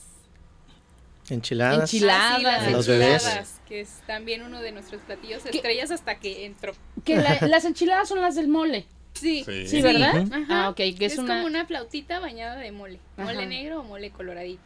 Enchiladas. 1.30 1.94
Enchiladas. 1.94 2.34
Ah, 2.34 2.38
sí, 2.38 2.44
las 2.66 2.72
Los 2.72 2.88
bebés. 2.88 3.60
que 3.68 3.82
es 3.82 4.02
también 4.06 4.42
uno 4.44 4.62
de 4.62 4.72
nuestros 4.72 5.02
platillos 5.02 5.44
¿Qué? 5.44 5.58
estrellas 5.58 5.92
hasta 5.92 6.20
que 6.20 6.46
entró. 6.46 6.74
Que 7.06 7.16
la- 7.18 7.40
las 7.48 7.66
enchiladas 7.66 8.10
son 8.10 8.22
las 8.22 8.36
del 8.36 8.48
mole. 8.48 8.86
Sí, 9.14 9.44
Sí. 9.46 9.68
Sí, 9.68 9.82
¿verdad? 9.82 10.26
Ajá. 10.32 10.46
Ah, 10.50 10.70
ok, 10.70 10.76
que 10.76 11.06
es, 11.06 11.14
es, 11.14 11.20
una... 11.20 11.36
como 11.36 11.48
una 11.48 11.66
flautita 11.66 12.20
bañada 12.20 12.58
de 12.58 12.72
mole. 12.72 13.00
Ajá. 13.16 13.26
Mole 13.32 13.46
negro 13.46 13.82
o 13.82 13.84
mole 13.84 14.10
coloradito. 14.12 14.62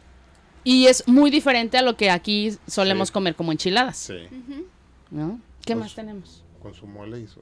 Y 0.64 0.86
es 0.86 1.06
muy 1.06 1.30
diferente 1.30 1.78
a 1.78 1.82
lo 1.82 1.96
que 1.96 2.10
aquí 2.10 2.56
solemos 2.66 3.08
Sí. 3.08 3.12
comer 3.14 3.34
como 3.36 3.52
enchiladas, 3.52 3.96
Sí. 3.96 4.14
¿no? 5.10 5.40
¿Qué 5.64 5.74
Pues- 5.74 5.78
más 5.78 5.94
tenemos? 5.94 6.44
con 6.60 6.74
su 6.74 6.86
mole 6.86 7.20
y 7.20 7.26
su... 7.28 7.40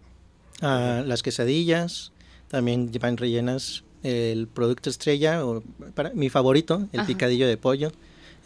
Ah, 0.60 1.02
las 1.06 1.22
quesadillas 1.22 2.12
también 2.48 2.92
llevan 2.92 3.16
rellenas 3.16 3.82
el 4.02 4.46
producto 4.46 4.90
estrella, 4.90 5.44
o 5.46 5.62
para, 5.94 6.10
mi 6.10 6.28
favorito, 6.28 6.86
el 6.92 7.00
Ajá. 7.00 7.06
picadillo 7.06 7.48
de 7.48 7.56
pollo. 7.56 7.90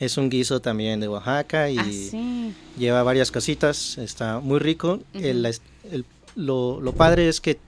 Es 0.00 0.16
un 0.16 0.30
guiso 0.30 0.60
también 0.60 0.98
de 0.98 1.08
Oaxaca 1.08 1.70
y 1.70 1.78
Ah, 1.78 1.84
sí. 1.84 2.54
lleva 2.76 3.02
varias 3.02 3.30
cositas, 3.30 3.98
está 3.98 4.40
muy 4.40 4.58
rico. 4.58 4.98
El- 5.12 5.54
lo, 6.36 6.80
lo 6.80 6.92
padre 6.92 7.28
es 7.28 7.40
que 7.40 7.58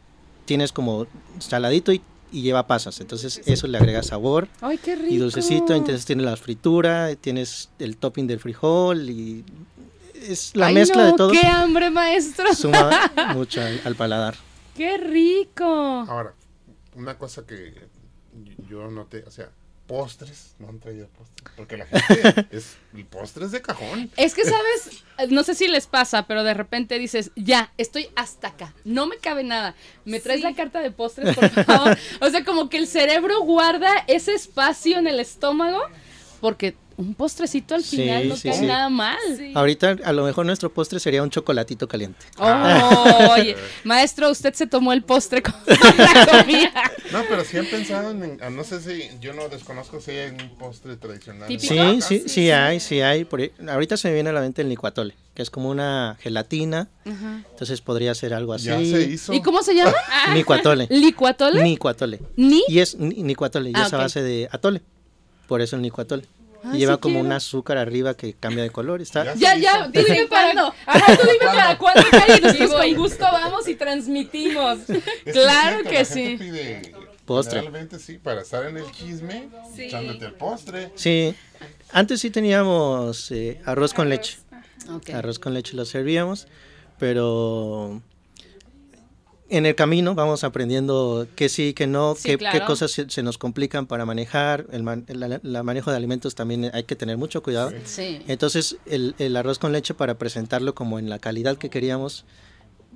tienes 0.47 0.73
como 0.73 1.07
saladito 1.41 1.93
y, 1.93 2.01
y 2.33 2.43
lleva 2.43 2.67
pasas, 2.67 3.01
entonces 3.01 3.43
eso 3.45 3.67
le 3.67 3.77
agrega 3.77 4.03
sabor 4.03 4.49
Ay, 4.61 4.79
qué 4.79 4.95
rico. 4.97 5.13
y 5.13 5.17
dulcecito, 5.19 5.75
entonces 5.75 6.05
tiene 6.07 6.23
la 6.23 6.37
fritura, 6.37 7.15
tienes 7.17 7.69
el 7.79 7.97
topping 7.97 8.27
del 8.27 8.39
frijol 8.41 9.11
y 9.11 9.45
es 10.15 10.53
la 10.55 10.67
Ay, 10.69 10.75
mezcla 10.75 11.03
no, 11.05 11.11
de 11.11 11.17
todo. 11.19 11.31
¡Qué 11.33 11.45
hambre, 11.45 11.91
maestro! 11.91 12.55
Suma 12.55 12.91
mucho 13.35 13.61
al, 13.61 13.81
al 13.85 13.95
paladar. 13.97 14.37
¡Qué 14.77 14.97
rico! 14.97 15.65
Ahora, 15.65 16.33
una 16.97 17.19
cosa 17.19 17.45
que 17.47 17.75
yo 18.71 18.89
noté, 18.91 19.25
o 19.27 19.31
sea, 19.31 19.51
postres, 19.87 20.55
no 20.59 20.69
han 20.69 20.79
traído 20.81 21.09
postres, 21.09 21.53
porque 21.57 21.77
la 21.77 21.87
gente 21.87 22.47
es, 22.57 22.77
el 22.95 23.05
postre 23.05 23.45
es 23.47 23.53
de 23.53 23.61
cajón. 23.61 24.11
Es 24.17 24.35
que, 24.35 24.45
¿sabes? 24.45 25.05
No 25.31 25.43
sé 25.43 25.55
si 25.55 25.69
les 25.69 25.87
pasa, 25.87 26.27
pero 26.27 26.45
de 26.45 26.55
repente 26.55 26.99
dices, 26.99 27.31
ya, 27.37 27.73
estoy 27.79 28.09
hasta 28.17 28.49
acá, 28.49 28.75
no 28.85 29.07
me 29.07 29.19
cabe 29.19 29.45
nada. 29.45 29.75
¿Me 30.05 30.21
traes 30.21 30.41
Sí. 30.41 30.45
la 30.47 30.55
carta 30.55 30.81
de 30.81 30.91
postres, 30.91 31.35
por 31.37 31.49
favor? 31.51 31.99
o 32.21 32.31
sea, 32.31 32.45
como 32.45 32.69
que 32.69 32.79
el 32.79 32.87
cerebro 32.87 33.41
guarda 33.43 33.93
ese 34.07 34.35
espacio 34.35 34.99
en 34.99 35.07
el 35.07 35.21
estómago, 35.21 35.81
porque 36.43 36.75
un 36.99 37.15
postrecito 37.15 37.75
al 37.75 37.83
Sí, 37.83 37.97
final 37.97 38.29
no 38.29 38.37
sí, 38.37 38.51
cae 38.51 38.59
sí. 38.59 38.67
nada 38.67 38.91
mal. 38.91 39.17
Sí. 39.37 39.53
Ahorita 39.55 39.97
a 40.05 40.13
lo 40.13 40.25
mejor 40.25 40.45
nuestro 40.45 40.71
postre 40.75 41.01
sería 41.01 41.23
un 41.23 41.31
chocolatito 41.31 41.89
caliente. 41.89 42.27
Oh, 42.39 43.29
oye, 43.33 43.57
maestro, 43.85 44.31
usted 44.31 44.53
se 44.53 44.67
tomó 44.67 44.93
el 44.93 45.03
postre 45.03 45.41
con 45.43 45.55
la 45.67 46.27
comida. 46.27 46.83
No, 47.11 47.23
pero 47.29 47.45
sí 47.45 47.57
han 47.57 47.65
pensado 47.67 48.11
en, 48.11 48.39
ah, 48.43 48.51
no 48.51 48.63
sé 48.63 48.81
si, 48.83 49.09
yo 49.21 49.33
no 49.33 49.49
desconozco 49.49 50.01
si 50.03 50.11
hay 50.11 50.31
un 50.33 50.51
postre 50.59 50.97
tradicional. 50.97 51.49
Típico. 51.49 51.73
Sí, 51.73 52.01
sí, 52.03 52.23
sí 52.29 52.51
hay, 52.51 52.79
sí 52.79 53.01
hay. 53.01 53.25
Por 53.25 53.41
ahorita 53.69 53.97
se 53.97 54.09
me 54.09 54.15
viene 54.15 54.29
a 54.31 54.35
la 54.35 54.41
mente 54.43 54.61
el 54.63 54.69
licuatole, 54.69 55.15
que 55.35 55.41
es 55.43 55.49
como 55.51 55.71
una 55.71 56.19
gelatina, 56.21 56.89
entonces 57.07 57.81
podría 57.81 58.15
ser 58.15 58.35
algo 58.35 58.53
así. 58.53 58.67
Ya 58.67 58.77
se 58.79 59.03
hizo. 59.03 59.33
¿Y 59.33 59.41
cómo 59.41 59.63
se 59.63 59.75
llama? 59.75 59.95
Licuatole. 60.35 60.89
¿Licuatole? 60.91 61.63
Nicuatole. 61.63 62.21
¿Ni? 62.37 62.63
Y 62.69 62.81
es 62.81 62.97
ni- 62.97 63.23
nicuatole, 63.23 63.71
y 63.71 63.73
Ah, 63.75 63.85
es 63.87 63.93
a 63.95 63.97
base 63.97 64.23
de 64.23 64.49
atole. 64.53 64.83
Por 65.47 65.61
eso 65.61 65.77
el 65.77 65.83
nicuatole. 65.83 66.25
Ay, 66.65 66.77
y 66.77 66.79
lleva 66.81 66.95
sí 66.95 67.01
como 67.01 67.15
quiero. 67.17 67.27
un 67.27 67.33
azúcar 67.33 67.77
arriba 67.79 68.15
que 68.15 68.35
cambia 68.35 68.63
de 68.63 68.71
color. 68.71 69.01
Está, 69.03 69.35
Ya 69.35 69.57
Ya, 69.57 69.81
hizo. 69.81 69.89
dime 69.91 70.09
¿Desde 70.09 70.27
para 70.29 70.53
cuándo? 70.53 70.75
Ajá, 70.87 71.17
tú 71.17 71.23
dime 71.27 71.39
para 71.53 71.79
cuándo, 71.79 72.03
Cari, 72.11 72.41
nosotros 72.41 72.71
con 72.73 72.95
gusto 72.95 73.25
vamos 73.25 73.69
y 73.69 73.75
transmitimos. 73.75 74.79
Es 74.89 75.03
Claro 75.33 75.71
cierto, 75.83 75.91
que 75.91 75.99
la 75.99 76.05
sí. 76.05 76.23
gente 76.25 76.45
pide, 76.45 76.95
Postre. 77.25 77.61
Generalmente 77.61 77.99
sí, 77.99 78.19
para 78.19 78.43
estar 78.43 78.65
en 78.67 78.77
el 78.77 78.91
chisme, 78.93 79.49
Sí. 79.75 79.85
echándote 79.85 80.25
el 80.27 80.35
postre. 80.35 80.91
Sí, 80.97 81.35
antes 81.93 82.21
sí 82.21 82.31
teníamos 82.31 83.31
eh, 83.33 83.61
arroz 83.65 83.93
con 83.95 84.09
leche. 84.09 84.39
Arroz 85.13 85.39
con 85.39 85.55
leche 85.55 85.75
lo 85.77 85.85
servíamos, 85.85 86.47
pero 86.99 88.01
en 89.57 89.67
el 89.67 89.75
camino 89.75 90.15
vamos 90.15 90.45
aprendiendo 90.45 91.27
que 91.37 91.49
sí, 91.49 91.75
que 91.75 91.87
no, 91.87 92.15
Sí, 92.17 92.31
qué, 92.31 92.39
claro. 92.39 92.59
qué 92.59 92.65
cosas 92.65 92.91
se, 92.91 93.09
se 93.11 93.23
nos 93.23 93.39
complican 93.39 93.87
para 93.87 94.05
manejar. 94.05 94.67
El, 94.73 94.83
man- 94.83 95.05
el- 95.09 95.23
el 95.23 95.63
manejo 95.65 95.91
de 95.91 95.97
alimentos 95.97 96.35
también 96.35 96.71
hay 96.75 96.85
que 96.85 96.97
tener 96.97 97.17
mucho 97.19 97.43
cuidado. 97.43 97.73
Sí. 97.85 98.23
Entonces, 98.29 98.77
el, 98.87 99.15
el 99.19 99.37
arroz 99.37 99.59
con 99.59 99.73
leche 99.73 99.95
para 99.95 100.19
presentarlo 100.19 100.75
como 100.75 100.99
en 100.99 101.09
la 101.11 101.19
calidad 101.19 101.57
que 101.59 101.71
queríamos, 101.71 102.25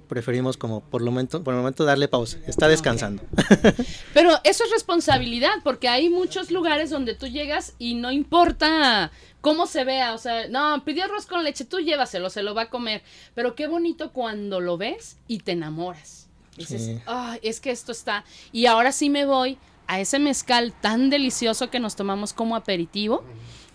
preferimos 0.08 0.56
como 0.56 0.80
por, 0.80 1.02
lo 1.02 1.10
momento, 1.10 1.42
por 1.42 1.54
el 1.54 1.58
momento 1.60 1.84
darle 1.84 2.08
pausa. 2.08 2.38
Está 2.46 2.68
descansando. 2.68 3.22
Pero 4.14 4.30
eso 4.44 4.64
es 4.64 4.70
responsabilidad, 4.70 5.50
porque 5.64 5.88
hay 5.88 6.08
muchos 6.08 6.50
lugares 6.50 6.90
donde 6.90 7.14
tú 7.14 7.26
llegas 7.26 7.74
y 7.78 7.94
no 7.94 8.12
importa 8.12 9.10
cómo 9.40 9.66
se 9.66 9.84
vea, 9.84 10.12
o 10.14 10.18
sea, 10.18 10.48
no, 10.48 10.82
pidió 10.84 11.04
arroz 11.04 11.26
con 11.26 11.44
leche, 11.44 11.64
tú 11.64 11.78
llévaselo, 11.80 12.30
se 12.30 12.42
lo 12.42 12.54
va 12.54 12.62
a 12.62 12.70
comer. 12.70 13.02
Pero 13.34 13.54
qué 13.54 13.66
bonito 13.68 14.12
cuando 14.12 14.60
lo 14.60 14.76
ves 14.76 15.16
y 15.28 15.38
te 15.40 15.52
enamoras. 15.52 16.25
Dices, 16.56 16.82
Sí. 16.86 16.98
"Ay, 17.06 17.38
es 17.42 17.60
que 17.60 17.70
esto 17.70 17.92
está. 17.92 18.24
Y 18.52 18.66
ahora 18.66 18.92
sí 18.92 19.10
me 19.10 19.24
voy 19.26 19.58
a 19.86 20.00
ese 20.00 20.18
mezcal 20.18 20.72
tan 20.80 21.10
delicioso 21.10 21.70
que 21.70 21.78
nos 21.80 21.94
tomamos 21.96 22.32
como 22.32 22.56
aperitivo. 22.56 23.24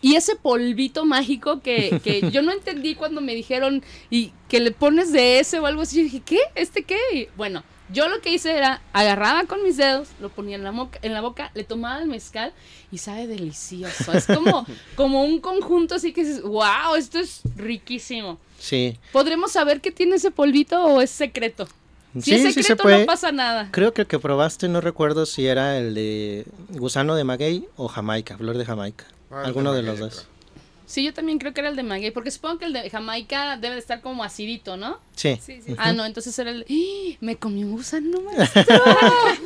Y 0.04 0.16
ese 0.16 0.36
polvito 0.36 1.06
mágico 1.06 1.62
que, 1.62 2.02
que 2.04 2.22
yo 2.32 2.42
no 2.42 2.52
entendí 2.52 2.96
cuando 2.96 3.22
me 3.22 3.36
dijeron 3.36 3.84
y 4.10 4.34
que 4.50 4.60
le 4.60 4.72
pones 4.72 5.12
de 5.12 5.40
ese 5.40 5.60
o 5.60 5.66
algo 5.68 5.84
así. 5.84 5.98
Yo 5.98 6.04
dije, 6.04 6.22
¿qué? 6.26 6.40
¿Este 6.56 6.84
qué? 6.84 6.98
Y 7.14 7.28
bueno, 7.38 7.64
yo 7.94 8.10
lo 8.10 8.20
que 8.20 8.34
hice 8.34 8.52
era 8.58 8.82
agarraba 8.94 9.44
con 9.46 9.62
mis 9.64 9.78
dedos, 9.78 10.08
lo 10.20 10.30
ponía 10.30 10.56
en 10.56 10.64
la, 10.64 10.72
moca- 10.72 10.98
en 11.04 11.14
la 11.14 11.22
boca, 11.22 11.52
le 11.54 11.64
tomaba 11.64 12.02
el 12.02 12.08
mezcal 12.08 12.52
y 12.92 12.98
sabe 12.98 13.28
delicioso. 13.28 14.12
Es 14.14 14.26
como, 14.26 14.66
como 14.96 15.24
un 15.24 15.40
conjunto 15.40 15.94
así 15.96 16.14
que 16.14 16.24
dices, 16.26 16.42
wow, 16.42 16.96
esto 16.98 17.20
es 17.20 17.42
riquísimo. 17.56 18.40
Sí. 18.58 18.98
¿Podremos 19.12 19.52
saber 19.52 19.82
qué 19.82 19.92
tiene 19.92 20.16
ese 20.16 20.32
polvito 20.32 20.84
o 20.84 21.02
es 21.02 21.12
secreto? 21.12 21.68
Si 22.16 22.22
sí, 22.22 22.34
es 22.34 22.42
sí 22.42 22.48
secreto 22.64 22.68
se 22.68 22.76
puede. 22.84 23.00
no 23.02 23.06
pasa 23.06 23.32
nada. 23.32 23.70
Creo 23.72 23.94
que 23.94 24.02
el 24.02 24.08
que 24.08 24.20
probaste, 24.20 24.68
no 24.68 24.82
recuerdo 24.82 25.26
si 25.26 25.48
era 25.48 25.78
el 25.78 25.94
de 25.94 26.46
gusano 26.72 27.16
de 27.16 27.24
maguey 27.24 27.68
o 27.78 27.88
jamaica, 27.88 28.38
flor 28.38 28.58
de 28.58 28.66
jamaica. 28.66 29.06
Ah, 29.32 29.44
Alguno 29.46 29.72
de 29.74 29.82
maguey, 29.82 30.00
los 30.02 30.16
dos. 30.16 30.28
Sí, 30.88 31.06
yo 31.06 31.14
también 31.14 31.40
creo 31.40 31.54
que 31.54 31.62
era 31.62 31.70
el 31.70 31.78
de 31.78 31.84
maguey, 31.84 32.12
porque 32.12 32.32
supongo 32.32 32.58
que 32.60 32.66
el 32.66 32.74
de 32.74 32.90
Jamaica 32.90 33.56
debe 33.56 33.76
de 33.76 33.80
estar 33.80 34.02
como 34.02 34.26
acidito, 34.26 34.76
¿no? 34.76 35.00
Sí. 35.16 35.40
Sí, 35.42 35.62
sí. 35.66 35.74
Ah, 35.78 35.94
no, 35.94 36.04
entonces 36.06 36.38
era 36.38 36.52
el... 36.52 36.66
¡Ih! 36.68 37.18
Me 37.22 37.38
comí 37.38 37.64
un 37.64 37.72
gusano, 37.72 38.20
maestro. 38.20 38.62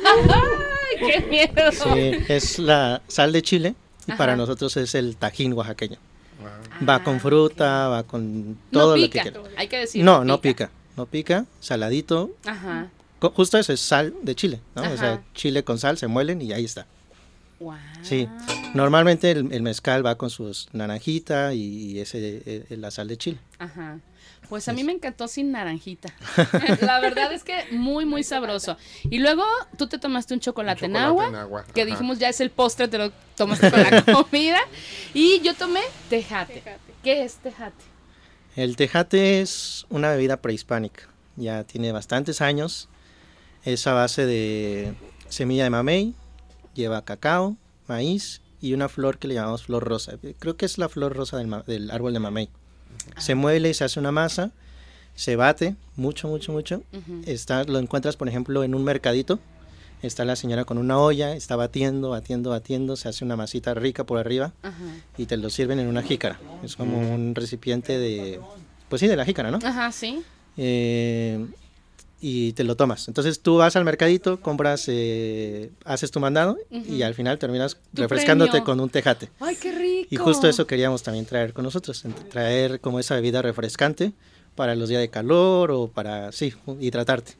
¡Ay, 0.04 1.06
qué 1.06 1.26
miedo! 1.28 1.70
Sí, 1.72 2.24
es 2.28 2.58
la 2.58 3.00
sal 3.06 3.32
de 3.32 3.42
chile 3.42 3.74
y 4.06 4.10
Ajá. 4.12 4.18
para 4.18 4.36
nosotros 4.36 4.76
es 4.76 4.94
el 4.96 5.16
tajín 5.16 5.52
oaxaqueño. 5.52 5.98
Ah, 6.44 6.84
Va 6.84 7.02
con 7.04 7.20
fruta, 7.20 7.88
va 7.88 8.02
con 8.02 8.58
todo 8.72 8.96
no 8.96 9.02
lo 9.02 9.02
que 9.10 9.20
quieras. 9.20 9.42
hay 9.56 9.68
que 9.68 9.78
decir. 9.78 10.04
No, 10.04 10.24
no 10.24 10.40
pica. 10.40 10.70
No 10.96 11.06
pica, 11.06 11.46
saladito. 11.60 12.30
Ajá. 12.44 12.90
Justo 13.20 13.58
eso 13.58 13.72
es 13.72 13.80
sal 13.80 14.14
de 14.22 14.34
chile, 14.34 14.60
¿no? 14.74 14.82
O 14.82 14.96
sea, 14.96 15.22
chile 15.34 15.64
con 15.64 15.78
sal, 15.78 15.98
se 15.98 16.06
muelen 16.06 16.40
y 16.42 16.52
ahí 16.52 16.64
está. 16.64 16.86
Wow. 17.58 17.74
Sí. 18.02 18.28
Normalmente 18.74 19.30
el, 19.30 19.50
el 19.52 19.62
mezcal 19.62 20.04
va 20.04 20.16
con 20.16 20.28
sus 20.28 20.68
naranjita 20.72 21.54
y, 21.54 21.60
y 21.62 22.00
ese 22.00 22.42
eh, 22.44 22.76
la 22.76 22.90
sal 22.90 23.08
de 23.08 23.16
chile. 23.16 23.38
Ajá. 23.58 23.98
Pues 24.48 24.68
a 24.68 24.72
mí 24.72 24.84
me 24.84 24.92
encantó 24.92 25.26
sin 25.26 25.50
naranjita. 25.50 26.12
La 26.82 27.00
verdad 27.00 27.32
es 27.32 27.42
que 27.42 27.64
muy, 27.72 28.04
muy 28.04 28.22
sabroso. 28.22 28.76
Y 29.10 29.18
luego 29.18 29.42
tú 29.76 29.88
te 29.88 29.98
tomaste 29.98 30.34
un 30.34 30.40
chocolate, 30.40 30.84
Un 30.84 30.92
en, 30.92 31.02
chocolate 31.02 31.08
agua, 31.08 31.28
en 31.28 31.34
agua, 31.34 31.64
que 31.74 31.82
ajá. 31.82 31.90
dijimos 31.90 32.18
ya 32.18 32.28
es 32.28 32.40
el 32.40 32.50
postre, 32.50 32.86
te 32.86 32.98
lo 32.98 33.10
tomaste 33.36 33.70
con 33.70 33.80
la 33.80 34.02
comida. 34.30 34.60
Y 35.14 35.40
yo 35.40 35.54
tomé 35.54 35.80
tejate. 36.08 36.54
Tejate. 36.60 36.92
¿Qué 37.02 37.24
es 37.24 37.36
tejate? 37.36 37.95
El 38.56 38.76
tejate 38.76 39.42
es 39.42 39.84
una 39.90 40.10
bebida 40.10 40.38
prehispánica. 40.38 41.02
Ya 41.36 41.64
tiene 41.64 41.92
bastantes 41.92 42.40
años. 42.40 42.88
Es 43.64 43.86
a 43.86 43.92
base 43.92 44.24
de 44.24 44.94
semilla 45.28 45.64
de 45.64 45.70
mamey, 45.70 46.14
lleva 46.74 47.04
cacao, 47.04 47.56
maíz 47.86 48.40
y 48.62 48.72
una 48.72 48.88
flor 48.88 49.18
que 49.18 49.28
le 49.28 49.34
llamamos 49.34 49.64
flor 49.64 49.84
rosa. 49.84 50.14
Creo 50.38 50.56
que 50.56 50.64
es 50.64 50.78
la 50.78 50.88
flor 50.88 51.14
rosa 51.14 51.36
del, 51.36 51.90
árbol 51.90 52.14
de 52.14 52.18
mamey. 52.18 52.48
Se 53.18 53.34
muele 53.34 53.68
y 53.68 53.74
se 53.74 53.84
hace 53.84 54.00
una 54.00 54.10
masa, 54.10 54.52
se 55.14 55.36
bate 55.36 55.76
mucho, 55.96 56.28
mucho, 56.28 56.52
mucho. 56.52 56.82
Está, 57.26 57.64
lo 57.64 57.78
encuentras, 57.78 58.16
por 58.16 58.28
ejemplo, 58.28 58.64
en 58.64 58.74
un 58.74 58.84
mercadito. 58.84 59.38
Está 60.02 60.24
la 60.24 60.36
señora 60.36 60.64
con 60.64 60.78
una 60.78 60.98
olla, 60.98 61.34
está 61.34 61.56
batiendo, 61.56 62.10
batiendo, 62.10 62.50
batiendo, 62.50 62.96
se 62.96 63.08
hace 63.08 63.24
una 63.24 63.36
masita 63.36 63.74
rica 63.74 64.04
por 64.04 64.18
arriba 64.18 64.52
Ajá. 64.62 64.76
y 65.16 65.26
te 65.26 65.36
lo 65.36 65.50
sirven 65.50 65.80
en 65.80 65.86
una 65.88 66.02
jícara. 66.02 66.38
Es 66.62 66.76
como 66.76 66.98
un 66.98 67.34
recipiente 67.34 67.98
de, 67.98 68.40
pues 68.88 69.00
sí, 69.00 69.08
de 69.08 69.16
la 69.16 69.24
jícara, 69.24 69.50
¿no? 69.50 69.58
Ajá, 69.64 69.90
sí. 69.92 70.22
Eh, 70.58 71.44
y 72.20 72.52
te 72.52 72.64
lo 72.64 72.76
tomas. 72.76 73.08
Entonces 73.08 73.40
tú 73.40 73.56
vas 73.56 73.76
al 73.76 73.84
mercadito, 73.84 74.40
compras, 74.40 74.84
eh, 74.88 75.70
haces 75.84 76.10
tu 76.10 76.20
mandado 76.20 76.56
y 76.70 77.02
al 77.02 77.14
final 77.14 77.38
terminas 77.38 77.76
refrescándote 77.92 78.52
premio. 78.52 78.64
con 78.64 78.80
un 78.80 78.88
tejate. 78.90 79.30
Ay, 79.40 79.56
qué 79.56 79.72
rico. 79.72 80.08
Y 80.10 80.16
justo 80.16 80.48
eso 80.48 80.66
queríamos 80.66 81.02
también 81.02 81.26
traer 81.26 81.52
con 81.52 81.64
nosotros, 81.64 82.04
traer 82.30 82.80
como 82.80 83.00
esa 83.00 83.14
bebida 83.16 83.42
refrescante 83.42 84.12
para 84.54 84.74
los 84.74 84.88
días 84.88 85.00
de 85.00 85.10
calor 85.10 85.70
o 85.70 85.88
para, 85.88 86.32
sí, 86.32 86.54
hidratarte. 86.80 87.34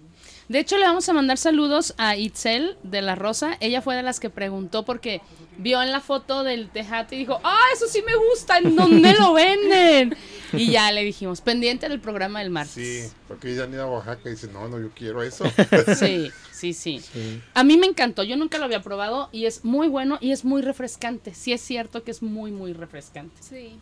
De 0.48 0.60
hecho, 0.60 0.78
le 0.78 0.84
vamos 0.84 1.08
a 1.08 1.12
mandar 1.12 1.38
saludos 1.38 1.94
a 1.98 2.16
Itzel 2.16 2.76
de 2.84 3.02
La 3.02 3.16
Rosa. 3.16 3.56
Ella 3.60 3.82
fue 3.82 3.96
de 3.96 4.02
las 4.02 4.20
que 4.20 4.30
preguntó 4.30 4.84
porque 4.84 5.20
vio 5.58 5.82
en 5.82 5.90
la 5.90 6.00
foto 6.00 6.44
del 6.44 6.68
tejate 6.70 7.16
y 7.16 7.20
dijo, 7.20 7.40
ah, 7.42 7.64
eso 7.74 7.86
sí 7.88 8.02
me 8.06 8.14
gusta, 8.14 8.58
¿en 8.58 8.76
dónde 8.76 9.14
lo 9.14 9.32
venden? 9.32 10.16
Y 10.52 10.70
ya 10.70 10.92
le 10.92 11.02
dijimos, 11.02 11.40
pendiente 11.40 11.88
del 11.88 12.00
programa 12.00 12.38
del 12.38 12.50
martes. 12.50 12.72
Sí, 12.74 13.12
porque 13.26 13.52
ella 13.52 13.64
han 13.64 13.72
ido 13.72 13.82
a 13.82 13.90
Oaxaca 13.90 14.22
y 14.26 14.30
dice, 14.30 14.46
no, 14.46 14.68
no, 14.68 14.78
yo 14.80 14.90
quiero 14.94 15.22
eso. 15.22 15.44
Sí, 15.96 16.30
sí, 16.52 16.72
sí. 16.72 17.00
Sí. 17.00 17.42
A 17.52 17.64
mí 17.64 17.76
me 17.76 17.86
encantó, 17.86 18.22
yo 18.22 18.36
nunca 18.36 18.58
lo 18.58 18.64
había 18.64 18.80
probado 18.80 19.28
y 19.32 19.46
es 19.46 19.64
muy 19.64 19.88
bueno 19.88 20.18
y 20.20 20.30
es 20.30 20.44
muy 20.44 20.62
refrescante. 20.62 21.34
Sí 21.34 21.52
es 21.52 21.60
cierto 21.60 22.04
que 22.04 22.12
es 22.12 22.22
muy, 22.22 22.52
muy 22.52 22.72
refrescante. 22.72 23.42
Sí. 23.42 23.76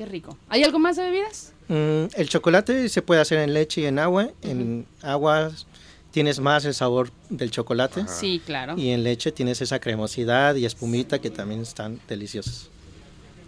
Qué 0.00 0.06
rico. 0.06 0.34
¿Hay 0.48 0.64
algo 0.64 0.78
más 0.78 0.96
de 0.96 1.02
bebidas? 1.02 1.52
Mm, 1.68 2.04
el 2.16 2.26
chocolate 2.30 2.88
se 2.88 3.02
puede 3.02 3.20
hacer 3.20 3.38
en 3.40 3.52
leche 3.52 3.82
y 3.82 3.84
en 3.84 3.98
agua. 3.98 4.30
En 4.40 4.86
agua 5.02 5.52
tienes 6.10 6.40
más 6.40 6.64
el 6.64 6.72
sabor 6.72 7.10
del 7.28 7.50
chocolate. 7.50 8.06
Sí, 8.08 8.40
claro. 8.46 8.78
Y 8.78 8.92
en 8.92 9.04
leche 9.04 9.30
tienes 9.30 9.60
esa 9.60 9.78
cremosidad 9.78 10.54
y 10.54 10.64
espumita 10.64 11.18
que 11.18 11.28
también 11.28 11.60
están 11.60 12.00
deliciosos. 12.08 12.70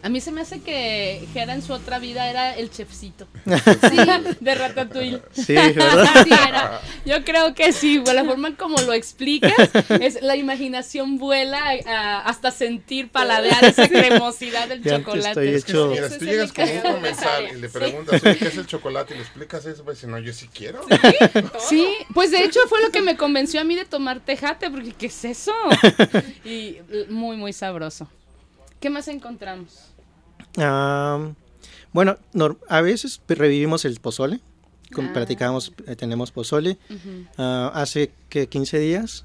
A 0.05 0.09
mí 0.09 0.21
se 0.21 0.33
me 0.33 0.41
hace 0.41 0.61
que 0.61 1.25
Jera 1.33 1.55
en 1.55 1.63
su 1.63 1.73
otra 1.73 2.01
vida 2.01 2.29
era 2.29 2.57
el 2.57 2.71
chefcito. 2.71 3.29
Sí, 3.89 3.97
de 4.41 4.55
Ratatouille. 4.55 5.23
Sí, 5.33 5.55
¿verdad? 5.55 6.09
Sí, 6.25 6.31
era. 6.49 6.81
Yo 7.07 7.25
creo 7.25 7.55
que 7.55 7.73
sí, 7.73 8.01
por 8.01 8.15
la 8.15 8.25
forma 8.25 8.57
como 8.57 8.79
lo 8.81 8.93
explicas, 8.93 9.55
es 10.01 10.21
la 10.23 10.35
imaginación 10.37 11.19
vuela 11.19 11.61
a- 11.87 12.21
hasta 12.21 12.51
sentir, 12.51 13.11
paladear 13.11 13.65
esa 13.65 13.89
cremosidad 13.89 14.69
del 14.69 14.83
Ya 14.83 14.99
te 14.99 15.05
chocolate. 15.05 15.29
estoy 15.55 15.73
hecho- 15.73 15.89
Mira, 15.91 16.09
si 16.11 16.19
tú 16.19 16.25
llegas 16.25 16.53
con 16.53 16.69
un 16.69 16.81
comensal 16.81 17.49
y 17.57 17.61
le 17.61 17.69
preguntas, 17.69 18.21
¿qué 18.23 18.31
es 18.49 18.57
el 18.57 18.67
chocolate? 18.67 19.15
Y 19.15 19.19
le 19.19 19.23
explicas 19.23 19.65
eso, 19.67 19.85
a 19.87 19.91
decir, 19.91 20.09
no, 20.09 20.19
yo 20.19 20.33
sí 20.33 20.49
quiero. 20.53 20.85
Sí, 21.69 21.87
pues 22.13 22.31
de 22.33 22.45
hecho 22.45 22.59
fue 22.69 22.83
lo 22.83 22.91
que 22.91 23.03
me 23.03 23.17
convenció 23.17 23.61
a 23.61 23.65
mí 23.65 23.77
de 23.77 23.85
tomar 23.85 24.21
tejate, 24.21 24.69
porque 24.71 24.93
¿qué 24.93 25.07
es 25.07 25.25
eso? 25.25 25.53
Y 26.45 26.79
muy, 27.09 27.37
muy 27.37 27.53
sabroso. 27.53 28.09
¿Qué 28.81 28.91
más 28.91 29.07
encontramos? 29.09 29.92
Ah, 30.59 31.33
bueno, 31.93 32.17
a 32.69 32.81
veces 32.81 33.21
revivimos 33.29 33.85
el 33.85 34.01
pozole. 34.01 34.41
Ah. 34.95 35.11
platicábamos, 35.13 35.73
eh, 35.87 35.97
tenemos 35.97 36.31
pozole. 36.33 36.79
Ah, 37.39 37.71
hace 37.75 38.13
que 38.29 38.49
15 38.49 38.79
días 38.79 39.25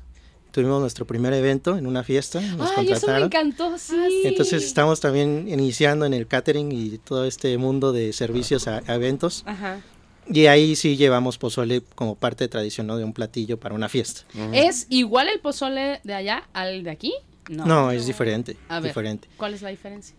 tuvimos 0.51 0.80
nuestro 0.80 1.05
primer 1.05 1.34
evento 1.34 1.78
en 1.78 1.88
una 1.88 2.03
fiesta. 2.03 2.39
Nos 2.41 2.71
Ay, 2.78 2.91
eso 2.91 3.07
me 3.07 3.19
encantó, 3.19 3.78
sí. 3.78 4.21
Entonces 4.23 4.63
estamos 4.63 4.99
también 4.99 5.47
iniciando 5.47 6.05
en 6.05 6.13
el 6.13 6.28
catering 6.28 6.71
y 6.71 6.97
todo 6.99 7.25
este 7.25 7.57
mundo 7.57 7.91
de 7.91 8.13
servicios 8.13 8.67
a, 8.67 8.82
a 8.88 8.95
eventos. 8.95 9.43
Ajá. 9.45 9.82
Y 10.30 10.47
ahí 10.47 10.75
sí 10.75 10.97
llevamos 10.97 11.38
pozole 11.38 11.82
como 11.95 12.15
parte 12.15 12.49
¿no? 12.84 12.97
De 12.97 13.03
un 13.03 13.13
platillo 13.13 13.57
para 13.59 13.75
una 13.75 13.88
fiesta. 13.88 14.21
¿Es 14.53 14.88
igual 14.89 15.30
el 15.30 15.39
pozole 15.39 16.01
de 16.03 16.13
allá 16.13 16.43
al 16.53 16.84
de 16.84 16.89
aquí? 16.89 17.13
No, 17.49 17.91
es 17.91 18.05
diferente. 18.05 18.57
A 18.67 18.80
ver, 18.80 18.89
diferente. 18.89 19.30
¿cuál 19.38 19.53
es 19.53 19.61
la 19.61 19.69
diferencia? 19.69 20.15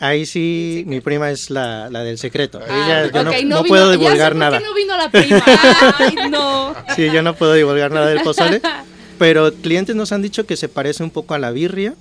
Ahí 0.00 0.24
sí, 0.26 0.82
mi 0.86 1.00
prima 1.00 1.30
es 1.30 1.50
la, 1.50 1.88
la 1.90 2.02
del 2.02 2.16
secreto. 2.18 2.58
Ah, 2.66 2.84
Ella, 3.04 3.12
yo 3.12 3.22
no, 3.22 3.30
ok, 3.30 3.36
no 3.44 3.62
vino- 3.62 3.64
puedo 3.68 3.90
divulgar 3.90 4.32
por 4.32 4.38
nada. 4.40 4.58
qué 4.58 4.64
no 4.64 4.74
vino 4.74 4.96
la 4.96 5.10
prima? 5.10 5.42
Ay, 5.98 6.30
no. 6.30 6.74
Sí, 6.96 7.06
yo 7.12 7.22
no 7.22 7.34
puedo 7.36 7.52
divulgar 7.54 7.90
nada 7.92 8.06
del 8.08 8.22
pozole. 8.22 8.60
Pero 9.18 9.52
clientes 9.52 9.94
nos 9.94 10.12
han 10.12 10.22
dicho 10.22 10.46
que 10.46 10.56
se 10.56 10.68
parece 10.70 11.02
un 11.04 11.10
poco 11.10 11.34
a 11.34 11.38
la 11.38 11.50
birria, 11.50 11.94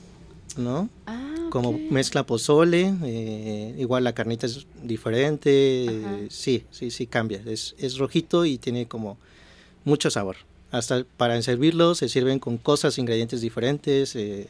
¿no? 0.55 0.87
Ah, 1.05 1.19
Como 1.49 1.73
mezcla 1.91 2.23
pozole, 2.25 2.93
eh, 3.03 3.75
igual 3.77 4.05
la 4.05 4.13
carnita 4.13 4.45
es 4.45 4.65
diferente, 4.81 5.49
eh, 5.85 6.27
sí, 6.29 6.63
sí, 6.71 6.91
sí 6.91 7.05
cambia. 7.07 7.41
Es, 7.45 7.75
es 7.77 7.97
rojito 7.97 8.45
y 8.45 8.57
tiene 8.57 8.87
como 8.87 9.17
mucho 9.83 10.09
sabor. 10.09 10.37
Hasta 10.71 11.03
para 11.17 11.41
servirlo 11.41 11.95
se 11.95 12.07
sirven 12.07 12.39
con 12.39 12.57
cosas, 12.57 12.97
ingredientes 12.97 13.41
diferentes. 13.41 14.15
eh, 14.15 14.47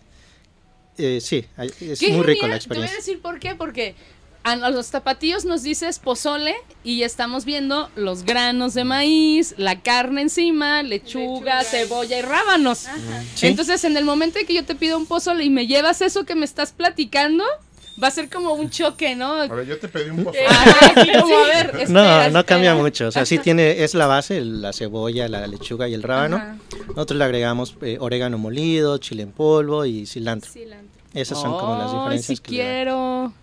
eh, 0.99 1.19
sí, 1.21 1.45
hay- 1.57 1.71
es 1.81 2.01
muy 2.09 2.21
rico 2.23 2.47
la 2.47 2.47
Te 2.47 2.47
voy 2.47 2.51
a 2.53 2.55
experiencia. 2.57 2.97
decir 2.97 3.21
por 3.21 3.39
qué, 3.39 3.55
porque 3.55 3.95
a 4.43 4.55
los 4.55 4.89
tapatíos 4.89 5.43
nos 5.45 5.63
dices 5.63 5.99
pozole 5.99 6.55
y 6.83 7.03
estamos 7.03 7.43
viendo 7.43 7.89
los 7.95 8.23
granos 8.23 8.73
de 8.73 8.83
maíz, 8.85 9.53
la 9.57 9.81
carne 9.81 10.21
encima, 10.21 10.81
lechuga, 10.81 11.59
Lechuga. 11.59 11.63
cebolla 11.65 12.17
y 12.19 12.21
rábanos. 12.21 12.85
Sí. 13.35 13.47
Entonces, 13.47 13.83
en 13.83 13.97
el 13.97 14.05
momento 14.05 14.39
en 14.39 14.45
que 14.47 14.53
yo 14.53 14.63
te 14.65 14.75
pido 14.75 14.97
un 14.97 15.05
pozole 15.07 15.43
y 15.43 15.49
me 15.49 15.67
llevas 15.67 16.01
eso 16.01 16.23
que 16.25 16.35
me 16.35 16.45
estás 16.45 16.71
platicando, 16.71 17.43
Va 18.01 18.07
a 18.07 18.11
ser 18.11 18.29
como 18.29 18.53
un 18.53 18.69
choque, 18.69 19.15
¿no? 19.15 19.33
A 19.41 19.47
ver, 19.47 19.65
yo 19.67 19.77
te 19.79 19.87
pedí 19.89 20.09
un 20.09 20.25
a 20.27 20.31
ver, 20.31 21.89
No, 21.89 21.99
espera, 22.01 22.29
no 22.29 22.45
cambia 22.45 22.75
mucho. 22.75 23.07
O 23.07 23.11
sea, 23.11 23.25
sí 23.25 23.39
tiene, 23.39 23.83
es 23.83 23.93
la 23.93 24.07
base, 24.07 24.39
la 24.41 24.71
cebolla, 24.73 25.27
la 25.27 25.45
lechuga 25.47 25.87
y 25.87 25.93
el 25.93 26.03
rábano. 26.03 26.37
Ajá. 26.37 26.57
Nosotros 26.87 27.17
le 27.17 27.23
agregamos 27.25 27.75
eh, 27.81 27.97
orégano 27.99 28.37
molido, 28.37 28.97
chile 28.99 29.23
en 29.23 29.31
polvo 29.31 29.85
y 29.85 30.05
cilantro. 30.05 30.49
Cilantro. 30.49 30.87
Esas 31.13 31.41
son 31.41 31.57
como 31.57 31.75
las 31.77 31.91
Ay, 31.91 31.97
diferencias 31.97 32.37
sí 32.37 32.43
que 32.43 32.49
quiero. 32.49 33.33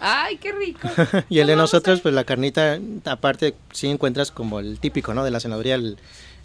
Ay, 0.00 0.36
qué 0.36 0.52
rico. 0.52 0.88
Y 1.28 1.40
el 1.40 1.48
de 1.48 1.56
nosotros, 1.56 2.00
pues 2.00 2.14
la 2.14 2.24
carnita, 2.24 2.78
aparte, 3.04 3.54
sí 3.72 3.88
encuentras 3.88 4.30
como 4.30 4.60
el 4.60 4.78
típico, 4.78 5.12
¿no? 5.14 5.24
De 5.24 5.30
la 5.32 5.40
cenaduría, 5.40 5.74
el, 5.74 5.98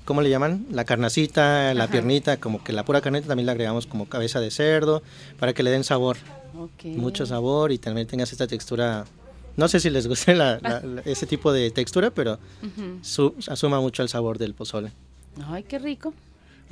¿cómo 0.06 0.22
le 0.22 0.30
llaman? 0.30 0.66
La 0.72 0.86
carnacita, 0.86 1.74
la 1.76 1.84
Ajá. 1.84 1.92
piernita, 1.92 2.38
como 2.38 2.64
que 2.64 2.74
la 2.74 2.84
pura 2.84 3.02
carnita 3.02 3.28
también 3.28 3.46
le 3.46 3.52
agregamos 3.52 3.86
como 3.86 4.10
cabeza 4.10 4.40
de 4.40 4.50
cerdo, 4.50 5.04
para 5.40 5.54
que 5.54 5.62
le 5.62 5.70
den 5.70 5.84
sabor, 5.84 6.18
Ok. 6.58 6.86
mucho 6.86 7.26
sabor 7.26 7.72
y 7.72 7.78
también 7.78 8.08
tengas 8.08 8.32
esta 8.32 8.48
textura. 8.48 9.06
No 9.56 9.68
sé 9.68 9.80
si 9.80 9.90
les 9.90 10.08
gusta 10.08 10.34
la- 10.34 10.60
la- 10.62 10.80
la- 10.82 11.02
ese 11.06 11.26
tipo 11.28 11.52
de 11.52 11.70
textura, 11.72 12.10
pero 12.12 12.40
Ujú. 12.64 13.00
su- 13.02 13.36
asuma 13.48 13.80
mucho 13.80 14.02
el 14.04 14.10
sabor 14.10 14.38
del 14.38 14.54
pozole. 14.54 14.92
Ay, 15.48 15.64
qué 15.64 15.80
rico. 15.80 16.14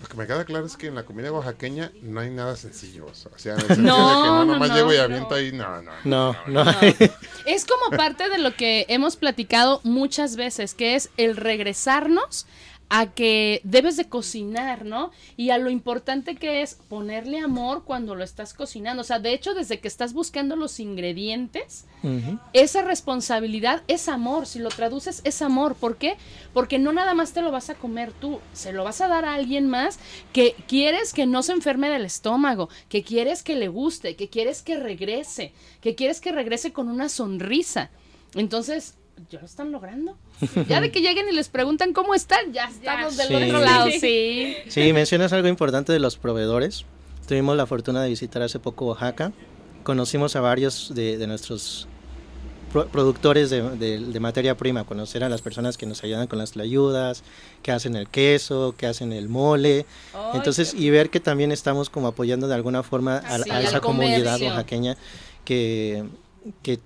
Lo 0.01 0.07
que 0.07 0.17
me 0.17 0.25
queda 0.25 0.45
claro 0.45 0.65
es 0.65 0.77
que 0.77 0.87
en 0.87 0.95
la 0.95 1.03
comida 1.03 1.31
oaxaqueña 1.31 1.91
no 2.01 2.21
hay 2.21 2.31
nada 2.31 2.55
sencillo. 2.55 3.05
O 3.07 3.13
sea, 3.37 3.53
en 3.53 3.59
el 3.59 3.67
sentido 3.67 3.87
No, 3.87 4.07
de 4.09 4.15
que 4.15 4.27
no 4.29 4.45
no, 4.45 4.53
nomás 4.53 4.69
no, 4.69 4.75
llego 4.75 4.93
y 4.93 4.97
no. 4.97 5.03
aviento 5.03 5.35
ahí. 5.35 5.51
No, 5.51 5.81
no. 5.81 5.91
No, 6.05 6.35
no. 6.47 6.71
Es 7.45 7.65
como 7.65 7.95
parte 7.95 8.27
de 8.29 8.39
lo 8.39 8.55
que 8.55 8.85
hemos 8.87 9.15
platicado 9.15 9.79
muchas 9.83 10.37
veces, 10.37 10.73
que 10.73 10.95
es 10.95 11.09
el 11.17 11.35
regresarnos 11.37 12.47
a 12.93 13.05
que 13.05 13.61
debes 13.63 13.95
de 13.95 14.09
cocinar, 14.09 14.83
¿no? 14.83 15.11
Y 15.37 15.51
a 15.51 15.57
lo 15.57 15.69
importante 15.69 16.35
que 16.35 16.61
es 16.61 16.75
ponerle 16.89 17.39
amor 17.39 17.85
cuando 17.85 18.15
lo 18.15 18.23
estás 18.25 18.53
cocinando. 18.53 18.99
O 18.99 19.05
sea, 19.05 19.17
de 19.17 19.33
hecho, 19.33 19.53
desde 19.53 19.79
que 19.79 19.87
estás 19.87 20.11
buscando 20.11 20.57
los 20.57 20.77
ingredientes, 20.77 21.85
esa 22.51 22.81
responsabilidad 22.81 23.83
es 23.87 24.09
amor. 24.09 24.45
Si 24.45 24.59
lo 24.59 24.67
traduces, 24.67 25.21
es 25.23 25.41
amor. 25.41 25.75
¿Por 25.75 25.95
qué? 25.95 26.17
Porque 26.53 26.79
no 26.79 26.91
nada 26.91 27.13
más 27.13 27.31
te 27.31 27.41
lo 27.41 27.49
vas 27.49 27.69
a 27.69 27.75
comer 27.75 28.11
tú, 28.11 28.41
se 28.51 28.73
lo 28.73 28.83
vas 28.83 28.99
a 28.99 29.07
dar 29.07 29.23
a 29.23 29.35
alguien 29.35 29.69
más 29.69 29.97
que 30.33 30.53
quieres 30.67 31.13
que 31.13 31.25
no 31.25 31.43
se 31.43 31.53
enferme 31.53 31.89
del 31.89 32.03
estómago, 32.03 32.67
que 32.89 33.03
quieres 33.03 33.41
que 33.41 33.55
le 33.55 33.69
guste, 33.69 34.17
que 34.17 34.27
quieres 34.27 34.61
que 34.63 34.75
regrese, 34.75 35.53
que 35.79 35.95
quieres 35.95 36.19
que 36.19 36.33
regrese 36.33 36.73
con 36.73 36.89
una 36.89 37.07
sonrisa. 37.07 37.89
Entonces, 38.35 38.95
ya 39.29 39.39
lo 39.39 39.45
están 39.45 39.71
logrando. 39.71 40.17
Ya 40.67 40.81
de 40.81 40.91
que 40.91 41.01
lleguen 41.01 41.27
y 41.29 41.33
les 41.33 41.49
preguntan 41.49 41.93
cómo 41.93 42.13
están, 42.15 42.51
ya 42.53 42.65
estamos 42.65 43.17
del 43.17 43.27
Sí. 43.27 43.35
otro 43.35 43.59
lado, 43.59 43.87
sí. 43.99 44.55
Sí, 44.69 44.93
mencionas 44.93 45.33
algo 45.33 45.47
importante 45.47 45.93
de 45.93 45.99
los 45.99 46.17
proveedores. 46.17 46.85
Tuvimos 47.27 47.55
la 47.55 47.65
fortuna 47.65 48.01
de 48.03 48.09
visitar 48.09 48.41
hace 48.41 48.59
poco 48.59 48.85
Oaxaca. 48.87 49.31
Conocimos 49.83 50.35
a 50.35 50.41
varios 50.41 50.93
de, 50.93 51.17
de 51.17 51.27
nuestros 51.27 51.87
pro- 52.73 52.87
productores 52.87 53.49
de, 53.49 53.61
de- 53.77 53.99
de 53.99 54.19
materia 54.19 54.57
prima, 54.57 54.83
conocer 54.83 55.23
a 55.23 55.29
las 55.29 55.41
personas 55.41 55.77
que 55.77 55.85
nos 55.85 56.03
ayudan 56.03 56.27
con 56.27 56.37
las 56.39 56.55
ayudas, 56.57 57.23
que 57.63 57.71
hacen 57.71 57.95
el 57.95 58.07
queso, 58.09 58.75
que 58.77 58.85
hacen 58.87 59.13
el 59.13 59.29
mole. 59.29 59.85
Entonces, 60.33 60.73
qué- 60.73 60.81
y 60.83 60.89
ver 60.89 61.09
que 61.09 61.19
también 61.19 61.51
estamos 61.51 61.89
como 61.89 62.07
apoyando 62.07 62.47
de 62.47 62.55
alguna 62.55 62.83
forma 62.83 63.17
a, 63.17 63.39
Sí, 63.39 63.49
a 63.49 63.57
al 63.57 63.63
esa 63.65 63.79
comunidad 63.79 64.41
oaxaqueña 64.41 64.97
que, 65.45 66.03
que 66.63 66.79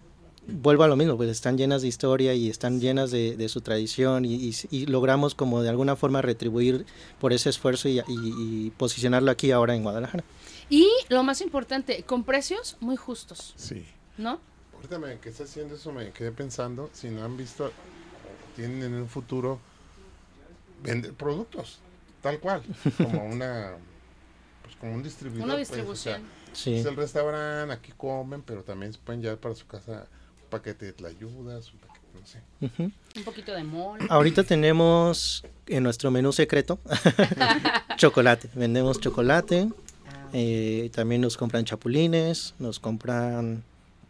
vuelvo 0.48 0.84
a 0.84 0.88
lo 0.88 0.96
mismo, 0.96 1.18
pues 1.18 1.30
están 1.30 1.58
llenas 1.58 1.82
de 1.82 1.88
historia 1.88 2.34
y 2.34 2.50
están 2.50 2.80
llenas 2.80 3.12
de, 3.12 3.36
de 3.36 3.50
su 3.50 3.62
tradición 3.62 4.26
y, 4.26 4.36
y- 4.36 4.56
y 4.72 4.86
logramos 4.86 5.36
como 5.36 5.62
de 5.62 5.70
alguna 5.70 5.96
forma 5.96 6.22
retribuir 6.22 6.86
por 7.20 7.34
ese 7.34 7.50
esfuerzo 7.50 7.90
y, 7.90 8.00
y- 8.00 8.04
y 8.08 8.70
posicionarlo 8.78 9.32
aquí 9.32 9.52
ahora 9.52 9.76
en 9.76 9.84
Guadalajara. 9.84 10.24
Y 10.70 10.88
lo 11.10 11.24
más 11.24 11.42
importante, 11.42 12.04
con 12.04 12.24
precios 12.24 12.78
muy 12.80 12.96
justos, 12.96 13.54
Sí. 13.56 13.86
¿no? 14.18 14.40
Ahorita 14.76 15.00
me, 15.00 15.20
que 15.20 15.30
está 15.30 15.44
haciendo 15.46 15.76
eso 15.76 15.92
me 15.92 16.12
quedé 16.12 16.32
pensando, 16.32 16.90
si 16.94 17.10
no 17.10 17.24
han 17.24 17.38
visto, 17.38 17.72
tienen 18.56 18.84
en 18.84 18.94
un 18.96 19.08
futuro 19.10 19.60
vender 20.84 21.14
productos, 21.14 21.80
tal 22.22 22.40
cual, 22.40 22.62
como 22.98 23.26
una, 23.32 23.74
pues 24.64 24.76
como 24.78 24.94
un 24.94 25.04
distribuidor. 25.04 25.46
Una 25.46 25.56
pues, 25.56 25.70
o 25.70 25.74
sea, 25.74 25.78
distribución. 26.18 26.22
Sí. 26.54 26.76
es 26.76 26.86
el 26.86 26.96
restaurante, 26.96 27.74
aquí 27.74 27.92
comen, 27.98 28.42
pero 28.42 28.64
también 28.64 28.94
se 28.94 29.00
pueden 29.00 29.22
llevar 29.22 29.38
para 29.40 29.56
su 29.56 29.66
casa 29.68 30.08
paquete 30.46 30.86
de 30.86 30.94
tlayudas, 30.94 31.72
un 31.74 31.80
paquete, 31.80 32.06
no 32.20 32.26
sé. 32.26 32.40
Ujú. 32.62 32.92
Un 33.18 33.24
poquito 33.24 33.54
de 33.54 33.64
mole. 33.64 34.06
Ahorita 34.10 34.44
tenemos 34.44 35.44
en 35.68 35.84
nuestro 35.84 36.12
menú 36.12 36.32
secreto 36.32 36.80
chocolate. 37.98 38.50
Vendemos 38.56 39.00
chocolate. 39.00 39.70
eh, 40.34 40.90
también 40.94 41.22
nos 41.22 41.38
compran 41.38 41.64
chapulines, 41.66 42.54
nos 42.60 42.80
compran... 42.80 43.64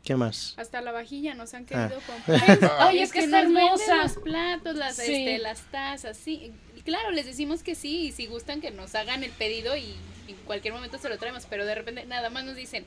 ¿Qué 0.03 0.15
más? 0.15 0.53
Hasta 0.57 0.81
la 0.81 0.91
vajilla 0.91 1.33
nos 1.33 1.53
han 1.55 1.65
Ah. 1.71 1.89
querido 1.89 1.99
comprar. 2.07 2.71
Ay, 2.79 2.99
es 2.99 3.11
que 3.11 3.19
está 3.19 3.41
nos 3.43 3.53
venden 3.53 3.63
hermosa. 3.65 3.95
los 4.03 4.11
platos, 4.17 4.75
las, 4.75 4.95
Sí. 4.97 5.01
este, 5.13 5.37
las 5.39 5.61
tazas, 5.71 6.15
sí. 6.17 6.51
Y 6.75 6.81
Claro, 6.81 7.09
les 7.11 7.25
decimos 7.25 7.63
que 7.63 7.73
sí 7.73 8.07
y 8.07 8.11
si 8.11 8.27
gustan 8.27 8.61
que 8.61 8.69
nos 8.69 8.93
hagan 8.93 9.23
el 9.23 9.31
pedido 9.31 9.75
y 9.75 9.95
en 10.27 10.35
cualquier 10.45 10.73
momento 10.75 10.99
se 10.99 11.09
lo 11.09 11.17
traemos, 11.17 11.47
pero 11.49 11.65
de 11.65 11.73
repente 11.73 12.05
nada 12.05 12.29
más 12.29 12.45
nos 12.45 12.55
dicen 12.55 12.85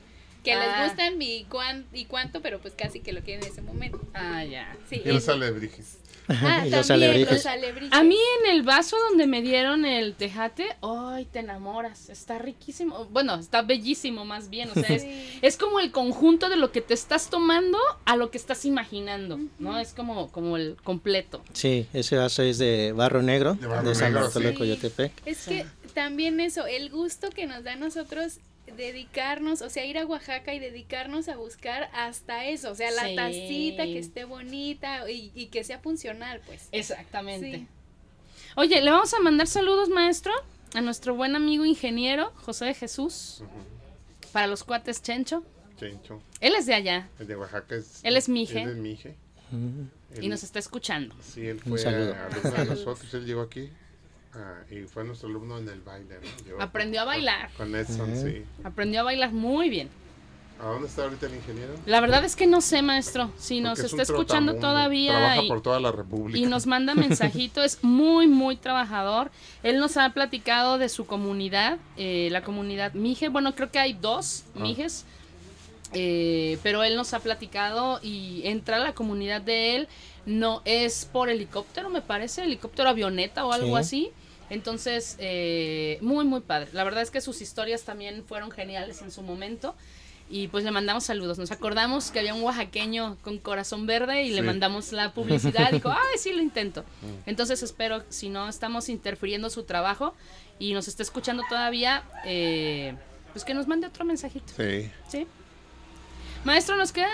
que 0.49 0.53
Ah. 0.55 0.81
les 0.81 0.89
gustan 0.89 1.21
y, 1.21 1.43
cuán, 1.45 1.85
y 1.93 2.05
cuánto, 2.05 2.41
pero 2.41 2.59
pues 2.59 2.73
casi 2.75 2.99
que 2.99 3.13
lo 3.13 3.21
quieren 3.21 3.43
en 3.45 3.51
ese 3.51 3.61
momento. 3.61 3.99
Ah, 4.13 4.43
ya. 4.43 4.75
Sí. 4.89 5.01
Y 5.03 5.09
los 5.11 5.27
alebrijes. 5.29 5.97
Ah, 6.31 6.63
Y 6.65 6.69
los 6.69 6.87
también 6.87 7.09
alebrijes. 7.11 7.37
los 7.37 7.45
alebrijes. 7.47 7.91
A 7.91 8.03
mí 8.03 8.17
en 8.43 8.51
el 8.51 8.61
vaso 8.61 8.95
donde 9.09 9.25
me 9.25 9.41
dieron 9.41 9.83
el 9.85 10.13
tejate, 10.13 10.67
ay, 10.83 11.25
te 11.25 11.39
enamoras, 11.39 12.09
está 12.09 12.37
riquísimo. 12.37 13.05
Bueno, 13.05 13.33
está 13.35 13.63
bellísimo 13.63 14.25
más 14.25 14.49
bien, 14.51 14.69
o 14.69 14.73
sea, 14.75 14.95
es, 14.95 15.01
Sí. 15.01 15.39
es 15.41 15.57
como 15.57 15.79
el 15.79 15.91
conjunto 15.91 16.49
de 16.49 16.55
lo 16.57 16.71
que 16.71 16.81
te 16.81 16.93
estás 16.93 17.31
tomando 17.31 17.79
a 18.05 18.15
lo 18.15 18.29
que 18.29 18.37
estás 18.37 18.63
imaginando, 18.65 19.39
¿no? 19.57 19.79
Es 19.79 19.93
como, 19.93 20.31
como 20.31 20.55
el 20.57 20.77
completo. 20.83 21.43
Sí, 21.53 21.87
ese 21.93 22.15
vaso 22.17 22.43
es 22.43 22.59
de 22.59 22.91
barro 22.91 23.23
negro, 23.23 23.55
De 23.55 23.61
de, 23.61 23.67
barro 23.67 23.95
San 23.95 24.43
sí. 24.43 24.53
Coyotepec. 24.53 25.11
Es 25.25 25.47
que 25.47 25.65
también 25.95 26.39
eso, 26.39 26.67
el 26.67 26.91
gusto 26.91 27.31
que 27.31 27.47
nos 27.47 27.63
da 27.63 27.73
a 27.73 27.75
nosotros 27.75 28.37
dedicarnos, 28.75 29.61
o 29.61 29.69
sea, 29.69 29.85
ir 29.85 29.97
a 29.97 30.05
Oaxaca 30.05 30.53
y 30.53 30.59
dedicarnos 30.59 31.27
a 31.29 31.37
buscar 31.37 31.89
hasta 31.93 32.45
eso, 32.45 32.71
o 32.71 32.75
sea, 32.75 32.91
la 32.91 33.07
Sí. 33.07 33.15
tacita 33.15 33.83
que 33.83 33.99
esté 33.99 34.23
bonita 34.25 35.09
y, 35.09 35.31
y 35.35 35.47
que 35.47 35.63
sea 35.63 35.79
funcional, 35.79 36.41
pues. 36.45 36.67
Exactamente. 36.71 37.57
Sí. 37.59 37.67
Oye, 38.55 38.81
le 38.81 38.91
vamos 38.91 39.13
a 39.13 39.19
mandar 39.19 39.47
saludos, 39.47 39.89
maestro, 39.89 40.33
a 40.73 40.81
nuestro 40.81 41.15
buen 41.15 41.35
amigo 41.35 41.65
ingeniero, 41.65 42.31
José 42.35 42.65
de 42.65 42.73
Jesús, 42.73 43.43
para 44.31 44.47
los 44.47 44.63
cuates 44.63 45.01
Chencho. 45.01 45.43
Chencho. 45.77 46.21
Él 46.41 46.55
es 46.55 46.65
de 46.65 46.73
allá 46.73 47.09
El 47.19 47.27
de 47.27 47.35
Oaxaca 47.37 47.75
es. 47.75 48.01
Él 48.03 48.17
es 48.17 48.27
Mije. 48.29 48.61
Él 48.63 48.69
es 48.69 48.75
Mije. 48.77 49.15
y 50.15 50.19
Él- 50.25 50.29
nos 50.29 50.43
está 50.43 50.59
escuchando. 50.59 51.15
Sí, 51.21 51.47
él 51.47 51.57
Un 51.65 51.69
fue 51.71 51.79
saludo. 51.79 52.13
a- 52.15 52.63
nosotros, 52.65 53.13
él 53.13 53.25
llegó 53.25 53.41
aquí 53.41 53.69
ah, 54.33 54.61
y 54.71 54.81
fue 54.87 55.03
nuestro 55.03 55.29
alumno 55.29 55.57
en 55.57 55.67
el 55.69 55.81
baile, 55.81 56.19
Aprendió 56.59 57.01
a 57.01 57.05
bailar. 57.05 57.49
Con 57.57 57.75
Edson, 57.75 58.15
sí. 58.15 58.43
Aprendió 58.63 59.01
a 59.01 59.03
bailar 59.03 59.31
muy 59.31 59.69
bien. 59.69 59.89
¿A 60.61 60.65
dónde 60.65 60.89
está 60.89 61.03
ahorita 61.05 61.27
el 61.27 61.35
ingeniero? 61.35 61.73
La 61.85 62.01
verdad 62.01 62.25
es 62.25 62.35
que 62.35 62.45
no 62.45 62.59
sé, 62.59 62.81
maestro, 62.81 63.31
si 63.37 63.61
nos 63.61 63.79
es 63.79 63.85
está 63.85 64.01
escuchando 64.01 64.55
todavía 64.55 65.11
Trabaja 65.13 65.43
y, 65.43 65.47
por 65.47 65.61
toda 65.61 65.79
la 65.79 65.89
República. 65.93 66.37
y 66.37 66.45
nos 66.47 66.67
manda 66.67 66.93
mensajito, 66.95 67.63
es 67.63 67.81
muy, 67.81 68.27
muy 68.27 68.57
trabajador. 68.57 69.31
Él 69.63 69.79
nos 69.79 69.95
ha 69.95 70.09
platicado 70.09 70.77
de 70.77 70.89
su 70.89 71.05
comunidad, 71.05 71.77
eh, 71.95 72.27
la 72.31 72.41
comunidad 72.43 72.91
Mije. 72.93 73.29
Bueno, 73.29 73.55
creo 73.55 73.71
que 73.71 73.79
hay 73.79 73.93
dos 73.93 74.43
Ah. 74.53 74.59
Mijes, 74.59 75.05
eh, 75.93 76.59
pero 76.61 76.83
él 76.83 76.97
nos 76.97 77.13
ha 77.13 77.19
platicado 77.21 77.99
y 78.03 78.41
entra 78.43 78.75
a 78.75 78.79
la 78.79 78.93
comunidad 78.93 79.39
de 79.41 79.77
él. 79.77 79.87
No 80.25 80.61
es 80.65 81.05
por 81.11 81.29
helicóptero, 81.29 81.89
me 81.89 82.01
parece, 82.01 82.43
helicóptero 82.43 82.89
avioneta 82.89 83.45
o 83.45 83.53
algo 83.53 83.77
Sí. 83.77 83.81
así. 83.81 84.11
Entonces, 84.49 85.15
eh, 85.19 85.97
muy, 86.01 86.25
muy 86.25 86.41
padre. 86.41 86.69
La 86.73 86.83
verdad 86.83 87.01
es 87.01 87.11
que 87.11 87.21
sus 87.21 87.41
historias 87.41 87.83
también 87.83 88.23
fueron 88.25 88.51
geniales 88.51 89.01
en 89.01 89.11
su 89.11 89.21
momento. 89.21 89.75
Y 90.31 90.47
pues 90.47 90.63
le 90.63 90.69
mandamos 90.69 91.05
saludos. 91.05 91.39
Nos 91.39 91.51
acordamos 91.51 92.11
que 92.11 92.19
había 92.19 92.35
un 92.35 92.43
oaxaqueño 92.43 93.17
con 93.23 93.39
corazón 93.39 93.87
verde 93.87 94.23
y 94.23 94.31
le 94.31 94.43
mandamos 94.43 94.91
la 94.91 95.11
publicidad. 95.11 95.71
Dijo, 95.71 95.89
ay, 95.91 96.19
sí, 96.19 96.31
lo 96.33 96.41
intento. 96.41 96.83
Entonces 97.25 97.63
espero, 97.63 98.03
si 98.09 98.29
no 98.29 98.47
estamos 98.47 98.89
interfiriendo 98.89 99.49
su 99.49 99.63
trabajo 99.63 100.13
y 100.59 100.73
nos 100.73 100.87
está 100.87 101.01
escuchando 101.01 101.41
todavía, 101.49 102.03
eh, 102.25 102.95
pues 103.33 103.43
que 103.43 103.55
nos 103.55 103.67
mande 103.67 103.87
otro 103.87 104.05
mensajito. 104.05 104.53
Sí. 104.55 104.91
¿Sí? 105.07 105.27
Maestro, 106.43 106.75
nos 106.75 106.91
quedan 106.91 107.09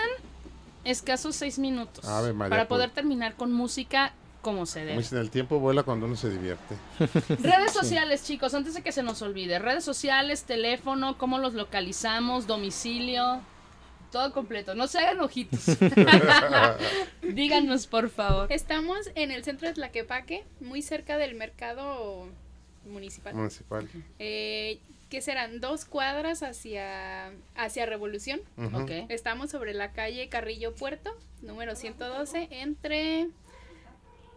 escasos 0.84 1.34
seis 1.34 1.58
minutos 1.58 2.04
María, 2.04 2.34
para 2.50 2.68
pues. 2.68 2.68
poder 2.68 2.90
terminar 2.90 3.34
con 3.34 3.52
música 3.52 4.12
como 4.46 4.64
se 4.64 4.78
Como 4.78 4.90
debe. 4.90 4.98
dicen, 5.02 5.18
el 5.18 5.28
tiempo 5.28 5.58
vuela 5.58 5.82
cuando 5.82 6.06
uno 6.06 6.14
se 6.14 6.30
divierte. 6.30 6.76
Redes 7.42 7.72
sociales, 7.72 8.22
chicos, 8.24 8.54
antes 8.54 8.74
de 8.74 8.82
que 8.82 8.92
se 8.92 9.02
nos 9.02 9.20
olvide. 9.20 9.58
Redes 9.58 9.82
sociales, 9.82 10.44
teléfono, 10.44 11.18
cómo 11.18 11.38
los 11.38 11.54
localizamos, 11.54 12.46
domicilio, 12.46 13.40
todo 14.12 14.32
completo. 14.32 14.76
No 14.76 14.86
se 14.86 15.00
hagan 15.00 15.18
ojitos. 15.18 15.64
Díganos, 17.22 17.88
por 17.88 18.08
favor. 18.08 18.46
Estamos 18.52 19.10
en 19.16 19.32
el 19.32 19.42
centro 19.42 19.66
de 19.66 19.74
Tlaquepaque, 19.74 20.44
muy 20.60 20.80
cerca 20.80 21.18
del 21.18 21.34
mercado 21.34 22.28
municipal. 22.84 23.34
Municipal. 23.34 23.88
Eh, 24.20 24.78
¿qué 25.10 25.22
serán? 25.22 25.60
Dos 25.60 25.86
cuadras 25.86 26.44
hacia, 26.44 27.32
hacia 27.56 27.84
Revolución. 27.84 28.40
Ok. 28.74 28.92
Estamos 29.08 29.50
sobre 29.50 29.74
la 29.74 29.90
calle 29.90 30.28
Carrillo 30.28 30.72
Puerto, 30.72 31.16
número 31.42 31.74
112, 31.74 32.46
entre 32.52 33.26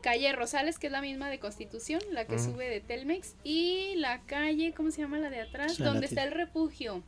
calle 0.02 0.32
Rosales, 0.34 0.80
que 0.80 0.88
es 0.88 0.94
la 0.94 1.02
misma 1.02 1.30
de 1.30 1.40
Constitución, 1.40 2.02
la 2.12 2.26
que 2.26 2.40
sube 2.40 2.70
de 2.70 2.80
Telmex, 2.82 3.36
y 3.44 3.96
la 3.98 4.22
calle, 4.22 4.74
¿cómo 4.76 4.92
se 4.92 5.02
llama 5.02 5.18
la 5.18 5.30
de 5.30 5.42
atrás? 5.42 5.78
Donde 5.78 6.08
Salati- 6.08 6.10
está 6.10 6.24
el 6.24 6.32
refugio. 6.32 7.04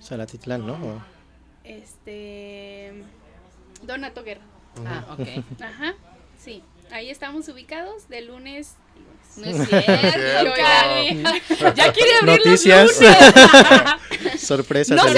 Salatitlán, 0.00 0.66
¿no? 0.66 0.74
O- 0.74 1.02
Este. 1.64 2.92
Donato 3.82 4.22
Guerra. 4.24 4.42
Ah, 4.86 5.04
ok. 5.18 5.44
Ajá, 5.62 5.94
sí. 6.38 6.62
Ahí 6.90 7.10
estamos 7.10 7.48
ubicados 7.48 8.08
de 8.08 8.20
lunes. 8.22 8.76
No 9.36 9.46
es 9.46 9.68
cierto. 9.68 10.52
Cari. 10.56 11.22
Ya 11.76 11.92
quiere 11.92 12.10
abrir 12.20 12.38
Noticias. 12.44 12.84
los 12.84 13.00
lunes. 13.00 14.40
Sorpresas 14.42 14.96
No 14.96 15.04
sé, 15.08 15.14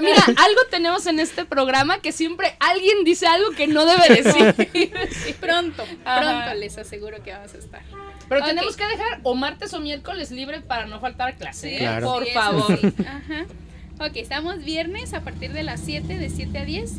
mira, 0.00 0.22
algo 0.26 0.60
tenemos 0.70 1.06
en 1.06 1.18
este 1.20 1.44
programa 1.44 2.00
que 2.00 2.12
siempre 2.12 2.54
alguien 2.60 3.04
dice 3.04 3.26
algo 3.26 3.50
que 3.52 3.66
no 3.66 3.84
debe 3.86 4.22
decir. 4.22 4.94
Pronto, 5.40 5.84
Ajá. 6.04 6.20
pronto 6.44 6.54
les 6.60 6.78
aseguro 6.78 7.22
que 7.22 7.32
vamos 7.32 7.54
a 7.54 7.58
estar. 7.58 7.82
Pero 8.28 8.44
tenemos 8.44 8.76
que 8.76 8.86
dejar 8.86 9.20
o 9.22 9.34
martes 9.34 9.72
o 9.72 9.80
miércoles 9.80 10.30
libre 10.30 10.60
para 10.60 10.86
no 10.86 11.00
faltar 11.00 11.28
a 11.30 11.32
clase. 11.32 11.76
¿eh? 11.76 11.78
Claro. 11.78 12.06
Por 12.12 12.24
Sí, 12.26 12.30
favor. 12.32 12.78
sí. 12.80 12.94
Ajá. 13.00 13.46
Ok, 14.00 14.12
estamos 14.16 14.62
viernes 14.64 15.14
a 15.14 15.22
partir 15.22 15.52
de 15.52 15.62
las 15.62 15.80
7, 15.80 16.18
de 16.18 16.28
7 16.30 16.58
a 16.58 16.64
10. 16.64 16.92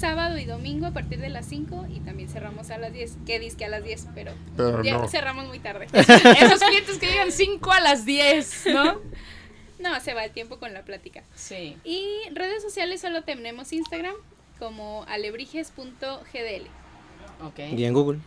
Sábado 0.00 0.38
y 0.38 0.46
domingo 0.46 0.86
a 0.86 0.92
partir 0.92 1.18
de 1.20 1.28
las 1.28 1.44
5 1.46 1.86
y 1.94 2.00
también 2.00 2.28
cerramos 2.30 2.70
a 2.70 2.78
las 2.78 2.90
10. 2.92 3.18
¿Qué 3.26 3.38
disque 3.38 3.66
a 3.66 3.68
las 3.68 3.84
10? 3.84 4.06
Pero, 4.14 4.32
Pero 4.56 4.82
ya 4.82 4.96
no. 4.96 5.06
cerramos 5.08 5.46
muy 5.46 5.58
tarde. 5.58 5.88
Esos 5.92 6.60
clientes 6.60 6.96
que 6.98 7.06
llegan 7.06 7.30
5 7.30 7.70
a 7.70 7.80
las 7.80 8.06
10, 8.06 8.66
¿no? 8.72 8.98
no, 9.78 10.00
se 10.00 10.14
va 10.14 10.24
el 10.24 10.30
tiempo 10.30 10.58
con 10.58 10.72
la 10.72 10.84
plática. 10.86 11.22
Sí. 11.34 11.76
Y 11.84 12.02
redes 12.32 12.62
sociales 12.62 13.02
solo 13.02 13.24
tenemos 13.24 13.74
Instagram 13.74 14.14
como 14.58 15.04
alebrijes.gdl. 15.06 16.66
Ok. 17.44 17.58
Y 17.76 17.84
en 17.84 17.92
Google. 17.92 18.20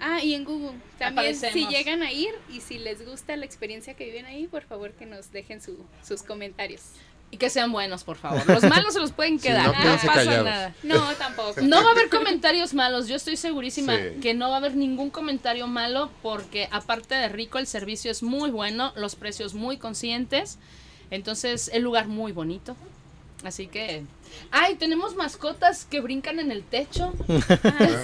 Ah, 0.00 0.22
y 0.22 0.32
en 0.34 0.44
Google. 0.44 0.78
También 0.98 1.34
si 1.36 1.66
llegan 1.66 2.02
a 2.02 2.12
ir 2.12 2.30
y 2.48 2.60
si 2.60 2.78
les 2.78 3.04
gusta 3.04 3.36
la 3.36 3.44
experiencia 3.44 3.94
que 3.94 4.04
viven 4.06 4.24
ahí, 4.26 4.46
por 4.46 4.62
favor 4.62 4.92
que 4.92 5.04
nos 5.06 5.30
dejen 5.32 5.60
su- 5.60 5.84
sus 6.06 6.22
comentarios. 6.22 6.82
Y 7.30 7.36
que 7.36 7.50
sean 7.50 7.70
buenos, 7.72 8.04
por 8.04 8.16
favor. 8.16 8.42
Los 8.48 8.62
malos 8.62 8.94
se 8.94 9.00
los 9.00 9.12
pueden 9.12 9.38
Sí, 9.38 9.48
quedar. 9.48 9.66
no 9.66 9.72
no 9.74 9.82
quédense 9.82 10.06
pasa 10.06 10.24
callados. 10.24 10.44
nada. 10.46 10.74
No, 10.82 11.12
tampoco. 11.18 11.60
No 11.60 11.82
va 11.82 11.90
a 11.90 11.92
haber 11.92 12.08
comentarios 12.08 12.72
malos. 12.72 13.06
Yo 13.06 13.16
estoy 13.16 13.36
segurísima 13.36 13.94
Sí. 13.96 14.20
que 14.22 14.32
no 14.32 14.48
va 14.48 14.54
a 14.54 14.58
haber 14.58 14.76
ningún 14.76 15.10
comentario 15.10 15.66
malo 15.66 16.10
porque 16.22 16.68
aparte 16.70 17.14
de 17.14 17.28
rico 17.28 17.58
el 17.58 17.66
servicio 17.66 18.10
es 18.10 18.22
muy 18.22 18.50
bueno, 18.50 18.94
los 18.96 19.14
precios 19.14 19.52
muy 19.52 19.76
conscientes. 19.76 20.56
Entonces, 21.10 21.70
el 21.74 21.82
lugar 21.82 22.08
muy 22.08 22.32
bonito. 22.32 22.76
Así 23.44 23.66
que 23.66 24.04
Ay, 24.50 24.76
tenemos 24.76 25.14
mascotas 25.16 25.84
que 25.84 26.00
brincan 26.00 26.38
en 26.38 26.50
el 26.50 26.62
techo. 26.62 27.12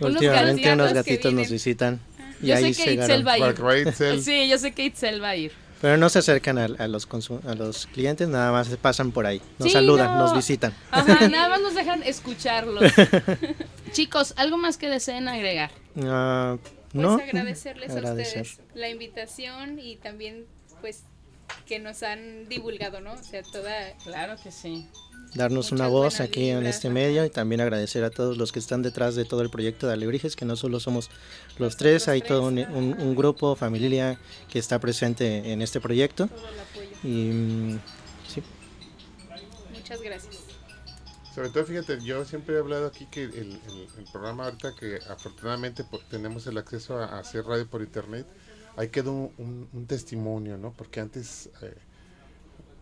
Últimamente 0.00 0.72
unos 0.72 0.92
gatitos 0.92 1.32
nos 1.32 1.50
visitan. 1.50 2.00
Y 2.42 2.48
Yo 2.48 2.56
ahí 2.56 2.74
sé 2.74 2.84
que. 2.84 2.92
Itzel 2.94 3.26
va 3.26 3.32
a 3.32 3.38
ir. 3.38 4.22
Sí, 4.22 4.48
yo 4.48 4.58
sé 4.58 4.72
que 4.72 4.84
Itzel 4.84 5.22
va 5.22 5.30
a 5.30 5.36
ir. 5.36 5.52
Pero 5.80 5.96
no 5.96 6.08
se 6.08 6.20
acercan 6.20 6.58
a, 6.58 6.64
a 6.64 6.88
los 6.88 7.06
a 7.46 7.54
los 7.54 7.86
clientes, 7.86 8.28
nada 8.28 8.50
más 8.52 8.66
se 8.68 8.76
pasan 8.76 9.12
por 9.12 9.26
ahí. 9.26 9.40
Nos 9.58 9.68
Sí, 9.68 9.72
saludan, 9.74 10.08
no. 10.08 10.18
nos 10.20 10.34
visitan. 10.34 10.72
Ajá, 10.90 11.28
nada 11.28 11.48
más 11.50 11.60
nos 11.60 11.74
dejan 11.74 12.02
escucharlos. 12.02 12.84
Chicos, 13.92 14.34
¿algo 14.36 14.56
más 14.56 14.76
que 14.78 14.88
deseen 14.88 15.28
agregar? 15.28 15.70
Ah, 16.02 16.56
Pues 16.92 17.02
no, 17.02 17.14
agradecerles 17.14 17.90
agradecer. 17.90 18.38
a 18.38 18.42
ustedes 18.42 18.60
la 18.74 18.88
invitación 18.88 19.78
y 19.78 19.96
también 19.96 20.46
pues 20.80 21.02
que 21.66 21.78
nos 21.78 22.02
han 22.02 22.48
divulgado, 22.48 23.00
¿no? 23.00 23.12
O 23.12 23.22
sea, 23.22 23.42
toda 23.42 23.72
Claro 24.04 24.36
que 24.42 24.50
sí. 24.50 24.88
Darnos 25.34 25.66
Muchas 25.66 25.72
una 25.80 25.88
voz 25.88 26.20
aquí 26.20 26.48
en 26.50 26.66
este 26.66 26.88
medio 26.90 27.24
y 27.24 27.30
también 27.30 27.60
agradecer 27.60 28.04
a 28.04 28.10
todos 28.10 28.36
los 28.38 28.52
que 28.52 28.58
están 28.58 28.82
detrás 28.82 29.14
de 29.14 29.24
todo 29.24 29.42
el 29.42 29.50
proyecto 29.50 29.86
de 29.86 29.92
Alebrijes, 29.94 30.36
que 30.36 30.44
no 30.44 30.56
solo 30.56 30.80
somos 30.80 31.10
los 31.58 31.76
tres, 31.76 32.02
Los 32.02 32.08
hay 32.08 32.20
tres, 32.20 32.28
todo 32.28 32.42
un, 32.48 32.58
un- 32.58 32.96
un 33.00 33.14
grupo, 33.14 33.54
familia 33.56 34.18
que 34.50 34.58
está 34.58 34.78
presente 34.78 35.52
en 35.52 35.60
este 35.62 35.80
proyecto. 35.80 36.28
todo 36.28 36.48
el 36.48 36.60
apoyo. 36.60 36.88
Y 37.04 37.78
sí, 38.28 38.42
Muchas 39.74 40.00
gracias. 40.02 40.36
Sobre 41.34 41.50
todo, 41.50 41.66
fíjate, 41.66 41.98
yo 42.02 42.24
siempre 42.24 42.54
he 42.56 42.58
hablado 42.58 42.86
aquí 42.86 43.06
que 43.10 43.24
el, 43.24 43.34
el- 43.34 43.60
el 43.98 44.04
programa 44.10 44.44
ahorita 44.46 44.74
que 44.74 44.98
afortunadamente 45.10 45.84
tenemos 46.10 46.46
el 46.46 46.56
acceso 46.56 46.96
a, 46.98 47.04
a 47.04 47.18
hacer 47.20 47.44
radio 47.44 47.66
por 47.68 47.82
internet, 47.82 48.26
ahí 48.76 48.88
quedó 48.88 49.12
un, 49.12 49.32
un- 49.38 49.68
un 49.74 49.86
testimonio, 49.86 50.56
¿no? 50.56 50.72
Porque 50.72 51.00
antes, 51.00 51.50
eh, 51.62 51.74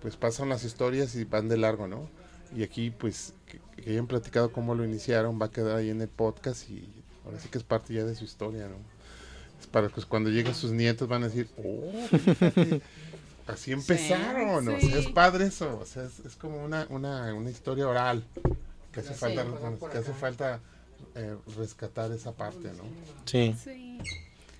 pues 0.00 0.16
pasan 0.16 0.48
las 0.50 0.62
historias 0.64 1.16
y 1.16 1.24
van 1.24 1.48
de 1.48 1.56
largo, 1.56 1.88
¿no? 1.88 2.08
Y 2.54 2.62
aquí, 2.62 2.90
pues, 2.90 3.34
que, 3.46 3.60
que 3.82 3.90
hayan 3.90 4.06
platicado 4.06 4.52
cómo 4.52 4.74
lo 4.74 4.84
iniciaron, 4.84 5.40
va 5.40 5.46
a 5.46 5.50
quedar 5.50 5.76
ahí 5.76 5.90
en 5.90 6.00
el 6.00 6.08
podcast 6.08 6.68
y 6.70 6.88
ahora 7.24 7.38
sí 7.40 7.48
que 7.48 7.58
es 7.58 7.64
parte 7.64 7.92
ya 7.94 8.04
de 8.04 8.14
su 8.14 8.24
historia, 8.24 8.68
¿no? 8.68 8.76
Es 9.60 9.66
para 9.66 9.88
que 9.88 10.02
cuando 10.02 10.30
lleguen 10.30 10.54
sus 10.54 10.70
nietos 10.72 11.08
van 11.08 11.22
a 11.24 11.28
decir, 11.28 11.48
oh, 11.58 11.92
fíjate, 12.18 12.80
así 13.46 13.72
empezaron, 13.72 14.68
o 14.68 14.78
sea, 14.80 14.98
es 14.98 15.04
sí. 15.04 15.12
padre 15.12 15.46
eso, 15.46 15.78
o 15.80 15.86
sea, 15.86 16.04
es, 16.04 16.20
es 16.20 16.36
como 16.36 16.62
una, 16.64 16.86
una, 16.90 17.32
una 17.34 17.50
historia 17.50 17.88
oral 17.88 18.24
que 18.92 19.00
hace 19.00 19.14
Sí. 19.14 19.18
falta, 19.20 19.46
que 19.90 19.98
hace 19.98 20.12
falta 20.12 20.60
eh, 21.16 21.36
rescatar 21.56 22.12
esa 22.12 22.32
parte, 22.32 22.68
¿no? 22.72 22.84
sí. 23.24 23.54
Sí. 23.62 23.98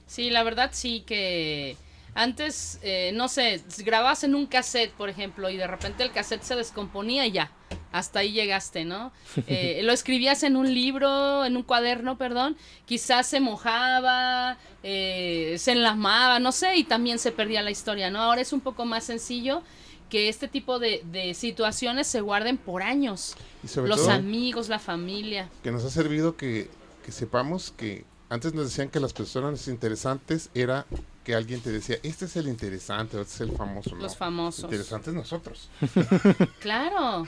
Sí, 0.06 0.30
la 0.30 0.42
verdad 0.44 0.70
sí 0.72 1.00
que 1.06 1.76
antes, 2.14 2.78
eh, 2.82 3.10
no 3.14 3.28
sé, 3.28 3.62
grababas 3.78 4.24
en 4.24 4.34
un 4.34 4.46
cassette, 4.46 4.92
por 4.92 5.08
ejemplo, 5.08 5.50
y 5.50 5.56
de 5.56 5.66
repente 5.66 6.02
el 6.02 6.12
cassette 6.12 6.42
se 6.42 6.54
descomponía 6.56 7.26
y 7.26 7.32
ya, 7.32 7.50
hasta 7.92 8.20
ahí 8.20 8.32
llegaste, 8.32 8.84
¿no? 8.84 9.12
Eh, 9.46 9.80
lo 9.82 9.92
escribías 9.92 10.42
en 10.42 10.56
un 10.56 10.72
libro, 10.72 11.44
en 11.44 11.56
un 11.56 11.62
cuaderno, 11.62 12.16
perdón, 12.16 12.56
quizás 12.86 13.26
se 13.26 13.40
mojaba, 13.40 14.56
eh, 14.82 15.56
se 15.58 15.72
enlamaba, 15.72 16.38
no 16.38 16.52
sé, 16.52 16.76
y 16.76 16.84
también 16.84 17.18
se 17.18 17.32
perdía 17.32 17.62
la 17.62 17.70
historia, 17.70 18.10
¿no? 18.10 18.20
Ahora 18.20 18.40
es 18.40 18.52
un 18.52 18.60
poco 18.60 18.84
más 18.84 19.04
sencillo 19.04 19.62
que 20.08 20.28
este 20.28 20.46
tipo 20.48 20.78
de, 20.78 21.02
de 21.10 21.34
situaciones 21.34 22.06
se 22.06 22.20
guarden 22.20 22.58
por 22.58 22.82
años. 22.82 23.34
Y 23.64 23.68
sobre 23.68 23.88
Los 23.88 24.02
todo 24.02 24.12
amigos, 24.12 24.68
la 24.68 24.78
familia. 24.78 25.48
que 25.62 25.72
nos 25.72 25.84
ha 25.84 25.90
servido 25.90 26.36
que, 26.36 26.70
que 27.04 27.10
sepamos 27.10 27.72
que 27.76 28.04
antes 28.28 28.54
nos 28.54 28.66
decían 28.66 28.88
que 28.90 29.00
las 29.00 29.12
personas 29.12 29.66
interesantes 29.66 30.50
era 30.54 30.86
que 31.24 31.34
alguien 31.34 31.60
te 31.60 31.72
decía, 31.72 31.96
este 32.02 32.26
es 32.26 32.36
el 32.36 32.48
interesante, 32.48 33.16
o 33.16 33.22
este 33.22 33.34
es 33.34 33.40
el 33.50 33.56
famoso, 33.56 33.94
¿no? 33.96 34.02
Los 34.02 34.16
famosos. 34.16 34.64
Interesantes 34.64 35.14
nosotros. 35.14 35.68
Claro. 36.60 37.26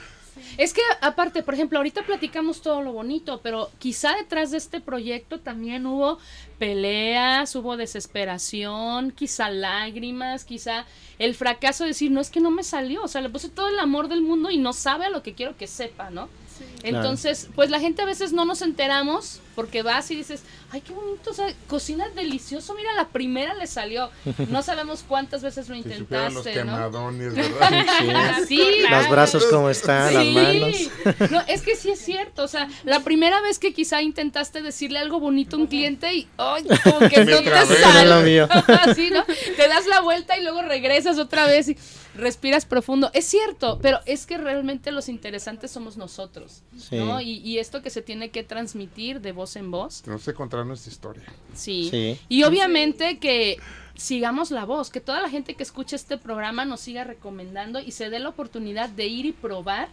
Es 0.59 0.75
que 0.75 0.83
aparte, 1.01 1.43
por 1.43 1.55
ejemplo, 1.55 1.79
ahorita 1.79 2.03
platicamos 2.03 2.61
todo 2.61 2.83
lo 2.83 2.93
bonito, 2.93 3.41
pero 3.43 3.71
quizá 3.79 4.15
detrás 4.17 4.51
de 4.51 4.59
este 4.59 4.81
proyecto 4.81 5.41
también 5.41 5.87
hubo 5.87 6.19
peleas, 6.59 7.55
hubo 7.57 7.79
desesperación, 7.79 9.13
quizá 9.13 9.49
lágrimas, 9.49 10.45
quizá 10.45 10.85
el 11.19 11.35
fracaso 11.35 11.85
de 11.85 11.89
decir, 11.89 12.11
no 12.11 12.21
es 12.21 12.31
que 12.31 12.41
no 12.41 12.51
me 12.51 12.65
salió, 12.65 13.03
o 13.03 13.09
sea, 13.09 13.23
le 13.23 13.31
puse 13.31 13.49
todo 13.49 13.69
el 13.69 13.79
amor 13.79 14.09
del 14.09 14.21
mundo 14.21 14.51
y 14.51 14.59
no 14.59 14.75
sabe 14.75 15.07
a 15.07 15.11
lo 15.11 15.23
que 15.23 15.33
quiero 15.33 15.57
que 15.57 15.67
sepa, 15.67 16.11
¿no? 16.11 16.29
Sí. 16.59 16.65
Entonces, 16.83 17.49
pues 17.55 17.71
la 17.71 17.81
gente 17.81 18.03
a 18.03 18.07
veces 18.07 18.33
no 18.33 18.45
nos 18.45 18.61
enteramos 18.61 19.41
porque 19.57 19.83
vas 19.83 20.09
y 20.13 20.17
dices, 20.17 20.43
ay, 20.71 20.83
qué 20.83 20.93
bonito, 20.93 21.31
o 21.31 21.35
sea, 21.35 21.49
cocina 21.67 22.09
delicioso, 22.11 22.75
mira, 22.75 22.93
la 22.95 23.09
primera 23.09 23.55
le 23.55 23.67
salió. 23.67 24.11
No 24.51 24.63
sabemos 24.63 25.05
cuántas 25.09 25.43
veces 25.43 25.69
lo 25.69 25.75
Si 25.75 25.83
supieran 25.83 26.35
los 26.35 26.47
intentaste, 26.47 26.65
¿no? 26.65 26.73
quemadones, 26.75 27.35
¿verdad? 27.35 28.43
Sí, 28.47 28.59
Los 28.59 28.89
claro. 28.89 29.11
brazos 29.11 29.45
como 29.47 29.71
están, 29.71 30.15
las 30.15 30.23
Sí. 30.25 30.31
manos. 30.33 31.31
No, 31.31 31.41
es 31.49 31.63
que 31.63 31.75
sí 31.75 31.91
es 31.91 31.99
cierto. 32.01 32.45
O 32.45 32.49
sea, 32.49 32.69
la 32.85 33.01
primera 33.01 33.41
vez 33.41 33.59
que 33.59 33.73
quizá 33.73 34.03
intentaste 34.03 34.61
decirle 34.63 34.99
algo 34.99 35.19
bonito 35.19 35.57
a 35.57 35.61
un 35.61 35.67
cliente 35.67 36.13
y 36.15 36.29
¡ay! 36.37 36.65
como 36.85 37.09
que 37.09 37.25
no 37.25 37.39
te 37.43 37.67
sale. 37.67 38.41
Así, 38.85 39.11
¿no? 39.11 39.25
Te 39.25 39.69
das 39.69 39.87
la 39.87 40.01
vuelta 40.03 40.37
y 40.39 40.43
luego 40.43 40.63
regresas 40.63 41.19
otra 41.19 41.47
vez 41.47 41.69
y 41.71 41.77
respiras 42.15 42.65
profundo. 42.67 43.11
Es 43.15 43.27
cierto, 43.27 43.79
pero 43.83 44.01
es 44.07 44.27
que 44.27 44.39
realmente 44.39 44.91
los 44.91 45.09
interesantes 45.09 45.71
somos 45.71 45.97
nosotros, 45.97 46.63
Sí. 46.77 46.97
¿no? 46.97 47.21
Y, 47.21 47.39
y 47.39 47.59
esto 47.59 47.83
que 47.83 47.91
se 47.91 48.03
tiene 48.03 48.31
que 48.31 48.43
transmitir 48.43 49.21
de 49.21 49.33
voz 49.33 49.46
en 49.55 49.71
voz, 49.71 50.03
Tenemos 50.03 50.25
que 50.25 50.35
contar 50.35 50.67
nuestra 50.67 50.91
historia. 50.91 51.23
sí. 51.55 51.89
Sí. 51.91 52.19
Y 52.29 52.43
obviamente 52.43 53.19
que 53.19 53.59
sigamos 53.95 54.51
la 54.51 54.65
voz, 54.65 54.91
que 54.91 55.01
toda 55.01 55.21
la 55.23 55.31
gente 55.31 55.55
que 55.55 55.63
escucha 55.63 55.95
este 55.97 56.19
programa 56.19 56.65
nos 56.65 56.81
siga 56.81 57.05
recomendando 57.05 57.79
y 57.81 57.93
se 57.93 58.11
dé 58.11 58.19
la 58.19 58.29
oportunidad 58.31 58.89
de 58.89 59.07
ir 59.07 59.27
y 59.27 59.33
probar. 59.33 59.89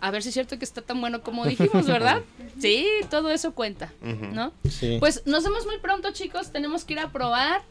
A 0.00 0.10
ver 0.10 0.22
si 0.22 0.28
es 0.28 0.34
cierto 0.34 0.58
que 0.58 0.64
está 0.66 0.82
tan 0.82 1.00
bueno 1.00 1.22
como 1.22 1.46
dijimos, 1.46 1.86
¿verdad? 1.86 2.22
Sí, 2.60 2.86
todo 3.10 3.30
eso 3.30 3.52
cuenta. 3.54 3.92
¿no? 4.02 4.52
Sí. 4.68 4.96
Pues 4.98 5.22
nos 5.26 5.44
vemos 5.44 5.64
muy 5.66 5.78
pronto, 5.78 6.10
chicos. 6.12 6.50
Tenemos 6.52 6.84
que 6.84 6.94
ir 6.94 7.00
a 7.00 7.10
probar. 7.12 7.62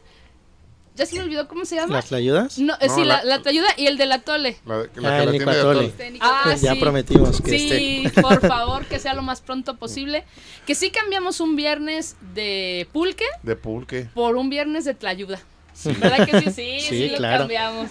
Ya 1.06 1.10
se 1.10 1.16
me 1.18 1.22
olvidó 1.24 1.48
cómo 1.48 1.64
se 1.64 1.76
llama. 1.76 1.94
¿Las 1.96 2.12
ayudas? 2.12 2.58
No, 2.58 2.74
eh, 2.80 2.86
No, 2.88 2.94
sí, 2.94 3.04
la, 3.04 3.18
la- 3.22 3.36
la 3.36 3.42
tayuda 3.42 3.68
y 3.76 3.86
el 3.86 3.96
del 3.96 4.12
atole. 4.12 4.56
La, 4.66 4.76
la 4.96 5.18
Ah, 5.18 5.22
el. 5.22 5.34
Este, 5.34 6.18
Ah, 6.20 6.40
Pues 6.44 6.60
ya 6.60 6.74
sí. 6.74 6.80
prometimos 6.80 7.40
que 7.40 7.58
Sí, 7.58 8.02
esté. 8.06 8.20
por 8.22 8.40
favor, 8.46 8.84
que 8.86 8.98
sea 8.98 9.14
lo 9.14 9.22
más 9.22 9.40
pronto 9.40 9.76
posible. 9.76 10.24
Que 10.66 10.74
sí 10.74 10.90
cambiamos 10.90 11.40
un 11.40 11.56
viernes 11.56 12.16
de 12.34 12.88
pulque 12.92 13.24
De 13.42 13.56
pulque. 13.56 14.08
por 14.14 14.36
un 14.36 14.50
viernes 14.50 14.84
de 14.84 14.94
tlayuda. 14.94 15.40
¿Verdad 15.84 16.26
que 16.26 16.40
sí? 16.50 16.50
Sí, 16.50 16.80
sí, 16.80 16.86
Sí, 16.88 17.08
lo 17.10 17.16
claro. 17.18 17.38
cambiamos. 17.40 17.90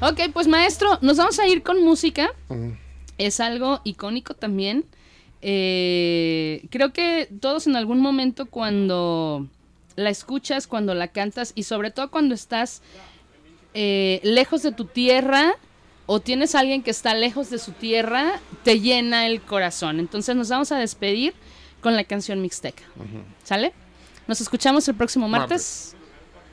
Ok, 0.00 0.20
pues 0.32 0.46
maestro, 0.48 0.98
nos 1.02 1.16
vamos 1.16 1.38
a 1.38 1.46
ir 1.48 1.62
con 1.62 1.82
música. 1.82 2.30
Es 3.18 3.40
algo 3.40 3.80
icónico 3.84 4.34
también. 4.34 4.84
Eh, 5.42 6.62
creo 6.70 6.92
que 6.92 7.28
todos 7.40 7.66
en 7.66 7.76
algún 7.76 8.00
momento 8.00 8.46
cuando 8.46 9.46
la 9.98 10.10
escuchas, 10.10 10.68
cuando 10.68 10.94
la 10.94 11.08
cantas 11.08 11.52
y 11.56 11.64
sobre 11.64 11.90
todo 11.90 12.10
cuando 12.10 12.32
estás 12.34 12.82
eh, 13.74 14.20
lejos 14.22 14.62
de 14.62 14.70
tu 14.70 14.84
tierra 14.84 15.56
o 16.06 16.20
tienes 16.20 16.54
a 16.54 16.60
alguien 16.60 16.84
que 16.84 16.92
está 16.92 17.14
lejos 17.14 17.50
de 17.50 17.58
su 17.58 17.72
tierra, 17.72 18.40
te 18.62 18.80
llena 18.80 19.26
el 19.26 19.42
corazón. 19.42 19.98
Entonces 19.98 20.36
nos 20.36 20.48
vamos 20.50 20.70
a 20.70 20.78
despedir 20.78 21.34
con 21.80 21.96
la 21.96 22.04
canción 22.04 22.40
Mixteca. 22.40 22.84
¿Sale? 23.42 23.72
Nos 24.28 24.40
escuchamos 24.40 24.86
el 24.88 24.94
próximo 24.94 25.28
martes. 25.28 25.96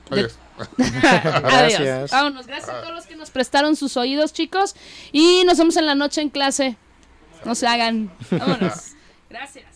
Adiós. 0.10 0.40
Adiós. 0.78 1.44
Gracias. 1.44 2.12
Vámonos. 2.12 2.48
Gracias 2.48 2.70
a 2.70 2.82
todos 2.82 2.96
los 2.96 3.06
que 3.06 3.16
nos 3.16 3.30
prestaron 3.30 3.76
sus 3.76 3.96
oídos, 3.96 4.34
chicos. 4.34 4.76
Y 5.12 5.44
nos 5.46 5.60
vemos 5.60 5.78
en 5.78 5.86
la 5.86 5.94
noche 5.94 6.22
en 6.22 6.30
clase. 6.30 6.78
No 7.46 7.54
se 7.54 7.68
hagan. 7.68 8.12
Vámonos. 8.32 8.96
Gracias. 9.30 9.66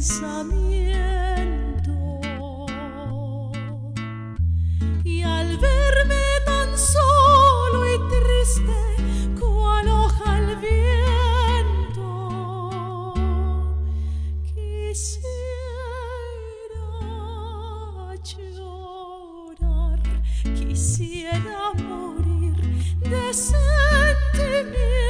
pensamiento. 0.00 1.92
Y 5.04 5.22
al 5.22 5.58
verme 5.58 6.24
tan 6.46 6.78
solo 6.78 7.86
y 7.86 7.98
triste, 8.08 8.72
cual 9.38 9.88
hoja 9.88 10.36
al 10.36 10.56
viento, 10.56 12.04
quisiera 14.42 15.34
llorar, 18.24 20.00
quisiera 20.54 21.72
morir 21.74 22.56
de 23.00 23.34
sentimiento. 23.34 25.09